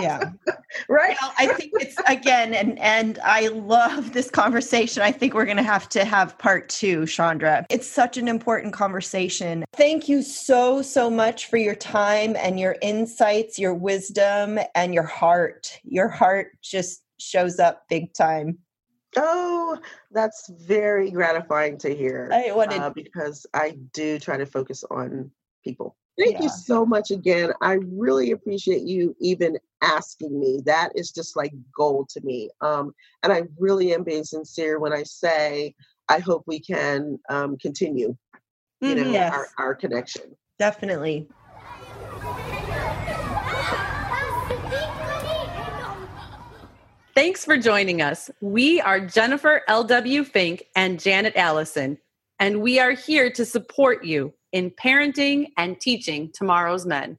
Yeah. 0.00 0.30
Right. 0.88 1.16
Well, 1.20 1.32
i 1.38 1.48
think 1.48 1.72
it's 1.74 1.96
again 2.08 2.54
and 2.54 2.78
and 2.78 3.18
i 3.22 3.48
love 3.48 4.14
this 4.14 4.30
conversation. 4.30 5.02
I 5.02 5.12
think 5.12 5.34
we're 5.34 5.44
going 5.44 5.58
to 5.58 5.62
have 5.62 5.86
to 5.90 6.06
have 6.06 6.36
part 6.38 6.70
two 6.70 7.04
chandra. 7.04 7.66
It's 7.68 7.86
such 7.86 8.16
an 8.16 8.26
important 8.26 8.72
conversation. 8.72 9.64
Thank 9.74 10.08
you 10.08 10.22
so 10.22 10.80
so 10.80 11.10
much 11.10 11.46
for 11.46 11.58
your 11.58 11.74
time 11.74 12.36
and 12.36 12.58
your 12.58 12.76
insights 12.80 13.58
your 13.58 13.74
wisdom 13.74 14.58
and 14.74 14.94
your 14.94 15.04
heart. 15.04 15.78
Your 15.84 16.08
heart 16.08 16.52
just 16.62 17.02
shows 17.18 17.58
up 17.58 17.82
big 17.90 18.14
time 18.14 18.58
Oh, 19.16 19.78
that's 20.10 20.50
very 20.66 21.10
gratifying 21.10 21.78
to 21.78 21.94
hear. 21.94 22.30
I 22.32 22.52
wanted 22.52 22.80
uh, 22.80 22.90
because 22.90 23.46
I 23.52 23.78
do 23.92 24.18
try 24.18 24.36
to 24.36 24.46
focus 24.46 24.84
on 24.90 25.30
people. 25.64 25.96
Thank 26.18 26.34
yeah. 26.34 26.42
you 26.44 26.48
so 26.50 26.84
much 26.84 27.10
again. 27.10 27.52
I 27.62 27.78
really 27.86 28.32
appreciate 28.32 28.82
you 28.82 29.16
even 29.20 29.58
asking 29.80 30.38
me. 30.38 30.60
That 30.66 30.90
is 30.94 31.10
just 31.10 31.36
like 31.36 31.52
gold 31.76 32.08
to 32.10 32.20
me. 32.22 32.50
Um, 32.60 32.94
and 33.22 33.32
I 33.32 33.44
really 33.58 33.94
am 33.94 34.02
being 34.02 34.24
sincere 34.24 34.78
when 34.78 34.92
I 34.92 35.04
say 35.04 35.74
I 36.08 36.18
hope 36.18 36.44
we 36.46 36.60
can 36.60 37.18
um, 37.30 37.56
continue, 37.56 38.16
you 38.80 38.94
know, 38.94 39.10
yes. 39.10 39.32
our, 39.32 39.48
our 39.58 39.74
connection. 39.74 40.36
Definitely. 40.58 41.28
Thanks 47.14 47.44
for 47.44 47.58
joining 47.58 48.00
us. 48.00 48.30
We 48.40 48.80
are 48.80 48.98
Jennifer 48.98 49.60
L.W. 49.68 50.24
Fink 50.24 50.64
and 50.74 50.98
Janet 50.98 51.36
Allison, 51.36 51.98
and 52.38 52.62
we 52.62 52.78
are 52.78 52.92
here 52.92 53.30
to 53.32 53.44
support 53.44 54.02
you 54.02 54.32
in 54.52 54.70
parenting 54.70 55.48
and 55.58 55.78
teaching 55.78 56.30
tomorrow's 56.32 56.86
men. 56.86 57.18